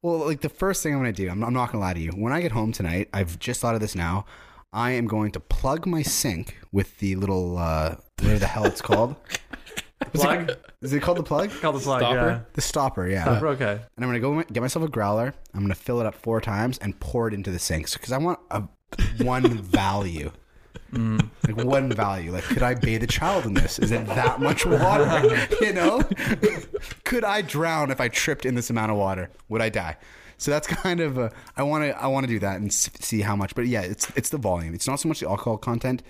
well, 0.00 0.24
like 0.24 0.40
the 0.40 0.48
first 0.48 0.82
thing 0.82 0.94
I'm 0.94 1.00
gonna 1.00 1.12
do. 1.12 1.28
I'm, 1.28 1.44
I'm 1.44 1.52
not 1.52 1.70
gonna 1.70 1.84
lie 1.84 1.92
to 1.92 2.00
you. 2.00 2.12
When 2.12 2.32
I 2.32 2.40
get 2.40 2.52
home 2.52 2.72
tonight, 2.72 3.10
I've 3.12 3.38
just 3.38 3.60
thought 3.60 3.74
of 3.74 3.82
this 3.82 3.94
now. 3.94 4.24
I 4.72 4.92
am 4.92 5.06
going 5.06 5.32
to 5.32 5.40
plug 5.40 5.84
my 5.84 6.00
sink 6.00 6.56
with 6.72 6.98
the 6.98 7.16
little 7.16 7.58
uh, 7.58 7.96
whatever 8.20 8.38
the 8.38 8.46
hell 8.46 8.64
it's 8.64 8.80
called. 8.80 9.14
Plug? 10.14 10.50
Is 10.80 10.94
it 10.94 11.00
called 11.02 11.18
the 11.18 11.22
plug? 11.22 11.50
Call 11.60 11.72
the 11.72 11.78
plug, 11.78 12.00
Stopper? 12.00 12.46
The 12.54 12.60
stopper, 12.60 13.06
yeah. 13.06 13.38
yeah. 13.38 13.48
Okay. 13.48 13.80
And 13.96 14.04
I'm 14.04 14.08
gonna 14.08 14.18
go 14.18 14.42
get 14.44 14.62
myself 14.62 14.86
a 14.86 14.88
growler. 14.88 15.34
I'm 15.52 15.60
gonna 15.60 15.74
fill 15.74 16.00
it 16.00 16.06
up 16.06 16.14
four 16.14 16.40
times 16.40 16.78
and 16.78 16.98
pour 17.00 17.28
it 17.28 17.34
into 17.34 17.50
the 17.50 17.58
sink 17.58 17.92
because 17.92 18.12
I 18.12 18.18
want 18.18 18.40
a 18.50 18.62
one 19.18 19.58
value. 19.58 20.32
Mm. 20.92 21.30
Like 21.46 21.64
one 21.64 21.90
value. 21.90 22.32
Like, 22.32 22.44
could 22.44 22.62
I 22.62 22.74
bathe 22.74 23.02
a 23.02 23.06
child 23.06 23.46
in 23.46 23.54
this? 23.54 23.78
Is 23.78 23.90
it 23.90 24.06
that 24.06 24.40
much 24.40 24.66
water? 24.66 25.48
You 25.60 25.72
know? 25.72 26.02
could 27.04 27.24
I 27.24 27.40
drown 27.40 27.90
if 27.90 28.00
I 28.00 28.08
tripped 28.08 28.44
in 28.44 28.54
this 28.54 28.68
amount 28.68 28.90
of 28.90 28.98
water? 28.98 29.30
Would 29.48 29.62
I 29.62 29.68
die? 29.68 29.96
So 30.38 30.50
that's 30.50 30.66
kind 30.66 31.00
of 31.00 31.18
a, 31.18 31.30
I 31.56 31.62
want 31.62 31.84
to 31.84 32.02
I 32.02 32.08
want 32.08 32.24
to 32.24 32.28
do 32.28 32.40
that 32.40 32.60
and 32.60 32.72
see 32.72 33.20
how 33.20 33.36
much. 33.36 33.54
But 33.54 33.66
yeah, 33.68 33.82
it's 33.82 34.10
it's 34.16 34.30
the 34.30 34.38
volume. 34.38 34.74
It's 34.74 34.88
not 34.88 34.98
so 34.98 35.08
much 35.08 35.20
the 35.20 35.28
alcohol 35.28 35.56
content. 35.56 36.02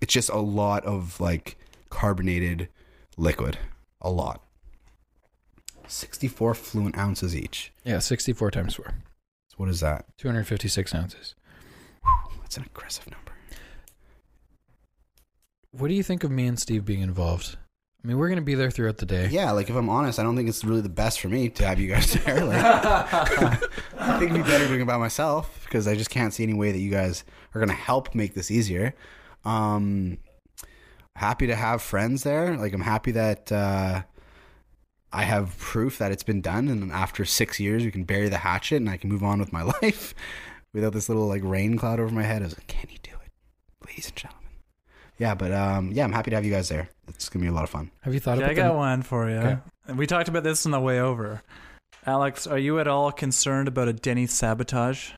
It's 0.00 0.12
just 0.12 0.30
a 0.30 0.38
lot 0.38 0.84
of 0.84 1.20
like 1.20 1.56
carbonated 1.88 2.68
liquid. 3.16 3.58
A 4.00 4.10
lot. 4.10 4.42
64 5.86 6.54
fluent 6.54 6.98
ounces 6.98 7.34
each. 7.34 7.72
Yeah, 7.84 7.98
64 7.98 8.50
times 8.50 8.74
4. 8.74 8.86
So 9.48 9.54
what 9.56 9.68
is 9.68 9.80
that? 9.80 10.04
256 10.18 10.94
ounces. 10.94 11.34
That's 12.40 12.56
an 12.56 12.64
aggressive 12.64 13.10
number. 13.10 13.32
What 15.72 15.88
do 15.88 15.94
you 15.94 16.02
think 16.02 16.24
of 16.24 16.30
me 16.30 16.46
and 16.46 16.58
Steve 16.58 16.84
being 16.84 17.02
involved? 17.02 17.56
I 18.02 18.06
mean, 18.06 18.16
we're 18.16 18.28
going 18.28 18.38
to 18.38 18.44
be 18.44 18.54
there 18.54 18.70
throughout 18.70 18.98
the 18.98 19.06
day. 19.06 19.28
Yeah, 19.30 19.50
like 19.50 19.68
if 19.68 19.76
I'm 19.76 19.88
honest, 19.88 20.18
I 20.18 20.22
don't 20.22 20.36
think 20.36 20.48
it's 20.48 20.64
really 20.64 20.80
the 20.80 20.88
best 20.88 21.20
for 21.20 21.28
me 21.28 21.48
to 21.50 21.66
have 21.66 21.80
you 21.80 21.88
guys 21.88 22.12
there. 22.24 22.44
Like, 22.44 22.64
I 22.64 24.18
think 24.18 24.30
it'd 24.30 24.44
be 24.44 24.48
better 24.48 24.66
doing 24.68 24.80
it 24.80 24.86
by 24.86 24.96
myself 24.96 25.62
because 25.64 25.88
I 25.88 25.94
just 25.96 26.08
can't 26.08 26.32
see 26.32 26.44
any 26.44 26.54
way 26.54 26.72
that 26.72 26.78
you 26.78 26.90
guys 26.90 27.24
are 27.54 27.60
going 27.60 27.68
to 27.68 27.74
help 27.74 28.14
make 28.14 28.34
this 28.34 28.50
easier. 28.50 28.94
Um, 29.44 30.18
happy 31.16 31.48
to 31.48 31.56
have 31.56 31.82
friends 31.82 32.22
there. 32.22 32.56
Like 32.56 32.72
I'm 32.72 32.80
happy 32.80 33.10
that 33.12 33.50
uh, 33.50 34.02
I 35.12 35.22
have 35.24 35.58
proof 35.58 35.98
that 35.98 36.12
it's 36.12 36.22
been 36.22 36.40
done, 36.40 36.68
and 36.68 36.92
after 36.92 37.24
six 37.24 37.58
years, 37.58 37.84
we 37.84 37.90
can 37.90 38.04
bury 38.04 38.28
the 38.28 38.38
hatchet 38.38 38.76
and 38.76 38.88
I 38.88 38.96
can 38.96 39.10
move 39.10 39.24
on 39.24 39.40
with 39.40 39.52
my 39.52 39.62
life 39.82 40.14
without 40.72 40.92
this 40.92 41.08
little 41.08 41.26
like 41.26 41.42
rain 41.44 41.76
cloud 41.76 41.98
over 41.98 42.14
my 42.14 42.22
head. 42.22 42.42
I 42.42 42.46
was 42.46 42.56
like, 42.56 42.68
can 42.68 42.88
you 42.90 42.98
do 43.02 43.10
it, 43.24 43.32
ladies 43.86 44.06
and 44.06 44.16
gentlemen? 44.16 44.47
Yeah, 45.18 45.34
but 45.34 45.52
um, 45.52 45.90
yeah, 45.92 46.04
I'm 46.04 46.12
happy 46.12 46.30
to 46.30 46.36
have 46.36 46.44
you 46.44 46.52
guys 46.52 46.68
there. 46.68 46.88
It's 47.08 47.28
gonna 47.28 47.42
be 47.44 47.48
a 47.48 47.52
lot 47.52 47.64
of 47.64 47.70
fun. 47.70 47.90
Have 48.02 48.14
you 48.14 48.20
thought 48.20 48.38
Yeah, 48.38 48.44
about 48.44 48.50
I 48.50 48.54
got 48.54 48.68
the- 48.72 48.78
one 48.78 49.02
for 49.02 49.28
you. 49.28 49.36
Okay. 49.36 49.58
We 49.94 50.06
talked 50.06 50.28
about 50.28 50.44
this 50.44 50.64
on 50.66 50.72
the 50.72 50.80
way 50.80 51.00
over. 51.00 51.42
Alex, 52.06 52.46
are 52.46 52.58
you 52.58 52.78
at 52.78 52.86
all 52.86 53.10
concerned 53.10 53.68
about 53.68 53.88
a 53.88 53.92
Denny 53.92 54.26
sabotage? 54.26 55.10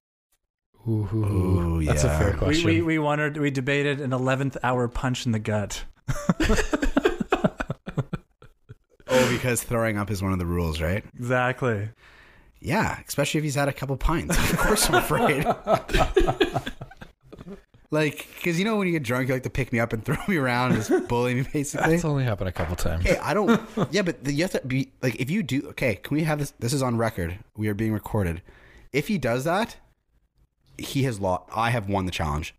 Ooh, 0.88 1.06
ooh, 1.12 1.76
Ooh, 1.80 1.84
That's 1.84 2.04
a 2.04 2.08
fair 2.18 2.32
question. 2.34 2.64
We, 2.66 2.76
we, 2.76 2.82
we 2.82 2.98
wondered, 2.98 3.36
we 3.36 3.50
debated 3.50 4.00
an 4.00 4.10
11th 4.12 4.56
hour 4.62 4.88
punch 4.88 5.26
in 5.26 5.32
the 5.32 5.38
gut. 5.38 5.84
Oh, 9.12 9.28
because 9.28 9.60
throwing 9.64 9.98
up 9.98 10.08
is 10.10 10.22
one 10.22 10.32
of 10.32 10.38
the 10.38 10.46
rules, 10.46 10.80
right? 10.80 11.04
Exactly. 11.18 11.88
Yeah, 12.60 12.96
especially 13.08 13.38
if 13.38 13.44
he's 13.44 13.56
had 13.56 13.66
a 13.68 13.72
couple 13.72 13.96
pints. 13.96 14.36
Of 14.52 14.58
course, 14.58 14.88
I'm 14.88 14.94
afraid. 14.94 15.44
like, 17.90 18.28
because 18.36 18.58
you 18.58 18.64
know 18.64 18.76
when 18.76 18.86
you 18.86 18.92
get 18.92 19.02
drunk, 19.02 19.28
you 19.28 19.34
like 19.34 19.42
to 19.42 19.50
pick 19.50 19.72
me 19.72 19.80
up 19.80 19.92
and 19.92 20.04
throw 20.04 20.16
me 20.28 20.36
around 20.36 20.72
and 20.72 20.84
just 20.84 21.08
bully 21.08 21.34
me, 21.34 21.42
basically. 21.52 21.92
That's 21.92 22.04
only 22.04 22.24
happened 22.24 22.48
a 22.48 22.52
couple 22.52 22.76
times. 22.76 23.04
Hey, 23.04 23.16
I 23.18 23.34
don't. 23.34 23.60
Yeah, 23.90 24.02
but 24.02 24.22
the, 24.24 24.32
you 24.32 24.44
have 24.44 24.52
to 24.52 24.60
be 24.66 24.92
like, 25.02 25.16
if 25.16 25.30
you 25.30 25.42
do, 25.42 25.66
okay, 25.70 25.96
can 25.96 26.16
we 26.16 26.22
have 26.24 26.38
this? 26.38 26.52
This 26.58 26.72
is 26.72 26.82
on 26.82 26.96
record. 26.96 27.38
We 27.56 27.68
are 27.68 27.74
being 27.74 27.92
recorded. 27.92 28.42
If 28.92 29.08
he 29.08 29.18
does 29.18 29.44
that, 29.44 29.76
he 30.78 31.02
has 31.04 31.20
lost. 31.20 31.50
I 31.54 31.70
have 31.70 31.88
won 31.88 32.06
the 32.06 32.12
challenge. 32.12 32.54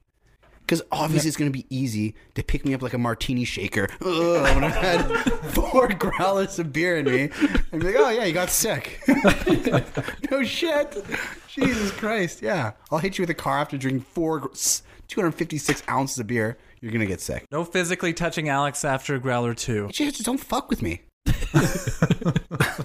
Because 0.71 0.85
obviously 0.89 1.27
it's 1.27 1.35
going 1.35 1.51
to 1.51 1.57
be 1.57 1.65
easy 1.69 2.15
to 2.33 2.41
pick 2.41 2.63
me 2.63 2.73
up 2.73 2.81
like 2.81 2.93
a 2.93 2.97
martini 2.97 3.43
shaker 3.43 3.89
Ugh, 4.01 4.55
when 4.55 4.63
I've 4.63 4.73
had 4.73 5.01
four 5.53 5.89
growlers 5.89 6.59
of 6.59 6.71
beer 6.71 6.95
in 6.95 7.07
me 7.07 7.29
and 7.73 7.81
be 7.81 7.87
like, 7.87 7.95
oh 7.97 8.09
yeah, 8.09 8.23
you 8.23 8.31
got 8.31 8.49
sick. 8.49 9.03
no 10.31 10.45
shit. 10.45 11.05
Jesus 11.49 11.91
Christ. 11.91 12.41
Yeah. 12.41 12.71
I'll 12.89 12.99
hit 12.99 13.17
you 13.17 13.23
with 13.23 13.29
a 13.29 13.33
car 13.33 13.57
after 13.57 13.77
drinking 13.77 14.03
four, 14.13 14.39
gr- 14.39 14.47
256 15.09 15.83
ounces 15.89 16.19
of 16.19 16.27
beer. 16.27 16.57
You're 16.79 16.93
going 16.93 17.01
to 17.01 17.05
get 17.05 17.19
sick. 17.19 17.47
No 17.51 17.65
physically 17.65 18.13
touching 18.13 18.47
Alex 18.47 18.85
after 18.85 19.13
a 19.15 19.19
Growler 19.19 19.53
2. 19.53 19.89
Just, 19.89 19.97
just 20.15 20.23
don't 20.23 20.39
fuck 20.39 20.69
with 20.69 20.81
me. 20.81 21.01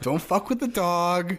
don't 0.01 0.20
fuck 0.20 0.49
with 0.49 0.59
the 0.59 0.66
dog. 0.66 1.38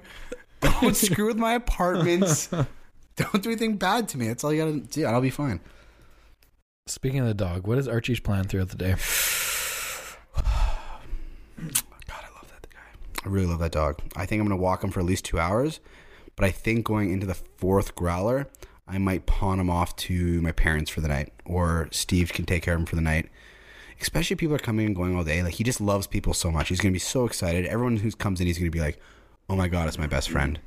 Don't 0.62 0.96
screw 0.96 1.28
with 1.28 1.38
my 1.38 1.56
apartments. 1.56 2.48
Don't 2.48 3.44
do 3.44 3.50
anything 3.50 3.76
bad 3.76 4.08
to 4.08 4.18
me. 4.18 4.30
That's 4.30 4.46
all 4.46 4.54
you 4.54 4.64
gotta 4.64 4.80
do. 4.80 5.06
and 5.06 5.14
I'll 5.14 5.20
be 5.20 5.30
fine. 5.30 5.60
Speaking 6.90 7.20
of 7.20 7.28
the 7.28 7.34
dog, 7.34 7.68
what 7.68 7.78
is 7.78 7.88
Archie's 7.88 8.22
plan 8.22 8.46
throughout 8.46 8.70
the 8.70 8.78
day? 8.78 8.96
God, 11.58 12.24
I 12.24 12.34
love 12.34 12.50
that 12.50 12.70
guy. 12.70 13.26
I 13.26 13.28
really 13.28 13.46
love 13.46 13.60
that 13.60 13.74
dog. 13.74 14.00
I 14.16 14.26
think 14.26 14.40
I'm 14.40 14.48
gonna 14.48 14.62
walk 14.62 14.86
him 14.86 14.92
for 14.92 15.02
at 15.02 15.06
least 15.06 15.26
two 15.26 15.38
hours, 15.38 15.82
but 16.38 16.46
I 16.46 16.52
think 16.52 16.86
going 16.86 17.12
into 17.12 17.26
the 17.28 17.34
fourth 17.34 17.94
growler, 17.94 18.48
I 18.88 19.00
might 19.00 19.26
pawn 19.26 19.60
him 19.60 19.70
off 19.70 19.98
to 19.98 20.42
my 20.42 20.54
parents 20.54 20.90
for 20.90 21.02
the 21.02 21.10
night, 21.10 21.34
or 21.46 21.90
Steve 21.92 22.32
can 22.32 22.46
take 22.46 22.64
care 22.64 22.76
of 22.76 22.80
him 22.80 22.86
for 22.86 22.96
the 22.96 23.02
night. 23.02 23.30
Especially 24.00 24.38
people 24.38 24.56
are 24.56 24.60
coming 24.60 24.86
and 24.86 24.96
going 24.96 25.14
all 25.14 25.26
day. 25.26 25.44
Like 25.44 25.56
he 25.56 25.66
just 25.66 25.82
loves 25.82 26.08
people 26.08 26.34
so 26.34 26.52
much. 26.52 26.70
He's 26.70 26.80
gonna 26.80 26.94
be 26.94 27.00
so 27.00 27.26
excited. 27.26 27.66
Everyone 27.66 27.98
who 27.98 28.12
comes 28.12 28.40
in, 28.40 28.48
he's 28.48 28.60
gonna 28.60 28.72
be 28.72 28.80
like, 28.80 28.98
"Oh 29.50 29.58
my 29.58 29.68
god, 29.68 29.90
it's 29.90 29.98
my 29.98 30.08
best 30.08 30.30
friend, 30.30 30.58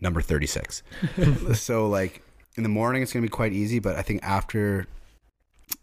number 0.00 0.22
36." 0.22 0.82
so 1.54 1.86
like 1.86 2.22
in 2.56 2.64
the 2.64 2.68
morning, 2.68 3.02
it's 3.02 3.12
gonna 3.12 3.22
be 3.22 3.28
quite 3.28 3.52
easy, 3.52 3.78
but 3.78 3.94
I 3.94 4.02
think 4.02 4.24
after 4.24 4.88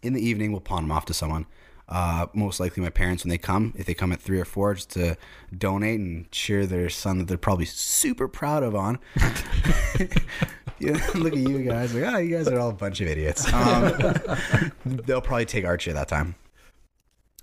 in 0.02 0.12
the 0.12 0.20
evening, 0.26 0.52
we'll 0.52 0.60
pawn 0.60 0.82
them 0.84 0.92
off 0.92 1.04
to 1.06 1.14
someone. 1.14 1.46
Uh, 1.88 2.26
most 2.34 2.58
likely 2.58 2.82
my 2.82 2.90
parents 2.90 3.22
when 3.22 3.28
they 3.30 3.38
come, 3.38 3.72
if 3.76 3.86
they 3.86 3.94
come 3.94 4.10
at 4.10 4.20
three 4.20 4.40
or 4.40 4.44
four, 4.44 4.74
just 4.74 4.90
to 4.90 5.16
donate 5.56 6.00
and 6.00 6.28
cheer 6.32 6.66
their 6.66 6.88
son 6.88 7.18
that 7.18 7.28
they're 7.28 7.38
probably 7.38 7.64
super 7.64 8.26
proud 8.26 8.64
of 8.64 8.74
on. 8.74 8.98
yeah, 10.80 10.98
look 11.14 11.32
at 11.32 11.38
you 11.38 11.62
guys, 11.62 11.94
like, 11.94 12.04
oh, 12.12 12.18
you 12.18 12.36
guys 12.36 12.48
are 12.48 12.58
all 12.58 12.70
a 12.70 12.74
bunch 12.74 13.00
of 13.00 13.06
idiots. 13.08 13.46
Um, 13.56 14.72
they'll 14.84 15.20
probably 15.20 15.44
take 15.46 15.64
Archie 15.64 15.90
at 15.90 15.94
that 15.96 16.08
time. 16.08 16.34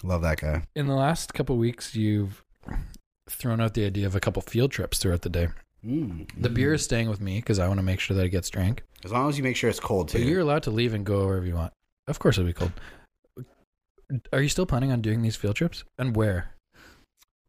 Love 0.03 0.21
that 0.23 0.39
guy. 0.41 0.63
In 0.75 0.87
the 0.87 0.95
last 0.95 1.33
couple 1.33 1.57
weeks, 1.57 1.95
you've 1.95 2.43
thrown 3.29 3.61
out 3.61 3.73
the 3.73 3.85
idea 3.85 4.05
of 4.05 4.15
a 4.15 4.19
couple 4.19 4.41
field 4.41 4.71
trips 4.71 4.99
throughout 4.99 5.21
the 5.21 5.29
day. 5.29 5.47
Mm, 5.85 6.27
The 6.37 6.49
beer 6.49 6.73
is 6.73 6.83
staying 6.83 7.09
with 7.09 7.19
me 7.21 7.37
because 7.39 7.59
I 7.59 7.67
want 7.67 7.79
to 7.79 7.83
make 7.83 7.99
sure 7.99 8.15
that 8.15 8.25
it 8.25 8.29
gets 8.29 8.49
drank. 8.49 8.83
as 9.05 9.11
long 9.11 9.29
as 9.29 9.37
you 9.37 9.43
make 9.43 9.55
sure 9.55 9.69
it's 9.69 9.79
cold 9.79 10.09
too. 10.09 10.19
But 10.19 10.27
you're 10.27 10.41
allowed 10.41 10.63
to 10.63 10.71
leave 10.71 10.93
and 10.93 11.05
go 11.05 11.25
wherever 11.25 11.45
you 11.45 11.55
want. 11.55 11.73
Of 12.07 12.19
course, 12.19 12.37
it'll 12.37 12.47
be 12.47 12.53
cold. 12.53 12.71
Are 14.31 14.41
you 14.41 14.49
still 14.49 14.65
planning 14.65 14.91
on 14.91 15.01
doing 15.01 15.21
these 15.21 15.35
field 15.35 15.55
trips? 15.55 15.83
And 15.97 16.15
where? 16.15 16.55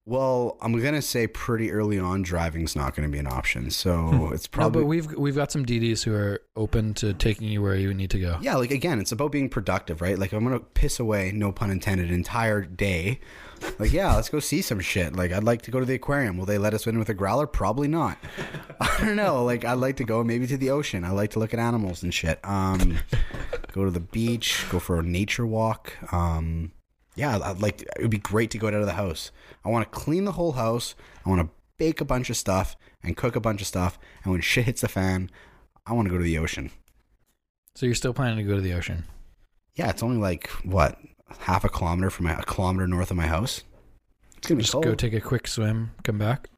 Well, 0.07 0.59
I'm 0.61 0.79
gonna 0.79 1.01
say 1.01 1.27
pretty 1.27 1.73
early 1.73 1.99
on, 1.99 2.23
driving's 2.23 2.77
not 2.77 2.95
gonna 2.95 3.09
be 3.09 3.19
an 3.19 3.27
option. 3.27 3.71
So 3.71 4.31
it's 4.35 4.47
probably 4.47 4.81
no, 4.81 4.85
but 4.85 4.89
we've 4.89 5.13
we've 5.15 5.35
got 5.35 5.51
some 5.51 5.65
DDs 5.65 6.03
who 6.05 6.15
are 6.15 6.43
open 6.57 6.93
to 6.95 7.15
taking 7.15 7.49
you 7.49 7.63
where 7.63 7.75
you 7.75 7.95
need 7.95 8.11
to 8.11 8.19
go. 8.19 8.39
Yeah, 8.43 8.57
like 8.57 8.71
again, 8.71 9.01
it's 9.01 9.13
about 9.13 9.33
being 9.33 9.49
productive, 9.49 10.03
right? 10.03 10.19
Like 10.19 10.33
I'm 10.33 10.45
gonna 10.45 10.61
piss 10.61 11.01
away, 11.01 11.33
no 11.33 11.53
pun 11.53 11.71
intended, 11.71 12.09
an 12.09 12.15
entire 12.15 12.61
day. 12.61 13.21
Like, 13.79 13.93
yeah, 13.93 14.15
let's 14.15 14.29
go 14.29 14.41
see 14.41 14.61
some 14.61 14.81
shit. 14.81 15.17
Like, 15.17 15.33
I'd 15.33 15.45
like 15.45 15.63
to 15.63 15.71
go 15.71 15.81
to 15.81 15.87
the 15.87 15.95
aquarium. 15.95 16.37
Will 16.37 16.45
they 16.45 16.59
let 16.59 16.75
us 16.75 16.87
in 16.87 16.99
with 16.99 17.09
a 17.09 17.15
growler? 17.15 17.47
Probably 17.47 17.89
not. 17.89 18.19
I 18.81 18.97
don't 18.99 19.17
know. 19.17 19.43
Like, 19.43 19.65
I'd 19.65 19.79
like 19.79 19.97
to 19.97 20.05
go 20.05 20.23
maybe 20.23 20.47
to 20.49 20.59
the 20.59 20.71
ocean. 20.71 21.03
I 21.05 21.11
like 21.13 21.31
to 21.31 21.39
look 21.39 21.55
at 21.55 21.61
animals 21.61 22.03
and 22.03 22.13
shit. 22.13 22.41
Um, 22.45 22.99
go 23.73 23.85
to 23.85 23.91
the 23.91 24.01
beach, 24.01 24.67
go 24.71 24.79
for 24.79 24.99
a 24.99 25.03
nature 25.03 25.47
walk. 25.47 25.95
Um, 26.13 26.73
yeah, 27.15 27.39
I'd 27.43 27.61
like. 27.61 27.83
It 27.83 28.03
would 28.03 28.11
be 28.11 28.19
great 28.19 28.51
to 28.53 28.59
go 28.59 28.69
out 28.69 28.75
of 28.75 28.87
the 28.87 28.93
house. 28.93 29.31
I 29.65 29.69
want 29.69 29.91
to 29.91 29.99
clean 29.99 30.25
the 30.25 30.33
whole 30.33 30.53
house. 30.53 30.95
I 31.25 31.29
want 31.29 31.41
to 31.43 31.49
bake 31.79 32.01
a 32.01 32.05
bunch 32.05 32.31
of 32.31 32.37
stuff 32.37 32.77
and 33.03 33.17
cook 33.17 33.37
a 33.37 33.41
bunch 33.41 33.61
of 33.61 33.67
stuff. 33.67 33.99
And 34.23 34.33
when 34.33 34.41
shit 34.41 34.65
hits 34.67 34.81
the 34.81 34.89
fan, 34.89 35.31
I 35.87 35.93
want 35.93 36.07
to 36.07 36.11
go 36.13 36.19
to 36.19 36.25
the 36.25 36.39
ocean. 36.39 36.71
So 37.75 37.87
you're 37.87 37.95
still 37.95 38.15
planning 38.15 38.39
to 38.39 38.45
go 38.45 38.55
to 38.55 38.61
the 38.61 38.73
ocean? 38.75 39.05
Yeah, 39.75 39.91
it's 39.91 40.03
only 40.03 40.19
like 40.19 40.49
what 40.65 40.99
half 41.41 41.65
a 41.65 41.69
kilometer 41.69 42.11
from 42.11 42.27
my 42.27 42.35
a 42.35 42.43
kilometer 42.43 42.87
north 42.87 43.11
of 43.11 43.17
my 43.17 43.27
house. 43.27 43.63
It's 44.37 44.47
gonna 44.47 44.59
be 44.59 44.63
Just 44.63 44.73
cold. 44.73 44.85
go 44.85 44.95
take 44.95 45.15
a 45.15 45.21
quick 45.21 45.49
swim, 45.49 45.91
come 46.05 46.19
back. 46.19 46.49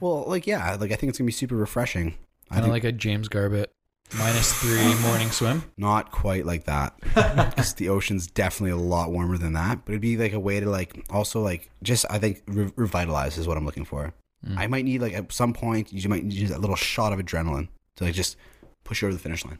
Well, 0.00 0.24
like 0.26 0.46
yeah, 0.46 0.76
like 0.78 0.92
I 0.92 0.96
think 0.96 1.08
it's 1.10 1.18
gonna 1.18 1.26
be 1.26 1.32
super 1.32 1.56
refreshing. 1.56 2.16
I 2.50 2.54
Kind 2.56 2.66
of 2.66 2.72
like 2.72 2.84
a 2.84 2.92
James 2.92 3.28
Garbett 3.28 3.72
minus 4.18 4.52
three 4.60 4.94
morning 5.02 5.30
swim. 5.30 5.62
not 5.76 6.10
quite 6.10 6.44
like 6.46 6.64
that. 6.64 6.94
'Cause 7.56 7.74
the 7.74 7.88
ocean's 7.88 8.26
definitely 8.26 8.72
a 8.72 8.76
lot 8.76 9.10
warmer 9.12 9.38
than 9.38 9.52
that. 9.54 9.84
But 9.84 9.92
it'd 9.92 10.02
be 10.02 10.16
like 10.16 10.32
a 10.32 10.40
way 10.40 10.60
to 10.60 10.68
like 10.68 11.04
also 11.10 11.40
like 11.40 11.70
just 11.82 12.04
I 12.10 12.18
think 12.18 12.42
re- 12.46 12.72
revitalize 12.76 13.38
is 13.38 13.46
what 13.46 13.56
I'm 13.56 13.64
looking 13.66 13.84
for. 13.84 14.12
Mm. 14.46 14.58
I 14.58 14.66
might 14.66 14.84
need 14.84 15.00
like 15.00 15.12
at 15.12 15.32
some 15.32 15.52
point 15.52 15.92
you 15.92 16.08
might 16.08 16.24
need 16.24 16.50
a 16.50 16.58
little 16.58 16.76
shot 16.76 17.12
of 17.12 17.18
adrenaline 17.18 17.68
to 17.96 18.04
like 18.04 18.14
just 18.14 18.36
push 18.84 19.02
you 19.02 19.08
over 19.08 19.14
the 19.14 19.20
finish 19.22 19.44
line. 19.44 19.58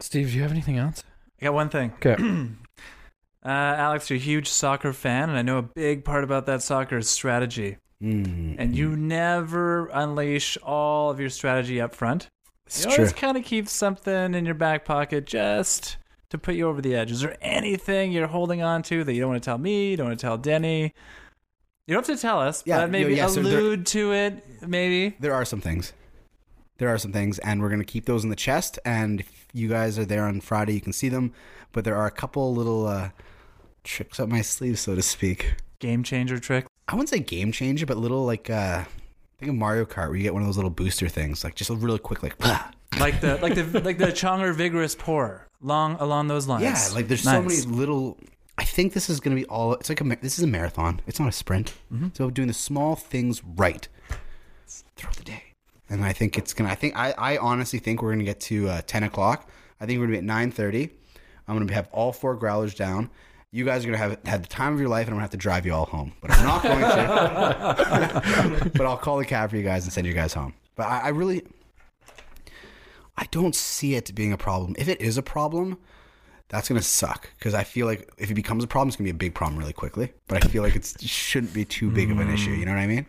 Steve, 0.00 0.28
do 0.30 0.36
you 0.36 0.42
have 0.42 0.52
anything 0.52 0.76
else? 0.78 1.02
I 1.40 1.44
got 1.46 1.54
one 1.54 1.68
thing. 1.68 1.92
Okay. 2.04 2.16
Uh, 3.44 3.76
Alex, 3.78 4.10
you're 4.10 4.16
a 4.16 4.20
huge 4.20 4.48
soccer 4.48 4.92
fan, 4.92 5.28
and 5.28 5.38
I 5.38 5.42
know 5.42 5.58
a 5.58 5.62
big 5.62 6.04
part 6.04 6.24
about 6.24 6.46
that 6.46 6.62
soccer 6.62 6.96
is 6.98 7.08
strategy. 7.08 7.76
Mm. 8.02 8.56
And 8.58 8.76
you 8.76 8.96
never 8.96 9.86
unleash 9.88 10.56
all 10.62 11.10
of 11.10 11.18
your 11.20 11.30
strategy 11.30 11.80
up 11.80 11.94
front. 11.94 12.28
it's 12.66 12.84
You 12.84 12.90
true. 12.90 13.04
always 13.04 13.12
kind 13.12 13.36
of 13.36 13.44
keep 13.44 13.68
something 13.68 14.34
in 14.34 14.44
your 14.44 14.54
back 14.54 14.84
pocket 14.84 15.24
just 15.26 15.96
to 16.30 16.38
put 16.38 16.56
you 16.56 16.68
over 16.68 16.80
the 16.82 16.94
edge. 16.94 17.10
Is 17.10 17.20
there 17.22 17.36
anything 17.40 18.12
you're 18.12 18.26
holding 18.26 18.60
on 18.62 18.82
to 18.84 19.04
that 19.04 19.12
you 19.14 19.20
don't 19.20 19.30
want 19.30 19.42
to 19.42 19.46
tell 19.46 19.58
me, 19.58 19.90
you 19.90 19.96
don't 19.96 20.08
want 20.08 20.18
to 20.18 20.26
tell 20.26 20.36
Denny? 20.36 20.92
You 21.86 21.94
don't 21.94 22.06
have 22.06 22.16
to 22.16 22.20
tell 22.20 22.40
us, 22.40 22.62
Yeah, 22.66 22.80
but 22.80 22.90
maybe 22.90 23.14
yeah, 23.14 23.28
so 23.28 23.42
there- 23.42 23.58
allude 23.58 23.86
to 23.86 24.12
it, 24.12 24.44
maybe. 24.66 25.16
There 25.20 25.32
are 25.34 25.44
some 25.44 25.60
things. 25.60 25.92
There 26.78 26.88
are 26.90 26.98
some 26.98 27.12
things, 27.12 27.38
and 27.38 27.62
we're 27.62 27.70
gonna 27.70 27.84
keep 27.84 28.04
those 28.04 28.22
in 28.24 28.28
the 28.28 28.36
chest. 28.36 28.78
And 28.84 29.20
if 29.20 29.46
you 29.54 29.68
guys 29.68 29.98
are 29.98 30.04
there 30.04 30.24
on 30.26 30.40
Friday, 30.42 30.74
you 30.74 30.80
can 30.82 30.92
see 30.92 31.08
them. 31.08 31.32
But 31.72 31.84
there 31.84 31.96
are 31.96 32.06
a 32.06 32.10
couple 32.10 32.52
little 32.54 32.86
uh, 32.86 33.10
tricks 33.84 34.20
up 34.20 34.28
my 34.28 34.42
sleeve, 34.42 34.78
so 34.78 34.94
to 34.94 35.00
speak. 35.02 35.54
Game 35.78 36.02
changer 36.02 36.38
trick. 36.38 36.65
I 36.88 36.94
wouldn't 36.94 37.08
say 37.08 37.18
game 37.18 37.52
changer, 37.52 37.86
but 37.86 37.96
little 37.96 38.24
like 38.24 38.48
uh, 38.48 38.84
think 39.38 39.50
of 39.50 39.56
Mario 39.56 39.84
Kart 39.84 40.08
where 40.08 40.16
you 40.16 40.22
get 40.22 40.32
one 40.34 40.42
of 40.42 40.48
those 40.48 40.56
little 40.56 40.70
booster 40.70 41.08
things, 41.08 41.42
like 41.44 41.54
just 41.54 41.70
a 41.70 41.74
really 41.74 41.98
quick 41.98 42.22
like. 42.22 42.38
"Bah." 42.38 42.70
Like 43.00 43.20
the 43.20 43.36
like 43.38 43.54
the 43.54 43.80
like 43.84 43.98
the 43.98 44.06
Chonger 44.06 44.54
vigorous 44.54 44.94
pour. 44.94 45.46
Long 45.60 45.96
along 45.98 46.28
those 46.28 46.46
lines. 46.46 46.62
Yeah, 46.62 46.94
like 46.94 47.08
there's 47.08 47.22
so 47.22 47.42
many 47.42 47.60
little. 47.62 48.18
I 48.58 48.64
think 48.64 48.92
this 48.92 49.10
is 49.10 49.20
gonna 49.20 49.36
be 49.36 49.44
all. 49.46 49.74
It's 49.74 49.88
like 49.88 50.00
a. 50.00 50.04
This 50.04 50.38
is 50.38 50.44
a 50.44 50.46
marathon. 50.46 51.00
It's 51.06 51.18
not 51.18 51.28
a 51.28 51.32
sprint. 51.32 51.74
So 52.14 52.30
doing 52.30 52.48
the 52.48 52.54
small 52.54 52.94
things 52.94 53.42
right 53.44 53.88
throughout 54.96 55.16
the 55.16 55.24
day, 55.24 55.42
and 55.88 56.04
I 56.04 56.12
think 56.12 56.38
it's 56.38 56.54
gonna. 56.54 56.70
I 56.70 56.74
think 56.74 56.96
I. 56.96 57.12
I 57.12 57.36
honestly 57.38 57.78
think 57.78 58.02
we're 58.02 58.12
gonna 58.12 58.24
get 58.24 58.40
to 58.42 58.68
uh, 58.68 58.80
ten 58.86 59.02
o'clock. 59.02 59.50
I 59.80 59.86
think 59.86 59.98
we're 59.98 60.06
gonna 60.06 60.14
be 60.14 60.18
at 60.18 60.24
nine 60.24 60.52
thirty. 60.52 60.90
I'm 61.48 61.58
gonna 61.58 61.72
have 61.72 61.88
all 61.90 62.12
four 62.12 62.34
growlers 62.36 62.74
down. 62.74 63.10
You 63.52 63.64
guys 63.64 63.84
are 63.84 63.86
gonna 63.86 63.98
have 63.98 64.18
had 64.24 64.42
the 64.42 64.48
time 64.48 64.74
of 64.74 64.80
your 64.80 64.88
life, 64.88 65.06
and 65.06 65.10
I'm 65.10 65.14
gonna 65.14 65.22
have 65.22 65.30
to 65.30 65.36
drive 65.36 65.64
you 65.64 65.72
all 65.72 65.86
home. 65.86 66.12
But 66.20 66.32
I'm 66.32 66.44
not 66.44 66.62
going 66.62 66.80
to. 66.80 68.70
but 68.74 68.86
I'll 68.86 68.96
call 68.96 69.18
the 69.18 69.24
cab 69.24 69.50
for 69.50 69.56
you 69.56 69.62
guys 69.62 69.84
and 69.84 69.92
send 69.92 70.06
you 70.06 70.12
guys 70.12 70.34
home. 70.34 70.54
But 70.74 70.86
I, 70.86 71.00
I 71.00 71.08
really, 71.08 71.42
I 73.16 73.26
don't 73.30 73.54
see 73.54 73.94
it 73.94 74.14
being 74.14 74.32
a 74.32 74.36
problem. 74.36 74.74
If 74.78 74.88
it 74.88 75.00
is 75.00 75.16
a 75.16 75.22
problem, 75.22 75.78
that's 76.48 76.68
gonna 76.68 76.82
suck 76.82 77.30
because 77.38 77.54
I 77.54 77.64
feel 77.64 77.86
like 77.86 78.10
if 78.18 78.30
it 78.30 78.34
becomes 78.34 78.62
a 78.62 78.66
problem, 78.66 78.88
it's 78.88 78.96
gonna 78.96 79.06
be 79.06 79.10
a 79.10 79.14
big 79.14 79.34
problem 79.34 79.58
really 79.58 79.72
quickly. 79.72 80.12
But 80.28 80.44
I 80.44 80.48
feel 80.48 80.62
like 80.62 80.76
it's, 80.76 80.94
it 80.96 81.08
shouldn't 81.08 81.54
be 81.54 81.64
too 81.64 81.90
big 81.90 82.10
of 82.10 82.18
an 82.18 82.30
issue. 82.30 82.54
Mm. 82.54 82.58
You 82.58 82.64
know 82.66 82.72
what 82.72 82.80
I 82.80 82.86
mean? 82.86 83.06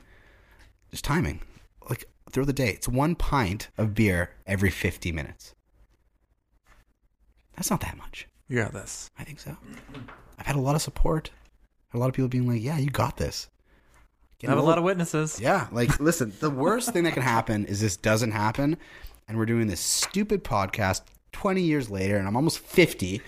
Just 0.92 1.04
timing. 1.04 1.42
Like 1.90 2.06
through 2.32 2.46
the 2.46 2.54
day, 2.54 2.70
it's 2.70 2.88
one 2.88 3.16
pint 3.16 3.70
of 3.78 3.94
beer 3.94 4.32
every 4.46 4.70
50 4.70 5.12
minutes. 5.12 5.56
That's 7.56 7.70
not 7.70 7.82
that 7.82 7.98
much. 7.98 8.28
You 8.48 8.58
got 8.58 8.74
this. 8.74 9.10
I 9.18 9.24
think 9.24 9.40
so. 9.40 9.58
Had 10.48 10.56
a 10.56 10.62
lot 10.62 10.76
of 10.76 10.82
support. 10.82 11.32
A 11.94 11.98
lot 11.98 12.08
of 12.08 12.14
people 12.14 12.30
being 12.30 12.48
like, 12.48 12.64
"Yeah, 12.64 12.78
you 12.78 12.90
got 12.90 13.18
this." 13.18 13.50
I 14.42 14.50
have 14.50 14.58
a 14.58 14.62
lot 14.62 14.78
of 14.78 14.86
witnesses. 14.86 15.42
Yeah, 15.42 15.68
like 15.74 16.00
listen, 16.00 16.32
the 16.40 16.50
worst 16.50 16.94
thing 16.94 17.04
that 17.04 17.12
can 17.12 17.22
happen 17.22 17.66
is 17.66 17.82
this 17.82 17.98
doesn't 17.98 18.32
happen, 18.32 18.78
and 19.28 19.38
we're 19.38 19.46
doing 19.46 19.68
this 19.68 19.82
stupid 19.82 20.46
podcast 20.46 21.02
twenty 21.34 21.64
years 21.64 21.90
later, 21.90 22.16
and 22.16 22.30
I'm 22.30 22.38
almost 22.38 22.60
fifty, 22.60 23.22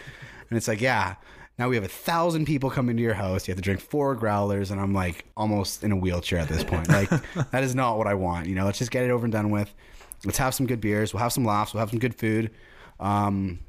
and 0.49 0.55
it's 0.55 0.69
like, 0.69 0.79
yeah, 0.79 1.15
now 1.57 1.67
we 1.67 1.75
have 1.75 1.83
a 1.83 1.89
thousand 1.89 2.45
people 2.45 2.69
coming 2.69 2.95
to 2.95 3.03
your 3.03 3.15
house. 3.15 3.45
You 3.45 3.51
have 3.51 3.57
to 3.57 3.61
drink 3.61 3.81
four 3.81 4.15
growlers, 4.15 4.71
and 4.71 4.79
I'm 4.79 4.93
like 4.93 5.25
almost 5.35 5.83
in 5.83 5.91
a 5.91 5.97
wheelchair 5.97 6.39
at 6.39 6.47
this 6.47 6.63
point. 6.63 6.87
Like 6.87 7.09
that 7.51 7.65
is 7.65 7.75
not 7.75 7.97
what 7.97 8.07
I 8.07 8.13
want. 8.13 8.47
You 8.47 8.55
know, 8.55 8.63
let's 8.63 8.79
just 8.79 8.91
get 8.91 9.03
it 9.03 9.11
over 9.11 9.25
and 9.25 9.33
done 9.33 9.49
with. 9.49 9.75
Let's 10.23 10.37
have 10.37 10.53
some 10.53 10.67
good 10.67 10.79
beers. 10.79 11.13
We'll 11.13 11.21
have 11.21 11.33
some 11.33 11.43
laughs. 11.43 11.73
We'll 11.73 11.81
have 11.81 11.89
some 11.89 11.99
good 11.99 12.15
food. 12.15 12.51
Um, 12.97 13.59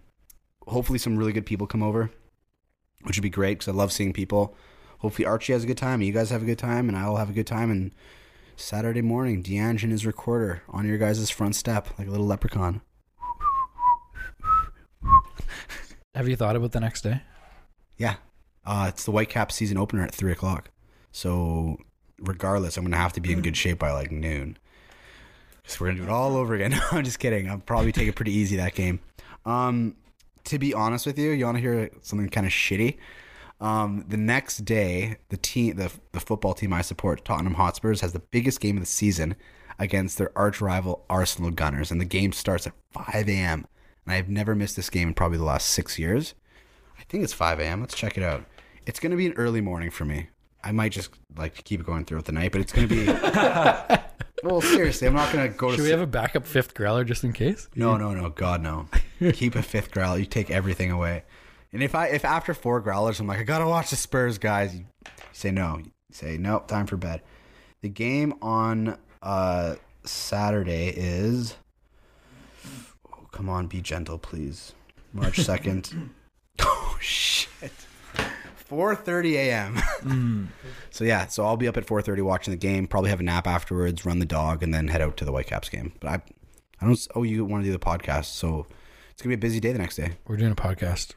hopefully, 0.68 1.00
some 1.00 1.16
really 1.16 1.32
good 1.32 1.46
people 1.46 1.66
come 1.66 1.82
over, 1.82 2.12
which 3.02 3.16
would 3.16 3.22
be 3.22 3.30
great 3.30 3.58
because 3.58 3.68
I 3.68 3.76
love 3.76 3.92
seeing 3.92 4.12
people. 4.12 4.54
Hopefully 4.98 5.26
Archie 5.26 5.52
has 5.52 5.64
a 5.64 5.66
good 5.66 5.78
time, 5.78 6.00
and 6.00 6.06
you 6.06 6.12
guys 6.12 6.30
have 6.30 6.42
a 6.42 6.46
good 6.46 6.58
time, 6.58 6.88
and 6.88 6.96
I'll 6.96 7.16
have 7.16 7.30
a 7.30 7.34
good 7.34 7.46
time. 7.46 7.70
And 7.70 7.92
Saturday 8.56 9.00
morning, 9.00 9.42
Deange 9.42 9.82
and 9.82 9.92
his 9.92 10.04
recorder 10.04 10.62
on 10.68 10.86
your 10.86 10.98
guys' 10.98 11.30
front 11.30 11.56
step 11.56 11.88
like 11.98 12.06
a 12.06 12.10
little 12.10 12.26
leprechaun. 12.26 12.82
Have 16.14 16.28
you 16.28 16.36
thought 16.36 16.56
about 16.56 16.72
the 16.72 16.80
next 16.80 17.02
day? 17.02 17.22
Yeah, 17.96 18.16
uh, 18.66 18.86
it's 18.88 19.04
the 19.04 19.12
Whitecap 19.12 19.52
season 19.52 19.78
opener 19.78 20.02
at 20.02 20.14
three 20.14 20.32
o'clock. 20.32 20.70
So 21.12 21.78
regardless, 22.18 22.76
I'm 22.76 22.84
gonna 22.84 22.96
have 22.96 23.12
to 23.14 23.20
be 23.20 23.32
in 23.32 23.42
good 23.42 23.56
shape 23.56 23.78
by 23.78 23.92
like 23.92 24.10
noon. 24.10 24.58
So 25.64 25.78
we're 25.80 25.88
gonna 25.88 25.98
do 25.98 26.04
it 26.04 26.10
all 26.10 26.36
over 26.36 26.54
again. 26.54 26.72
No, 26.92 26.98
I'm 26.98 27.04
just 27.04 27.18
kidding. 27.18 27.48
I'll 27.48 27.58
probably 27.58 27.92
take 27.92 28.08
it 28.08 28.14
pretty 28.16 28.32
easy 28.32 28.56
that 28.56 28.74
game. 28.74 29.00
Um, 29.44 29.96
to 30.44 30.58
be 30.58 30.74
honest 30.74 31.06
with 31.06 31.18
you, 31.18 31.30
you 31.30 31.44
want 31.44 31.56
to 31.56 31.62
hear 31.62 31.90
something 32.02 32.28
kind 32.28 32.46
of 32.46 32.52
shitty? 32.52 32.98
Um, 33.60 34.04
the 34.08 34.16
next 34.16 34.64
day, 34.64 35.18
the 35.28 35.36
team, 35.36 35.76
the 35.76 35.92
the 36.12 36.20
football 36.20 36.54
team 36.54 36.72
I 36.72 36.80
support, 36.80 37.24
Tottenham 37.24 37.54
Hotspurs, 37.54 38.00
has 38.00 38.12
the 38.12 38.20
biggest 38.20 38.60
game 38.60 38.76
of 38.76 38.82
the 38.82 38.86
season 38.86 39.36
against 39.78 40.18
their 40.18 40.36
arch 40.36 40.60
rival 40.60 41.04
Arsenal 41.10 41.50
Gunners, 41.50 41.90
and 41.90 42.00
the 42.00 42.06
game 42.06 42.32
starts 42.32 42.66
at 42.66 42.72
5 42.92 43.28
a.m. 43.28 43.66
And 44.06 44.14
I've 44.14 44.28
never 44.28 44.54
missed 44.54 44.76
this 44.76 44.90
game 44.90 45.08
in 45.08 45.14
probably 45.14 45.38
the 45.38 45.44
last 45.44 45.68
six 45.68 45.98
years. 45.98 46.34
I 46.98 47.02
think 47.04 47.22
it's 47.22 47.32
5 47.32 47.60
a.m. 47.60 47.80
Let's 47.80 47.94
check 47.94 48.16
it 48.16 48.22
out. 48.22 48.44
It's 48.86 48.98
going 48.98 49.10
to 49.10 49.16
be 49.16 49.26
an 49.26 49.34
early 49.34 49.60
morning 49.60 49.90
for 49.90 50.04
me. 50.04 50.28
I 50.64 50.72
might 50.72 50.92
just 50.92 51.10
like 51.36 51.54
to 51.56 51.62
keep 51.62 51.84
going 51.84 52.04
throughout 52.04 52.24
the 52.24 52.32
night, 52.32 52.52
but 52.52 52.60
it's 52.60 52.72
going 52.72 52.88
to 52.88 52.94
be. 52.94 54.00
well, 54.42 54.60
seriously, 54.60 55.06
I'm 55.08 55.14
not 55.14 55.32
going 55.32 55.50
to 55.50 55.56
go 55.56 55.68
to. 55.68 55.72
Should 55.76 55.82
we 55.82 55.88
sleep- 55.88 55.98
have 55.98 56.08
a 56.08 56.10
backup 56.10 56.46
fifth 56.46 56.74
growler 56.74 57.04
just 57.04 57.24
in 57.24 57.32
case? 57.32 57.68
no, 57.74 57.96
no, 57.96 58.14
no. 58.14 58.30
God, 58.30 58.62
no. 58.62 58.86
Keep 59.32 59.54
a 59.54 59.62
fifth 59.62 59.90
growler. 59.90 60.18
You 60.18 60.26
take 60.26 60.50
everything 60.50 60.90
away. 60.90 61.24
And 61.72 61.82
if 61.82 61.94
I 61.94 62.08
if 62.08 62.24
after 62.24 62.52
four 62.52 62.80
growlers 62.80 63.20
I'm 63.20 63.26
like 63.26 63.38
I 63.38 63.44
gotta 63.44 63.66
watch 63.66 63.90
the 63.90 63.96
Spurs 63.96 64.38
guys, 64.38 64.74
you 64.74 64.86
say 65.32 65.50
no. 65.50 65.78
You 65.78 65.92
say 66.10 66.36
nope. 66.36 66.66
Time 66.66 66.86
for 66.86 66.96
bed. 66.96 67.22
The 67.82 67.88
game 67.88 68.34
on 68.42 68.98
uh, 69.22 69.76
Saturday 70.04 70.88
is. 70.88 71.56
Oh, 73.12 73.26
come 73.30 73.48
on, 73.48 73.66
be 73.68 73.80
gentle, 73.80 74.18
please. 74.18 74.72
March 75.12 75.38
second. 75.38 76.10
oh 76.60 76.96
shit. 77.00 77.72
4:30 78.70 79.32
a.m. 79.34 80.48
So 80.92 81.04
yeah, 81.04 81.26
so 81.28 81.44
I'll 81.44 81.56
be 81.56 81.68
up 81.68 81.76
at 81.76 81.86
4:30 81.86 82.22
watching 82.22 82.52
the 82.52 82.58
game. 82.58 82.86
Probably 82.86 83.10
have 83.10 83.20
a 83.20 83.22
nap 83.22 83.46
afterwards, 83.46 84.04
run 84.04 84.18
the 84.18 84.26
dog, 84.26 84.62
and 84.62 84.74
then 84.74 84.88
head 84.88 85.00
out 85.00 85.16
to 85.18 85.24
the 85.24 85.30
Whitecaps 85.32 85.68
game. 85.68 85.92
But 86.00 86.08
I, 86.10 86.14
I 86.80 86.86
don't. 86.86 87.08
Oh, 87.14 87.22
you 87.22 87.44
want 87.44 87.62
to 87.62 87.68
do 87.68 87.72
the 87.72 87.78
podcast, 87.78 88.26
so 88.26 88.66
it's 89.12 89.22
gonna 89.22 89.30
be 89.36 89.38
a 89.38 89.38
busy 89.38 89.60
day 89.60 89.72
the 89.72 89.78
next 89.78 89.96
day. 89.96 90.12
We're 90.26 90.36
doing 90.36 90.50
a 90.52 90.56
podcast. 90.56 91.14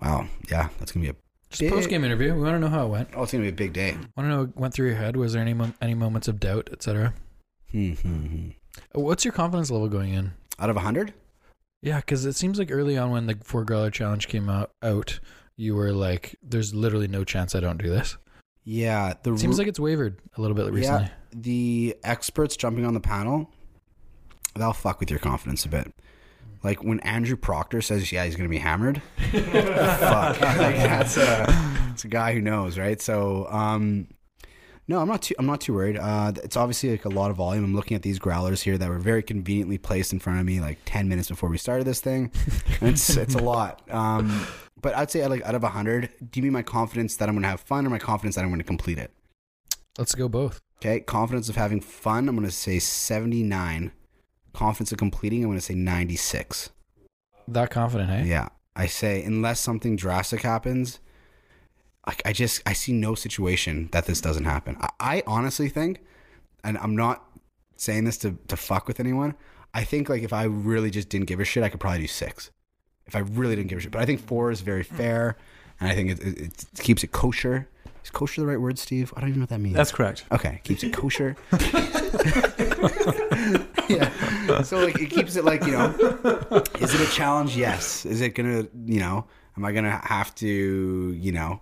Wow, 0.00 0.26
yeah, 0.50 0.68
that's 0.78 0.92
gonna 0.92 1.04
be 1.04 1.10
a. 1.10 1.16
Just 1.50 1.70
post 1.72 1.88
game 1.88 2.04
interview. 2.04 2.34
We 2.34 2.42
want 2.42 2.54
to 2.56 2.58
know 2.60 2.68
how 2.68 2.86
it 2.86 2.88
went. 2.88 3.08
Oh, 3.14 3.22
it's 3.22 3.32
gonna 3.32 3.42
be 3.42 3.48
a 3.48 3.52
big 3.52 3.72
day. 3.72 3.92
Want 3.92 4.26
to 4.26 4.28
know 4.28 4.40
what 4.40 4.56
went 4.56 4.74
through 4.74 4.88
your 4.88 4.96
head? 4.96 5.16
Was 5.16 5.32
there 5.34 5.42
any 5.42 5.54
mom- 5.54 5.74
any 5.80 5.94
moments 5.94 6.28
of 6.28 6.40
doubt, 6.40 6.68
etc.? 6.72 7.14
Hmm, 7.70 7.92
hmm, 7.92 8.26
hmm. 8.26 8.48
What's 8.94 9.24
your 9.24 9.32
confidence 9.32 9.70
level 9.70 9.88
going 9.88 10.12
in? 10.12 10.32
Out 10.58 10.70
of 10.70 10.76
hundred, 10.76 11.14
Yeah, 11.82 11.96
because 12.00 12.24
it 12.26 12.34
seems 12.34 12.58
like 12.58 12.70
early 12.70 12.96
on 12.98 13.10
when 13.10 13.26
the 13.26 13.38
four 13.42 13.64
growler 13.64 13.90
challenge 13.90 14.28
came 14.28 14.48
out, 14.48 14.72
out, 14.82 15.20
you 15.62 15.76
were 15.76 15.92
like, 15.92 16.36
"There's 16.42 16.74
literally 16.74 17.08
no 17.08 17.24
chance 17.24 17.54
I 17.54 17.60
don't 17.60 17.80
do 17.80 17.88
this." 17.88 18.16
yeah. 18.64 19.14
The 19.22 19.38
seems 19.38 19.58
like 19.58 19.68
it's 19.68 19.80
wavered 19.80 20.18
a 20.36 20.40
little 20.40 20.56
bit 20.56 20.72
recently. 20.72 21.02
yeah, 21.02 21.08
the 21.32 21.96
experts 22.02 22.56
jumping 22.56 22.84
on 22.84 22.94
the 22.94 23.00
panel, 23.00 23.48
they'll 24.56 24.72
fuck 24.72 25.00
with 25.00 25.10
your 25.10 25.20
confidence 25.20 25.64
a 25.64 25.68
bit. 25.68 25.92
Like 26.64 26.82
when 26.84 27.00
Andrew 27.00 27.36
Proctor 27.36 27.80
says, 27.80 28.12
"Yeah, 28.12 28.24
he's 28.24 28.36
gonna 28.36 28.48
be 28.48 28.58
hammered." 28.58 29.00
fuck, 29.30 30.40
like 30.40 30.76
that's 30.76 31.16
a, 31.16 31.46
it's 31.92 32.04
a 32.04 32.08
guy 32.08 32.32
who 32.34 32.40
knows, 32.40 32.78
right? 32.78 33.00
So, 33.00 33.48
um, 33.48 34.08
no, 34.88 35.00
I'm 35.00 35.08
not 35.08 35.22
too. 35.22 35.34
I'm 35.38 35.46
not 35.46 35.60
too 35.60 35.74
worried. 35.74 35.96
Uh, 35.96 36.32
it's 36.42 36.56
obviously 36.56 36.90
like 36.90 37.04
a 37.04 37.08
lot 37.08 37.30
of 37.30 37.36
volume. 37.36 37.64
I'm 37.64 37.74
looking 37.74 37.94
at 37.96 38.02
these 38.02 38.18
growlers 38.18 38.62
here 38.62 38.78
that 38.78 38.88
were 38.88 38.98
very 38.98 39.22
conveniently 39.22 39.78
placed 39.78 40.12
in 40.12 40.18
front 40.18 40.38
of 40.38 40.46
me, 40.46 40.60
like 40.60 40.78
ten 40.84 41.08
minutes 41.08 41.28
before 41.28 41.48
we 41.48 41.58
started 41.58 41.84
this 41.84 42.00
thing. 42.00 42.30
It's 42.80 43.16
it's 43.16 43.36
a 43.36 43.42
lot. 43.42 43.80
Um, 43.90 44.46
but 44.82 44.96
I'd 44.96 45.10
say 45.10 45.26
like 45.26 45.42
out 45.42 45.54
of 45.54 45.62
hundred, 45.62 46.10
do 46.30 46.40
you 46.40 46.42
mean 46.42 46.52
my 46.52 46.62
confidence 46.62 47.16
that 47.16 47.28
I'm 47.28 47.34
gonna 47.34 47.48
have 47.48 47.60
fun, 47.60 47.86
or 47.86 47.90
my 47.90 47.98
confidence 47.98 48.34
that 48.34 48.44
I'm 48.44 48.50
gonna 48.50 48.64
complete 48.64 48.98
it? 48.98 49.12
Let's 49.96 50.14
go 50.14 50.28
both. 50.28 50.60
Okay, 50.80 51.00
confidence 51.00 51.48
of 51.48 51.56
having 51.56 51.80
fun. 51.80 52.28
I'm 52.28 52.34
gonna 52.34 52.50
say 52.50 52.78
79. 52.78 53.92
Confidence 54.52 54.92
of 54.92 54.98
completing. 54.98 55.44
I'm 55.44 55.50
gonna 55.50 55.60
say 55.60 55.74
96. 55.74 56.70
That 57.48 57.70
confident, 57.70 58.10
hey? 58.10 58.24
Yeah, 58.26 58.48
I 58.74 58.86
say 58.86 59.22
unless 59.22 59.60
something 59.60 59.96
drastic 59.96 60.42
happens, 60.42 60.98
I, 62.06 62.14
I 62.26 62.32
just 62.32 62.62
I 62.66 62.72
see 62.72 62.92
no 62.92 63.14
situation 63.14 63.88
that 63.92 64.06
this 64.06 64.20
doesn't 64.20 64.44
happen. 64.44 64.76
I, 64.80 64.90
I 64.98 65.22
honestly 65.26 65.68
think, 65.68 66.00
and 66.64 66.76
I'm 66.78 66.96
not 66.96 67.24
saying 67.76 68.04
this 68.04 68.18
to 68.18 68.36
to 68.48 68.56
fuck 68.56 68.88
with 68.88 68.98
anyone. 68.98 69.36
I 69.74 69.84
think 69.84 70.08
like 70.08 70.22
if 70.22 70.32
I 70.32 70.44
really 70.44 70.90
just 70.90 71.08
didn't 71.08 71.26
give 71.26 71.40
a 71.40 71.44
shit, 71.44 71.62
I 71.62 71.68
could 71.68 71.80
probably 71.80 72.00
do 72.00 72.06
six. 72.08 72.50
If 73.12 73.16
I 73.16 73.18
really 73.18 73.56
didn't 73.56 73.68
give 73.68 73.76
a 73.76 73.80
shit, 73.82 73.90
but 73.90 74.00
I 74.00 74.06
think 74.06 74.20
four 74.20 74.50
is 74.50 74.62
very 74.62 74.84
mm. 74.84 74.96
fair, 74.96 75.36
and 75.80 75.90
I 75.90 75.94
think 75.94 76.12
it, 76.12 76.20
it, 76.20 76.38
it 76.38 76.64
keeps 76.78 77.04
it 77.04 77.12
kosher. 77.12 77.68
Is 78.02 78.08
kosher 78.08 78.40
the 78.40 78.46
right 78.46 78.58
word, 78.58 78.78
Steve? 78.78 79.12
I 79.14 79.20
don't 79.20 79.28
even 79.28 79.40
know 79.40 79.42
what 79.42 79.50
that 79.50 79.60
means. 79.60 79.76
That's 79.76 79.92
correct. 79.92 80.24
Okay, 80.32 80.62
keeps 80.64 80.82
it 80.82 80.94
kosher. 80.94 81.36
yeah. 83.88 84.62
So 84.62 84.82
like 84.82 84.98
it 84.98 85.10
keeps 85.10 85.36
it 85.36 85.44
like, 85.44 85.62
you 85.66 85.72
know, 85.72 85.94
is 86.80 86.94
it 86.94 87.06
a 87.06 87.12
challenge? 87.12 87.54
Yes. 87.54 88.06
Is 88.06 88.22
it 88.22 88.30
gonna, 88.30 88.66
you 88.86 89.00
know, 89.00 89.26
am 89.58 89.66
I 89.66 89.72
gonna 89.72 90.00
have 90.04 90.34
to, 90.36 90.48
you 90.48 91.32
know, 91.32 91.60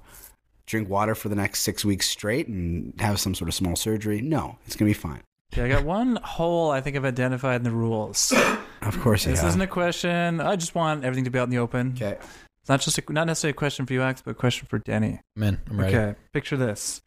drink 0.66 0.88
water 0.88 1.16
for 1.16 1.28
the 1.28 1.34
next 1.34 1.62
six 1.62 1.84
weeks 1.84 2.09
straight 2.09 2.46
and 2.46 2.94
have 3.01 3.18
some 3.18 3.34
sort 3.34 3.48
of 3.48 3.55
small 3.55 3.74
surgery? 3.74 4.20
No, 4.20 4.57
it's 4.66 4.76
gonna 4.76 4.88
be 4.88 4.94
fine. 4.94 5.22
Okay, 5.53 5.64
I 5.64 5.68
got 5.68 5.84
one 5.84 6.14
hole 6.22 6.70
I 6.70 6.80
think 6.80 6.96
I've 6.96 7.05
identified 7.05 7.57
in 7.57 7.64
the 7.64 7.72
rules. 7.72 8.32
Of 8.83 8.99
course, 9.01 9.24
This 9.24 9.43
yeah. 9.43 9.49
isn't 9.49 9.61
a 9.61 9.66
question. 9.66 10.41
I 10.41 10.57
just 10.57 10.74
want 10.74 11.05
everything 11.05 11.24
to 11.24 11.31
be 11.31 11.39
out 11.39 11.45
in 11.45 11.51
the 11.51 11.59
open. 11.59 11.93
Okay. 11.97 12.16
It's 12.61 12.68
not 12.68 12.81
just 12.81 12.99
a, 12.99 13.12
not 13.12 13.26
necessarily 13.26 13.53
a 13.53 13.55
question 13.55 13.87
for 13.87 13.93
you, 13.93 14.03
Alex, 14.03 14.22
but 14.24 14.33
a 14.33 14.35
question 14.35 14.66
for 14.68 14.78
Denny. 14.78 15.20
Man, 15.37 15.61
I'm 15.68 15.81
ready. 15.81 15.97
Okay, 15.97 16.18
picture 16.33 16.57
this: 16.57 17.03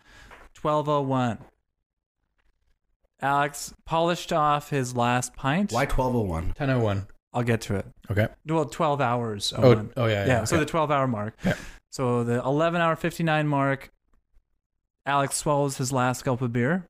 twelve 0.53 0.89
oh 0.89 1.01
one. 1.01 1.37
Alex 3.21 3.73
polished 3.85 4.33
off 4.33 4.69
his 4.69 4.95
last 4.95 5.35
pint. 5.35 5.71
Why 5.71 5.85
twelve 5.85 6.15
oh 6.15 6.21
one? 6.21 6.45
1001. 6.47 7.07
I'll 7.33 7.43
get 7.43 7.61
to 7.61 7.75
it. 7.75 7.85
Okay. 8.11 8.27
Well, 8.45 8.65
twelve 8.65 8.99
hours. 9.01 9.53
Oh, 9.55 9.63
oh 9.63 9.75
one. 9.75 9.93
oh 9.97 10.05
yeah. 10.05 10.25
yeah. 10.25 10.27
Yeah. 10.27 10.43
So 10.43 10.57
the 10.57 10.65
twelve 10.65 10.91
hour 10.91 11.07
mark. 11.07 11.35
Yeah. 11.45 11.55
So 11.89 12.23
the 12.23 12.41
eleven 12.43 12.81
hour 12.81 12.95
fifty 12.95 13.23
nine 13.23 13.47
mark. 13.47 13.91
Alex 15.05 15.35
swallows 15.35 15.77
his 15.77 15.91
last 15.91 16.23
gulp 16.23 16.41
of 16.41 16.53
beer. 16.53 16.87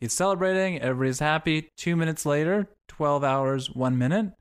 He's 0.00 0.12
celebrating. 0.12 0.80
Everybody's 0.80 1.18
happy. 1.20 1.70
Two 1.76 1.96
minutes 1.96 2.26
later, 2.26 2.68
twelve 2.88 3.24
hours 3.24 3.70
one 3.70 3.96
minute. 3.98 4.32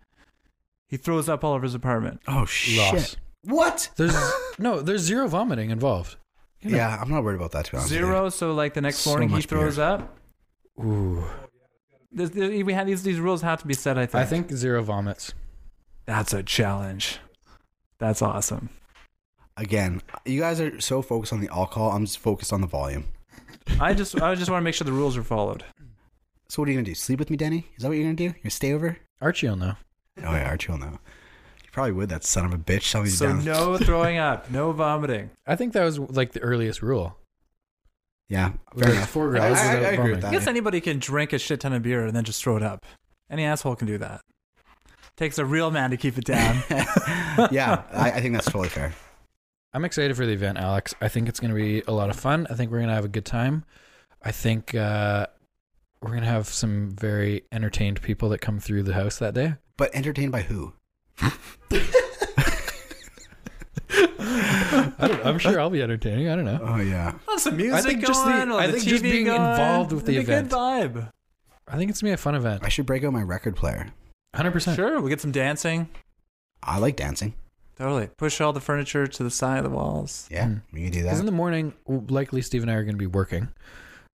He 0.88 0.97
throws 0.97 1.28
up 1.30 1.43
all 1.43 1.53
over 1.53 1.64
his 1.64 1.74
apartment. 1.76 2.22
Oh 2.28 2.45
shit. 2.45 2.93
Loss. 2.93 3.18
What? 3.43 3.89
There's 3.95 4.16
no, 4.60 4.82
there's 4.82 5.01
zero 5.01 5.28
vomiting 5.28 5.70
involved. 5.72 6.18
You 6.62 6.72
know. 6.72 6.78
Yeah, 6.78 6.97
I'm 7.01 7.10
not 7.10 7.24
worried 7.24 7.36
about 7.38 7.51
that 7.51 7.66
to 7.66 7.72
be 7.72 7.78
honest 7.78 7.91
with 7.91 7.99
you. 7.99 8.06
Zero. 8.06 8.30
So 8.30 8.53
like 8.53 8.74
the 8.74 8.82
next 8.82 8.97
So 8.97 9.12
morning 9.12 9.30
he 9.30 9.36
much 9.36 9.47
beer. 9.47 9.60
throws 9.60 9.80
up. 9.80 10.18
Ooh. 10.84 11.24
This- 12.12 12.30
this- 12.32 12.64
we 12.64 12.74
have 12.74 12.88
these 12.88 13.03
these 13.03 13.20
rules 13.20 13.41
have 13.41 13.62
to 13.62 13.68
be 13.68 13.74
set. 13.74 13.97
I 13.97 14.06
think. 14.06 14.22
I 14.22 14.26
think 14.26 14.51
zero 14.51 14.82
vomits. 14.84 15.34
that's 16.06 16.34
a 16.34 16.43
challenge. 16.43 17.20
That's 17.97 18.22
awesome. 18.22 18.70
Again, 19.58 20.01
you 20.26 20.41
guys 20.41 20.60
are 20.60 20.82
so 20.82 21.01
focused 21.01 21.32
on 21.32 21.39
the 21.39 21.49
alcohol. 21.49 21.91
I'm 21.91 22.06
just 22.06 22.20
focused 22.20 22.51
on 22.51 22.60
the 22.62 22.68
volume. 22.68 23.06
I 23.80 23.93
just 23.93 24.20
I 24.22 24.36
just 24.36 24.49
want 24.49 24.61
to 24.61 24.63
make 24.63 24.76
sure 24.76 24.86
the 24.86 24.91
rules 24.91 25.18
are 25.18 25.24
followed. 25.24 25.63
So 26.49 26.61
what 26.61 26.70
are 26.70 26.72
you 26.72 26.78
gonna 26.78 26.86
do? 26.86 26.95
Sleep 26.95 27.20
with 27.20 27.30
me, 27.30 27.38
Denny? 27.38 27.68
Is 27.76 27.82
that 27.84 27.88
what 27.89 27.95
you're 27.97 28.03
gonna 28.05 28.16
do? 28.16 28.24
You're 28.26 28.34
gonna 28.34 28.49
stay 28.51 28.74
over? 28.74 28.97
Archie 29.22 29.47
will 29.49 29.55
know. 29.55 29.74
Oh 30.20 30.32
yeah, 30.32 30.47
Archie 30.49 30.72
will 30.72 30.80
know. 30.80 30.91
You 31.63 31.70
probably 31.72 31.91
would. 31.93 32.09
That 32.09 32.24
son 32.24 32.45
of 32.45 32.53
a 32.53 32.57
bitch. 32.57 32.91
Tell 32.91 33.03
me 33.03 33.09
So 33.09 33.28
down. 33.28 33.43
no 33.43 33.78
throwing 33.80 34.18
up, 34.18 34.49
no 34.51 34.72
vomiting. 34.72 35.32
I 35.47 35.55
think 35.55 35.74
that 35.74 35.84
was 35.84 35.97
like 35.99 36.32
the 36.34 36.41
earliest 36.41 36.82
rule. 36.82 37.18
Yeah, 38.30 38.53
It 38.76 38.80
fair 38.80 38.88
was 38.89 38.97
enough. 38.97 39.09
Four 39.09 39.38
I, 39.38 39.39
I- 39.39 39.47
I 39.47 39.49
without 39.49 39.74
agree 39.74 39.84
with 39.84 39.95
vomiting. 39.97 40.20
that. 40.22 40.28
I 40.28 40.32
guess 40.32 40.47
anybody 40.47 40.82
can 40.82 40.99
drink 40.99 41.34
a 41.34 41.38
shit 41.39 41.59
ton 41.59 41.74
of 41.74 41.84
beer 41.84 42.05
and 42.05 42.16
then 42.16 42.24
just 42.24 42.41
throw 42.43 42.57
it 42.57 42.63
up. 42.63 42.86
Any 43.30 43.43
asshole 43.43 43.76
can 43.76 43.88
do 43.88 43.97
that. 43.99 44.22
Takes 45.18 45.38
a 45.38 45.45
real 45.45 45.72
man 45.72 45.91
to 45.91 45.97
keep 45.97 46.18
it 46.18 46.26
down. 46.26 46.61
yeah, 47.51 47.84
I, 47.91 48.11
I 48.16 48.22
think 48.22 48.34
that's 48.34 48.45
totally 48.47 48.70
fair. 48.70 48.93
I'm 49.76 49.84
excited 49.84 50.15
for 50.15 50.26
the 50.26 50.32
event, 50.32 50.57
Alex. 50.57 50.95
I 51.01 51.09
think 51.09 51.28
it's 51.28 51.41
going 51.41 51.49
to 51.53 51.55
be 51.55 51.82
a 51.86 51.91
lot 51.91 52.09
of 52.09 52.15
fun. 52.15 52.47
I 52.49 52.53
think 52.53 52.71
we're 52.71 52.78
going 52.78 52.88
to 52.88 52.95
have 52.95 53.03
a 53.03 53.09
good 53.09 53.26
time. 53.26 53.65
I 54.23 54.32
think 54.32 54.73
uh, 54.73 55.28
we're 56.01 56.11
going 56.11 56.21
to 56.21 56.30
have 56.30 56.47
some 56.47 56.91
very 56.91 57.43
entertained 57.51 58.01
people 58.01 58.30
that 58.30 58.39
come 58.39 58.57
through 58.61 58.84
the 58.84 58.93
house 58.93 59.17
that 59.19 59.34
day. 59.34 59.55
But 59.76 59.93
entertained 59.93 60.32
by 60.32 60.43
who? 60.43 60.71
I 63.97 64.93
don't, 65.09 65.26
I'm 65.26 65.39
sure 65.39 65.59
I'll 65.59 65.69
be 65.69 65.82
entertaining. 65.84 66.30
I 66.30 66.38
don't 66.38 66.45
know. 66.45 66.59
Oh 66.61 66.78
yeah. 66.78 67.13
Want 67.28 67.41
some 67.41 67.57
music 67.57 67.84
think 67.86 68.05
just 68.05 68.23
the- 68.23 68.32
going? 68.32 68.51
or 68.51 68.59
I 68.59 68.67
the 68.67 68.73
think 68.73 68.86
just 68.86 69.03
being 69.03 69.26
going? 69.26 69.41
involved 69.41 69.91
with 69.91 70.05
the 70.05 70.13
It'd 70.13 70.26
be 70.26 70.32
a 70.32 70.36
good 70.41 70.45
event. 70.53 70.93
vibe. 70.93 71.09
I 71.67 71.76
think 71.78 71.91
it's 71.91 72.01
going 72.01 72.11
to 72.11 72.17
be 72.17 72.21
a 72.21 72.23
fun 72.23 72.36
event. 72.36 72.63
I 72.63 72.69
should 72.69 72.86
break 72.86 73.03
out 73.03 73.11
my 73.11 73.23
record 73.23 73.57
player. 73.57 73.91
100%. 74.36 74.76
Sure, 74.76 74.95
we 74.95 75.01
will 75.01 75.09
get 75.09 75.19
some 75.19 75.32
dancing. 75.34 75.89
I 76.63 76.78
like 76.80 76.95
dancing. 76.95 77.34
Totally. 77.78 78.07
Push 78.17 78.39
all 78.41 78.53
the 78.53 78.61
furniture 78.61 79.05
to 79.05 79.23
the 79.23 79.30
side 79.30 79.57
of 79.57 79.63
the 79.63 79.69
walls. 79.69 80.28
Yeah, 80.32 80.45
Mm. 80.47 80.61
we 80.71 80.84
can 80.84 80.91
do 80.91 80.99
that. 80.99 81.05
Because 81.07 81.19
in 81.19 81.26
the 81.26 81.32
morning, 81.32 81.73
likely 81.88 82.41
Steve 82.41 82.61
and 82.61 82.71
I 82.71 82.76
are 82.76 82.84
going 82.84 82.95
to 82.95 82.99
be 82.99 83.05
working. 83.07 83.49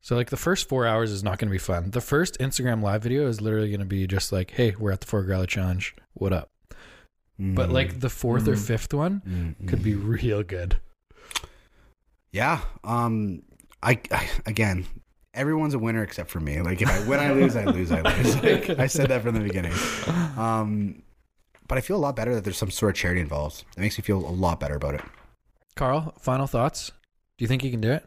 So, 0.03 0.16
like, 0.16 0.32
the 0.32 0.38
first 0.38 0.68
four 0.68 0.88
hours 0.88 1.12
is 1.12 1.24
not 1.24 1.38
going 1.38 1.47
to 1.49 1.51
be 1.51 1.59
fun. 1.59 1.91
The 1.91 2.01
first 2.01 2.39
Instagram 2.39 2.82
live 2.82 3.03
video 3.03 3.28
is 3.28 3.39
literally 3.39 3.70
going 3.70 3.82
to 3.82 3.86
be 3.86 4.07
just 4.07 4.32
like, 4.32 4.49
hey, 4.51 4.74
we're 4.80 4.91
at 4.91 5.01
the 5.01 5.05
Four 5.07 5.22
Growler 5.24 5.45
Challenge. 5.45 5.93
What 6.14 6.34
up? 6.34 6.49
But, 7.38 7.70
Mm. 7.70 7.72
like, 7.72 7.99
the 7.99 8.09
4th 8.09 8.47
or 8.47 8.55
Mhm. 8.55 8.66
fifth 8.66 8.93
one 8.95 9.22
Mm, 9.28 9.68
could 9.68 9.80
mm. 9.80 9.84
be 9.84 9.93
real 9.95 10.41
good. 10.43 10.78
Yeah. 12.32 12.62
Um. 12.84 13.43
I, 13.84 13.99
I 14.12 14.30
again. 14.45 14.86
Everyone's 15.34 15.74
a 15.74 15.80
winner 15.80 16.03
except 16.03 16.30
for 16.30 16.39
me. 16.39 16.62
Like 16.62 16.82
if 16.82 16.89
I 16.89 17.07
win, 17.07 17.20
I 17.20 17.32
lose. 17.32 17.55
I 17.55 17.66
lose. 17.66 17.91
I 17.91 18.01
lose. 18.01 18.36
Like, 18.43 18.70
I 18.80 18.88
said 18.88 19.09
that 19.09 19.22
from 19.22 19.34
the 19.34 19.39
beginning. 19.41 19.74
Um. 20.38 21.03
But 21.72 21.78
I 21.78 21.82
feel 21.82 21.95
a 21.95 22.03
lot 22.03 22.17
better 22.17 22.36
that 22.36 22.43
there's 22.43 22.57
some 22.57 22.69
sort 22.69 22.89
of 22.89 22.97
charity 22.97 23.22
involved. 23.22 23.63
It 23.78 23.80
makes 23.80 23.97
me 23.97 24.01
feel 24.01 24.17
a 24.17 24.28
lot 24.28 24.59
better 24.59 24.76
about 24.76 24.93
it. 24.93 25.01
Carl, 25.78 26.13
final 26.19 26.45
thoughts? 26.45 26.91
Do 27.38 27.43
you 27.43 27.47
think 27.47 27.63
you 27.63 27.72
can 27.72 27.80
do 27.80 27.93
it? 27.93 28.03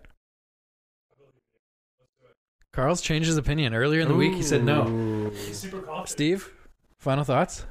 Carl's 2.75 3.01
changed 3.01 3.27
his 3.27 3.39
opinion. 3.39 3.73
Earlier 3.73 4.03
in 4.03 4.09
the 4.09 4.15
week, 4.15 4.35
he 4.35 4.43
said 4.43 4.65
no. 4.65 4.87
Ooh. 4.87 5.33
Steve, 6.05 6.53
final 6.99 7.25
thoughts? 7.25 7.65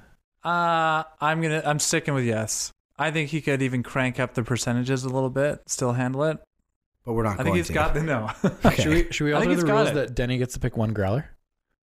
Uh, 0.43 1.03
I'm 1.21 1.43
gonna. 1.43 1.61
I'm 1.63 1.77
sticking 1.77 2.15
with 2.15 2.25
yes. 2.25 2.71
I 2.97 3.11
think 3.11 3.29
he 3.29 3.39
could 3.39 3.61
even 3.61 3.83
crank 3.83 4.19
up 4.19 4.33
the 4.33 4.41
percentages 4.41 5.03
a 5.03 5.09
little 5.09 5.29
bit, 5.29 5.59
still 5.67 5.93
handle 5.93 6.23
it. 6.23 6.39
But 7.05 7.13
we're 7.13 7.21
not. 7.21 7.37
Going 7.37 7.37
to. 7.37 7.41
I 7.41 7.43
think 7.43 7.51
going 7.51 7.57
he's 7.59 7.67
to. 7.67 7.73
got 7.73 7.93
the 7.93 8.01
no. 8.01 8.31
Okay. 8.65 8.81
Should 8.81 8.93
we, 8.93 9.11
should 9.11 9.25
we 9.25 9.33
I 9.33 9.35
alter 9.35 9.49
think 9.49 9.59
the 9.67 9.71
rules 9.71 9.89
it. 9.89 9.93
that 9.93 10.15
Denny 10.15 10.39
gets 10.39 10.55
to 10.55 10.59
pick 10.59 10.75
one 10.75 10.93
growler? 10.93 11.29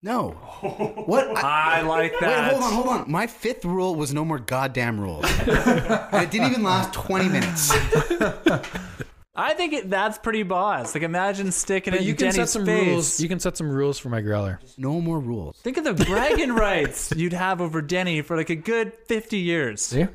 No. 0.02 0.30
What? 1.08 1.38
I, 1.38 1.78
I 1.78 1.82
like 1.82 2.12
that. 2.20 2.52
wait, 2.52 2.60
hold 2.60 2.62
on, 2.64 2.72
hold 2.72 2.86
on. 3.02 3.10
My 3.10 3.26
fifth 3.26 3.64
rule 3.64 3.94
was 3.94 4.12
no 4.12 4.24
more 4.24 4.38
goddamn 4.38 5.00
rules. 5.00 5.24
and 5.46 6.22
it 6.22 6.30
didn't 6.30 6.50
even 6.50 6.62
last 6.62 6.92
20 6.92 7.28
minutes. 7.28 7.70
I 9.34 9.54
think 9.54 9.72
it, 9.72 9.88
that's 9.88 10.18
pretty 10.18 10.42
boss. 10.42 10.94
Like 10.94 11.04
imagine 11.04 11.52
sticking 11.52 11.92
But 11.92 12.00
it 12.00 12.04
you 12.04 12.10
in 12.10 12.16
can 12.16 12.24
Denny's 12.26 12.34
set 12.36 12.48
some 12.50 12.66
face. 12.66 12.86
rules. 12.88 13.20
You 13.20 13.28
can 13.28 13.38
set 13.40 13.56
some 13.56 13.70
rules 13.70 13.98
for 13.98 14.08
my 14.08 14.20
growler. 14.20 14.58
No 14.76 15.00
more 15.00 15.20
rules. 15.20 15.56
Think 15.58 15.76
of 15.76 15.84
the 15.84 15.94
bragging 16.04 16.52
rights 16.54 17.12
you'd 17.16 17.32
have 17.32 17.60
over 17.60 17.80
Denny 17.80 18.20
for 18.22 18.36
like 18.36 18.50
a 18.50 18.56
good 18.56 18.92
50 19.06 19.38
years. 19.38 19.80
See? 19.82 20.06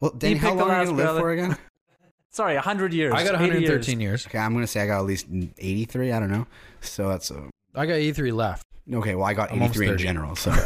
Well, 0.00 0.10
Danny, 0.10 0.34
You 0.34 0.40
how 0.40 0.48
pick 0.50 0.58
the 0.58 0.64
long 0.64 0.70
are 0.72 0.80
you 0.80 0.86
going 0.86 0.96
to 0.98 1.12
live 1.12 1.20
for 1.20 1.30
again? 1.30 1.56
Sorry, 2.30 2.54
100 2.56 2.92
years. 2.92 3.12
I 3.14 3.22
got 3.24 3.36
80 3.36 3.44
years. 3.44 3.54
113 3.54 4.00
years. 4.00 4.26
Okay, 4.26 4.38
I'm 4.38 4.52
going 4.52 4.64
to 4.64 4.66
say 4.66 4.80
I 4.82 4.86
got 4.86 4.98
at 4.98 5.04
least 5.06 5.26
83. 5.58 6.10
I 6.12 6.18
don't 6.18 6.30
know. 6.30 6.46
So 6.80 7.08
that's 7.08 7.30
a. 7.30 7.48
I 7.74 7.86
got 7.86 7.94
E3 7.94 8.32
left. 8.34 8.66
Okay, 8.92 9.14
well, 9.14 9.26
I 9.26 9.34
got 9.34 9.52
83 9.52 9.88
in 9.90 9.98
general. 9.98 10.34
So. 10.36 10.50
so 10.52 10.64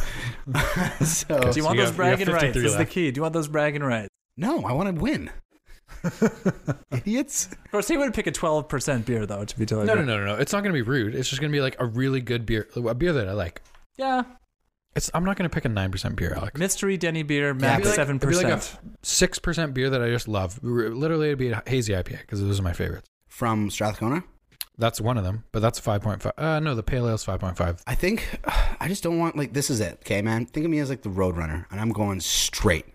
Do 0.49 0.59
you 0.59 1.05
So 1.05 1.29
want 1.35 1.53
you 1.53 1.53
those 1.53 1.65
have- 1.65 1.77
you 1.77 1.83
have 1.83 1.97
bragging 1.97 2.29
rights? 2.29 2.45
53 2.45 2.65
Is 2.67 2.77
the 2.77 2.87
key. 2.87 3.11
Do 3.11 3.19
you 3.19 3.23
want 3.23 3.35
those 3.35 3.49
bragging 3.49 3.83
rights? 3.83 4.09
no, 4.37 4.63
I 4.65 4.73
want 4.73 4.95
to 4.95 5.01
win. 5.03 5.31
Idiots. 6.93 7.47
Of 7.47 7.71
course, 7.71 7.89
he 7.89 7.97
would 7.97 8.13
pick 8.15 8.27
a 8.27 8.33
12% 8.33 9.05
beer, 9.07 9.27
though, 9.27 9.45
to 9.45 9.59
be 9.59 9.67
totally 9.67 9.87
No, 9.87 9.95
no, 9.95 10.03
no, 10.05 10.19
no, 10.19 10.25
no. 10.27 10.35
It's 10.41 10.53
not 10.53 10.63
going 10.63 10.75
to 10.75 10.77
be 10.77 10.83
rude. 10.83 11.15
It's 11.15 11.29
just 11.29 11.41
going 11.41 11.51
to 11.51 11.57
be 11.57 11.61
like 11.61 11.77
a 11.79 11.87
really 11.87 12.21
good 12.21 12.47
beer, 12.47 12.69
a 12.75 12.95
beer 12.95 13.13
that 13.13 13.29
I 13.29 13.33
like. 13.33 13.63
Yeah. 13.97 14.23
It's. 14.95 15.11
I'm 15.15 15.25
not 15.25 15.37
going 15.37 15.49
to 15.49 15.55
pick 15.55 15.65
a 15.65 15.69
nine 15.69 15.91
percent 15.91 16.17
beer, 16.17 16.35
Alex. 16.35 16.59
Mystery 16.59 16.97
Denny 16.97 17.23
beer, 17.23 17.49
Yeah, 17.49 17.53
max 17.53 17.81
it'd 17.81 17.83
be 17.85 17.89
like- 17.91 18.09
it'd 18.09 18.21
be 18.31 18.37
like 18.37 18.47
7%. 18.63 18.75
a 18.75 19.07
Six 19.07 19.39
percent 19.39 19.75
beer 19.75 19.91
that 19.91 20.03
I 20.03 20.09
just 20.11 20.27
love. 20.29 20.59
Literally, 20.63 21.29
it'd 21.29 21.39
be 21.39 21.51
a 21.51 21.63
hazy 21.67 21.93
IPA 21.93 22.21
because 22.21 22.41
those 22.41 22.59
are 22.59 22.63
my 22.63 22.73
favorites. 22.73 23.07
From 23.29 23.71
Strathcona. 23.71 24.25
That's 24.79 25.01
one 25.01 25.17
of 25.17 25.25
them, 25.25 25.45
but 25.53 25.61
that's 25.61 25.79
five 25.79 26.03
point 26.03 26.23
five. 26.23 26.33
Uh, 26.37 26.61
no, 26.61 26.75
the 26.75 26.83
pale 26.83 27.09
ale's 27.09 27.25
five 27.25 27.41
point 27.41 27.57
five. 27.57 27.83
I 27.87 27.95
think 27.95 28.39
I 28.81 28.89
just 28.89 29.03
don't 29.03 29.19
want 29.19 29.37
like 29.37 29.53
this 29.53 29.71
is 29.71 29.81
it, 29.81 29.99
okay, 30.03 30.21
man. 30.23 30.47
Think 30.47 30.65
of 30.65 30.71
me 30.71 30.79
as 30.81 30.91
like 30.91 31.03
the 31.03 31.11
road 31.11 31.37
runner, 31.37 31.67
and 31.71 31.81
I'm 31.81 31.91
going 31.93 32.21
straight. 32.21 32.87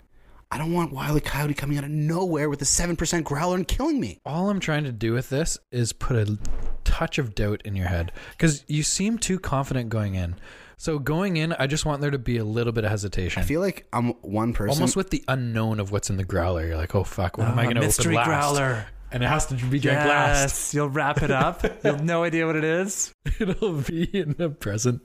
I 0.54 0.58
don't 0.58 0.74
want 0.74 0.92
Wiley 0.92 1.22
Coyote 1.22 1.54
coming 1.54 1.78
out 1.78 1.86
of 1.86 1.90
nowhere 1.92 2.50
with 2.50 2.62
a 2.62 2.66
seven 2.66 2.96
percent 2.96 3.26
growler 3.26 3.56
and 3.56 3.68
killing 3.68 4.00
me. 4.00 4.20
All 4.26 4.50
I'm 4.50 4.60
trying 4.60 4.84
to 4.84 4.92
do 4.92 5.14
with 5.14 5.30
this 5.30 5.58
is 5.72 5.94
put 5.94 6.18
a 6.18 6.38
touch 6.84 7.18
of 7.18 7.34
doubt 7.34 7.62
in 7.64 7.76
your 7.76 7.88
head 7.88 8.12
because 8.32 8.64
you 8.68 8.84
seem 8.84 9.18
too 9.18 9.40
confident 9.40 9.90
going 9.90 10.16
in. 10.16 10.36
So 10.78 10.98
going 11.00 11.38
in, 11.38 11.54
I 11.54 11.68
just 11.68 11.86
want 11.86 12.02
there 12.02 12.10
to 12.12 12.18
be 12.18 12.38
a 12.38 12.44
little 12.44 12.74
bit 12.74 12.84
of 12.84 12.90
hesitation. 12.90 13.42
I 13.42 13.46
feel 13.46 13.62
like 13.62 13.88
I'm 13.94 14.10
one 14.24 14.52
person. 14.52 14.72
Almost 14.74 14.96
with 14.96 15.10
the 15.12 15.24
unknown 15.28 15.80
of 15.80 15.92
what's 15.92 16.10
in 16.10 16.18
the 16.18 16.24
growler. 16.26 16.66
You're 16.66 16.76
like, 16.78 16.96
oh 16.96 17.04
fuck, 17.04 17.38
what 17.38 17.48
am 17.48 17.58
I 17.58 17.62
Ah, 17.62 17.66
going 17.66 17.76
to 17.76 17.80
open 17.82 17.88
mystery 17.88 18.16
growler. 18.16 18.88
And 19.12 19.24
it 19.24 19.28
has 19.28 19.46
to 19.48 19.56
be 19.56 19.80
drank 19.80 20.08
last. 20.08 20.42
Yes, 20.42 20.74
you'll 20.74 20.90
wrap 20.90 21.22
it 21.22 21.32
up. 21.32 21.64
You'll 21.84 21.96
have 21.96 22.04
no 22.04 22.24
idea 22.24 22.46
what 22.46 22.56
it 22.56 22.64
is. 22.64 23.14
It'll 23.40 23.74
be 23.74 24.04
in 24.18 24.36
the 24.38 24.50
present. 24.50 25.02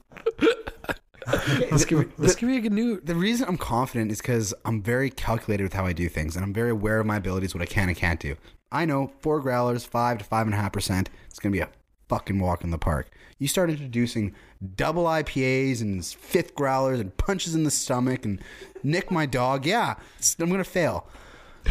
this 1.70 1.84
could 1.84 2.16
be, 2.16 2.22
this 2.22 2.36
could 2.36 2.46
be 2.46 2.58
a 2.58 2.70
new. 2.70 3.00
the 3.00 3.16
reason 3.16 3.48
I'm 3.48 3.58
confident 3.58 4.12
is 4.12 4.20
because 4.20 4.54
I'm 4.64 4.80
very 4.80 5.10
calculated 5.10 5.64
with 5.64 5.72
how 5.72 5.84
I 5.86 5.92
do 5.92 6.08
things, 6.08 6.36
and 6.36 6.44
I'm 6.44 6.52
very 6.52 6.70
aware 6.70 7.00
of 7.00 7.06
my 7.06 7.16
abilities, 7.16 7.52
what 7.54 7.62
I 7.62 7.66
can 7.66 7.88
and 7.88 7.96
can't 7.96 8.20
do. 8.20 8.36
I 8.70 8.84
know 8.84 9.12
four 9.20 9.40
growlers, 9.40 9.84
five 9.84 10.18
to 10.18 10.24
five 10.24 10.46
and 10.46 10.54
a 10.54 10.58
half 10.58 10.72
percent. 10.72 11.10
It's 11.28 11.40
gonna 11.40 11.52
be 11.52 11.60
a 11.60 11.68
fucking 12.08 12.38
walk 12.38 12.62
in 12.62 12.70
the 12.70 12.78
park. 12.78 13.10
You 13.38 13.48
start 13.48 13.70
introducing 13.70 14.34
double 14.76 15.04
IPAs 15.04 15.80
and 15.80 16.04
fifth 16.04 16.54
growlers 16.54 17.00
and 17.00 17.16
punches 17.16 17.54
in 17.54 17.64
the 17.64 17.70
stomach 17.70 18.24
and 18.24 18.40
nick 18.82 19.10
my 19.10 19.26
dog. 19.26 19.66
Yeah, 19.66 19.96
I'm 20.38 20.50
gonna 20.50 20.64
fail. 20.64 21.08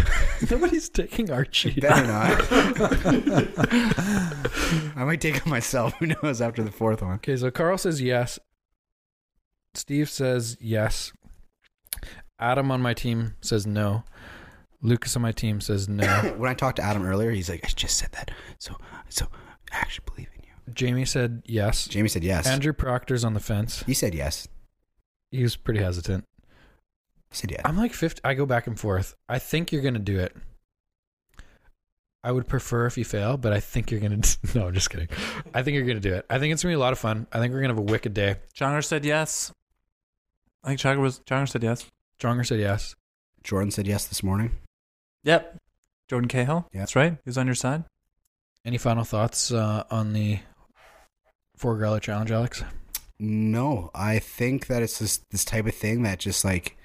Nobody's 0.52 0.90
taking 0.90 1.32
Archie. 1.32 1.80
Better 1.80 2.08
not. 2.08 2.42
I 4.96 5.04
might 5.06 5.22
take 5.22 5.38
it 5.38 5.46
myself. 5.46 5.94
Who 5.96 6.08
knows 6.08 6.42
after 6.42 6.64
the 6.64 6.72
fourth 6.72 7.02
one? 7.02 7.14
Okay, 7.16 7.36
so 7.38 7.50
Carl 7.52 7.78
says 7.78 8.02
yes. 8.02 8.40
Steve 9.74 10.10
says 10.10 10.58
yes. 10.60 11.12
Adam 12.40 12.72
on 12.72 12.82
my 12.82 12.94
team 12.94 13.36
says 13.42 13.66
no. 13.66 14.04
Lucas 14.82 15.16
on 15.16 15.22
my 15.22 15.32
team 15.32 15.62
says 15.62 15.88
no. 15.90 16.06
When 16.38 16.50
I 16.50 16.54
talked 16.54 16.78
to 16.78 16.84
Adam 16.84 17.06
earlier, 17.06 17.32
he's 17.32 17.50
like, 17.50 17.64
"I 17.64 17.70
just 17.70 17.98
said 17.98 18.12
that." 18.14 18.32
So, 18.60 18.76
so 19.10 19.28
I 19.72 19.78
actually 19.78 20.06
believe 20.14 20.30
in 20.36 20.44
you. 20.44 20.74
Jamie 20.74 21.06
said 21.06 21.42
yes. 21.46 21.88
Jamie 21.88 22.10
said 22.10 22.24
yes. 22.24 22.48
Andrew 22.48 22.74
Proctor's 22.74 23.24
on 23.24 23.34
the 23.34 23.40
fence. 23.40 23.84
he 23.84 23.94
said 23.94 24.14
yes. 24.14 24.48
He 25.32 25.44
was 25.44 25.56
pretty 25.56 25.82
hesitant. 25.82 26.26
He 27.36 27.40
said 27.40 27.52
yes. 27.52 27.62
I'm 27.66 27.76
like 27.76 27.92
50. 27.92 28.22
I 28.24 28.34
go 28.34 28.46
back 28.46 28.66
and 28.66 28.80
forth. 28.80 29.14
I 29.28 29.40
think 29.40 29.74
you're 29.74 29.82
going 29.82 29.96
to 29.96 30.00
do 30.00 30.20
it. 30.20 30.34
I 32.24 32.32
would 32.32 32.48
prefer 32.48 32.86
if 32.86 32.98
you 32.98 33.04
fail, 33.04 33.36
but 33.36 33.52
I 33.52 33.60
think 33.60 33.92
you're 33.92 34.00
going 34.00 34.22
to. 34.22 34.38
No, 34.56 34.68
I'm 34.68 34.74
just 34.74 34.90
kidding. 34.90 35.10
I 35.54 35.62
think 35.62 35.76
you're 35.76 35.84
going 35.84 36.00
to 36.00 36.10
do 36.10 36.14
it. 36.14 36.26
I 36.30 36.40
think 36.40 36.54
it's 36.54 36.64
going 36.64 36.72
to 36.72 36.78
be 36.78 36.80
a 36.80 36.84
lot 36.84 36.94
of 36.94 37.00
fun. 37.00 37.28
I 37.34 37.40
think 37.40 37.52
we're 37.52 37.60
going 37.60 37.76
to 37.76 37.82
have 37.82 37.90
a 37.90 37.92
wicked 37.92 38.14
day. 38.14 38.38
Chonger 38.58 38.84
said 38.84 39.04
yes. 39.04 39.52
I 40.64 40.70
think 40.70 40.80
Chonger 40.80 41.02
was 41.02 41.20
Chonger 41.20 41.50
said 41.50 41.62
yes. 41.62 41.86
Stronger 42.18 42.46
said 42.46 42.60
yes. 42.60 42.96
Jordan 43.44 43.70
said 43.70 43.86
yes 43.86 44.06
this 44.06 44.24
morning. 44.24 44.52
Yep. 45.26 45.58
Jordan 46.10 46.30
Cahill. 46.30 46.70
Yeah. 46.72 46.80
That's 46.80 46.96
right. 46.96 47.18
He's 47.26 47.38
on 47.38 47.48
your 47.48 47.56
side. 47.56 47.84
Any 48.64 48.78
final 48.78 49.04
thoughts 49.04 49.52
uh, 49.52 49.84
on 49.92 50.14
the 50.14 50.40
four 51.58 51.76
growler 51.76 52.00
challenge, 52.00 52.32
Alex? 52.32 52.64
No, 53.20 53.92
I 53.94 54.20
think 54.20 54.68
that 54.68 54.82
it's 54.82 55.00
this 55.00 55.18
this 55.32 55.44
type 55.44 55.66
of 55.66 55.76
thing 55.76 56.04
that 56.04 56.20
just 56.20 56.46
like 56.46 56.78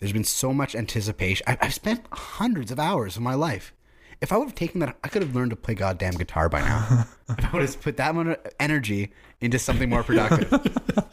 there's 0.00 0.12
been 0.12 0.24
so 0.24 0.52
much 0.52 0.74
anticipation. 0.74 1.44
I, 1.46 1.58
I've 1.60 1.74
spent 1.74 2.04
hundreds 2.10 2.72
of 2.72 2.80
hours 2.80 3.16
of 3.16 3.22
my 3.22 3.34
life. 3.34 3.72
If 4.20 4.32
I 4.32 4.36
would 4.36 4.48
have 4.48 4.54
taken 4.54 4.80
that, 4.80 4.98
I 5.04 5.08
could 5.08 5.22
have 5.22 5.34
learned 5.34 5.50
to 5.50 5.56
play 5.56 5.74
goddamn 5.74 6.14
guitar 6.14 6.48
by 6.48 6.60
now. 6.60 7.06
if 7.30 7.44
I 7.44 7.50
would 7.52 7.62
have 7.62 7.80
put 7.80 7.96
that 7.98 8.14
much 8.14 8.38
energy 8.58 9.12
into 9.40 9.58
something 9.58 9.88
more 9.88 10.02
productive. 10.02 10.50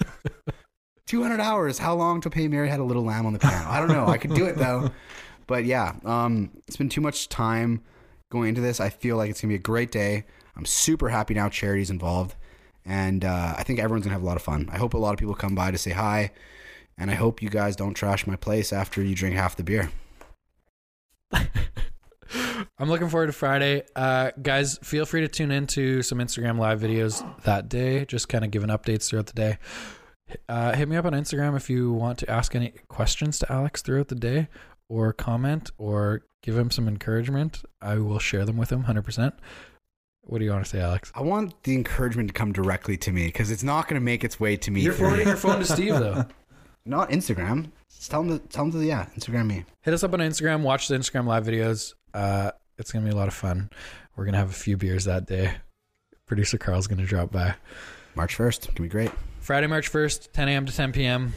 200 1.05 1.39
hours. 1.39 1.77
How 1.77 1.95
long 1.95 2.19
to 2.21 2.29
pay 2.29 2.47
Mary 2.47 2.67
had 2.67 2.79
a 2.79 2.83
little 2.83 3.03
lamb 3.03 3.25
on 3.25 3.33
the 3.33 3.39
piano? 3.39 3.69
I 3.69 3.79
don't 3.79 3.87
know. 3.89 4.07
I 4.07 4.17
could 4.17 4.33
do 4.33 4.45
it 4.45 4.57
though. 4.57 4.91
But 5.47 5.63
yeah, 5.63 5.95
um, 6.03 6.51
it's 6.67 6.75
been 6.75 6.89
too 6.89 7.01
much 7.01 7.29
time 7.29 7.81
going 8.29 8.49
into 8.49 8.61
this. 8.61 8.79
I 8.79 8.89
feel 8.89 9.15
like 9.15 9.29
it's 9.29 9.41
gonna 9.41 9.51
be 9.51 9.55
a 9.55 9.59
great 9.59 9.91
day. 9.91 10.25
I'm 10.55 10.65
super 10.65 11.09
happy 11.09 11.33
now. 11.33 11.47
Charity's 11.47 11.89
involved, 11.89 12.35
and 12.85 13.23
uh, 13.23 13.55
I 13.57 13.63
think 13.63 13.79
everyone's 13.79 14.03
gonna 14.03 14.15
have 14.15 14.23
a 14.23 14.25
lot 14.25 14.35
of 14.35 14.43
fun. 14.43 14.69
I 14.71 14.77
hope 14.77 14.93
a 14.93 14.97
lot 14.97 15.13
of 15.13 15.19
people 15.19 15.35
come 15.35 15.55
by 15.55 15.71
to 15.71 15.77
say 15.77 15.91
hi, 15.91 16.31
and 16.97 17.11
I 17.11 17.15
hope 17.15 17.41
you 17.41 17.49
guys 17.49 17.75
don't 17.75 17.93
trash 17.93 18.25
my 18.27 18.35
place 18.35 18.73
after 18.73 19.01
you 19.01 19.15
drink 19.15 19.35
half 19.35 19.55
the 19.55 19.63
beer. 19.63 19.91
I'm 22.79 22.89
looking 22.89 23.09
forward 23.09 23.27
to 23.27 23.33
Friday. 23.33 23.83
Uh, 23.95 24.31
guys, 24.41 24.77
feel 24.83 25.05
free 25.05 25.21
to 25.21 25.27
tune 25.27 25.51
into 25.51 26.01
some 26.01 26.19
Instagram 26.19 26.59
live 26.59 26.79
videos 26.81 27.25
that 27.43 27.69
day, 27.69 28.05
just 28.05 28.29
kind 28.29 28.43
of 28.43 28.51
giving 28.51 28.69
updates 28.69 29.09
throughout 29.09 29.27
the 29.27 29.33
day. 29.33 29.57
Uh, 30.49 30.73
hit 30.73 30.89
me 30.89 30.97
up 30.97 31.05
on 31.05 31.13
Instagram 31.13 31.55
if 31.55 31.69
you 31.69 31.91
want 31.93 32.19
to 32.19 32.29
ask 32.29 32.53
any 32.55 32.73
questions 32.89 33.39
to 33.39 33.51
Alex 33.51 33.81
throughout 33.81 34.09
the 34.09 34.15
day, 34.15 34.49
or 34.89 35.13
comment, 35.13 35.71
or 35.77 36.23
give 36.43 36.57
him 36.57 36.69
some 36.69 36.87
encouragement. 36.87 37.63
I 37.81 37.97
will 37.97 38.19
share 38.19 38.45
them 38.45 38.57
with 38.57 38.71
him 38.71 38.83
100%. 38.83 39.33
What 40.21 40.39
do 40.39 40.45
you 40.45 40.51
want 40.51 40.65
to 40.65 40.69
say, 40.69 40.81
Alex? 40.81 41.11
I 41.15 41.21
want 41.21 41.63
the 41.63 41.73
encouragement 41.73 42.29
to 42.29 42.33
come 42.33 42.51
directly 42.51 42.97
to 42.97 43.11
me 43.13 43.27
because 43.27 43.49
it's 43.49 43.63
not 43.63 43.87
gonna 43.87 44.01
make 44.01 44.25
its 44.25 44.39
way 44.39 44.57
to 44.57 44.71
me. 44.71 44.81
You're 44.81 44.91
forwarding 44.91 45.27
your 45.27 45.37
phone 45.37 45.59
to 45.59 45.65
Steve, 45.65 45.93
though. 45.93 46.25
not 46.87 47.09
Instagram. 47.09 47.71
Just 47.89 48.11
tell 48.11 48.23
them 48.23 48.39
to 48.39 48.47
tell 48.47 48.65
them 48.65 48.79
to 48.79 48.85
yeah, 48.85 49.07
Instagram 49.15 49.47
me. 49.47 49.65
Hit 49.81 49.93
us 49.93 50.03
up 50.03 50.13
on 50.13 50.19
Instagram. 50.19 50.61
Watch 50.61 50.87
the 50.87 50.95
Instagram 50.95 51.25
live 51.25 51.45
videos. 51.45 51.93
Uh, 52.13 52.51
it's 52.77 52.91
gonna 52.91 53.05
be 53.05 53.11
a 53.11 53.15
lot 53.15 53.27
of 53.27 53.33
fun. 53.33 53.69
We're 54.15 54.25
gonna 54.25 54.37
have 54.37 54.49
a 54.49 54.53
few 54.53 54.77
beers 54.77 55.05
that 55.05 55.25
day. 55.25 55.55
Producer 56.25 56.57
Carl's 56.57 56.87
gonna 56.87 57.05
drop 57.05 57.31
by. 57.31 57.55
March 58.15 58.35
first, 58.35 58.73
can 58.75 58.83
be 58.83 58.89
great. 58.89 59.11
Friday, 59.39 59.67
March 59.67 59.91
1st, 59.91 60.31
10 60.33 60.49
a.m. 60.49 60.65
to 60.65 60.75
10 60.75 60.91
p.m. 60.91 61.33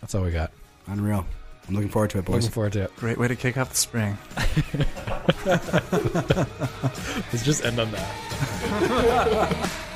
That's 0.00 0.14
all 0.14 0.22
we 0.22 0.30
got. 0.30 0.52
Unreal. 0.86 1.26
I'm 1.66 1.74
looking 1.74 1.90
forward 1.90 2.10
to 2.10 2.18
it, 2.18 2.24
boys. 2.24 2.34
Looking 2.34 2.50
forward 2.50 2.72
to 2.74 2.82
it. 2.82 2.94
Great 2.96 3.18
way 3.18 3.28
to 3.28 3.36
kick 3.36 3.56
off 3.56 3.70
the 3.70 3.76
spring. 3.76 4.18
Let's 7.32 7.44
just 7.44 7.64
end 7.64 7.80
on 7.80 7.90
that. 7.92 9.70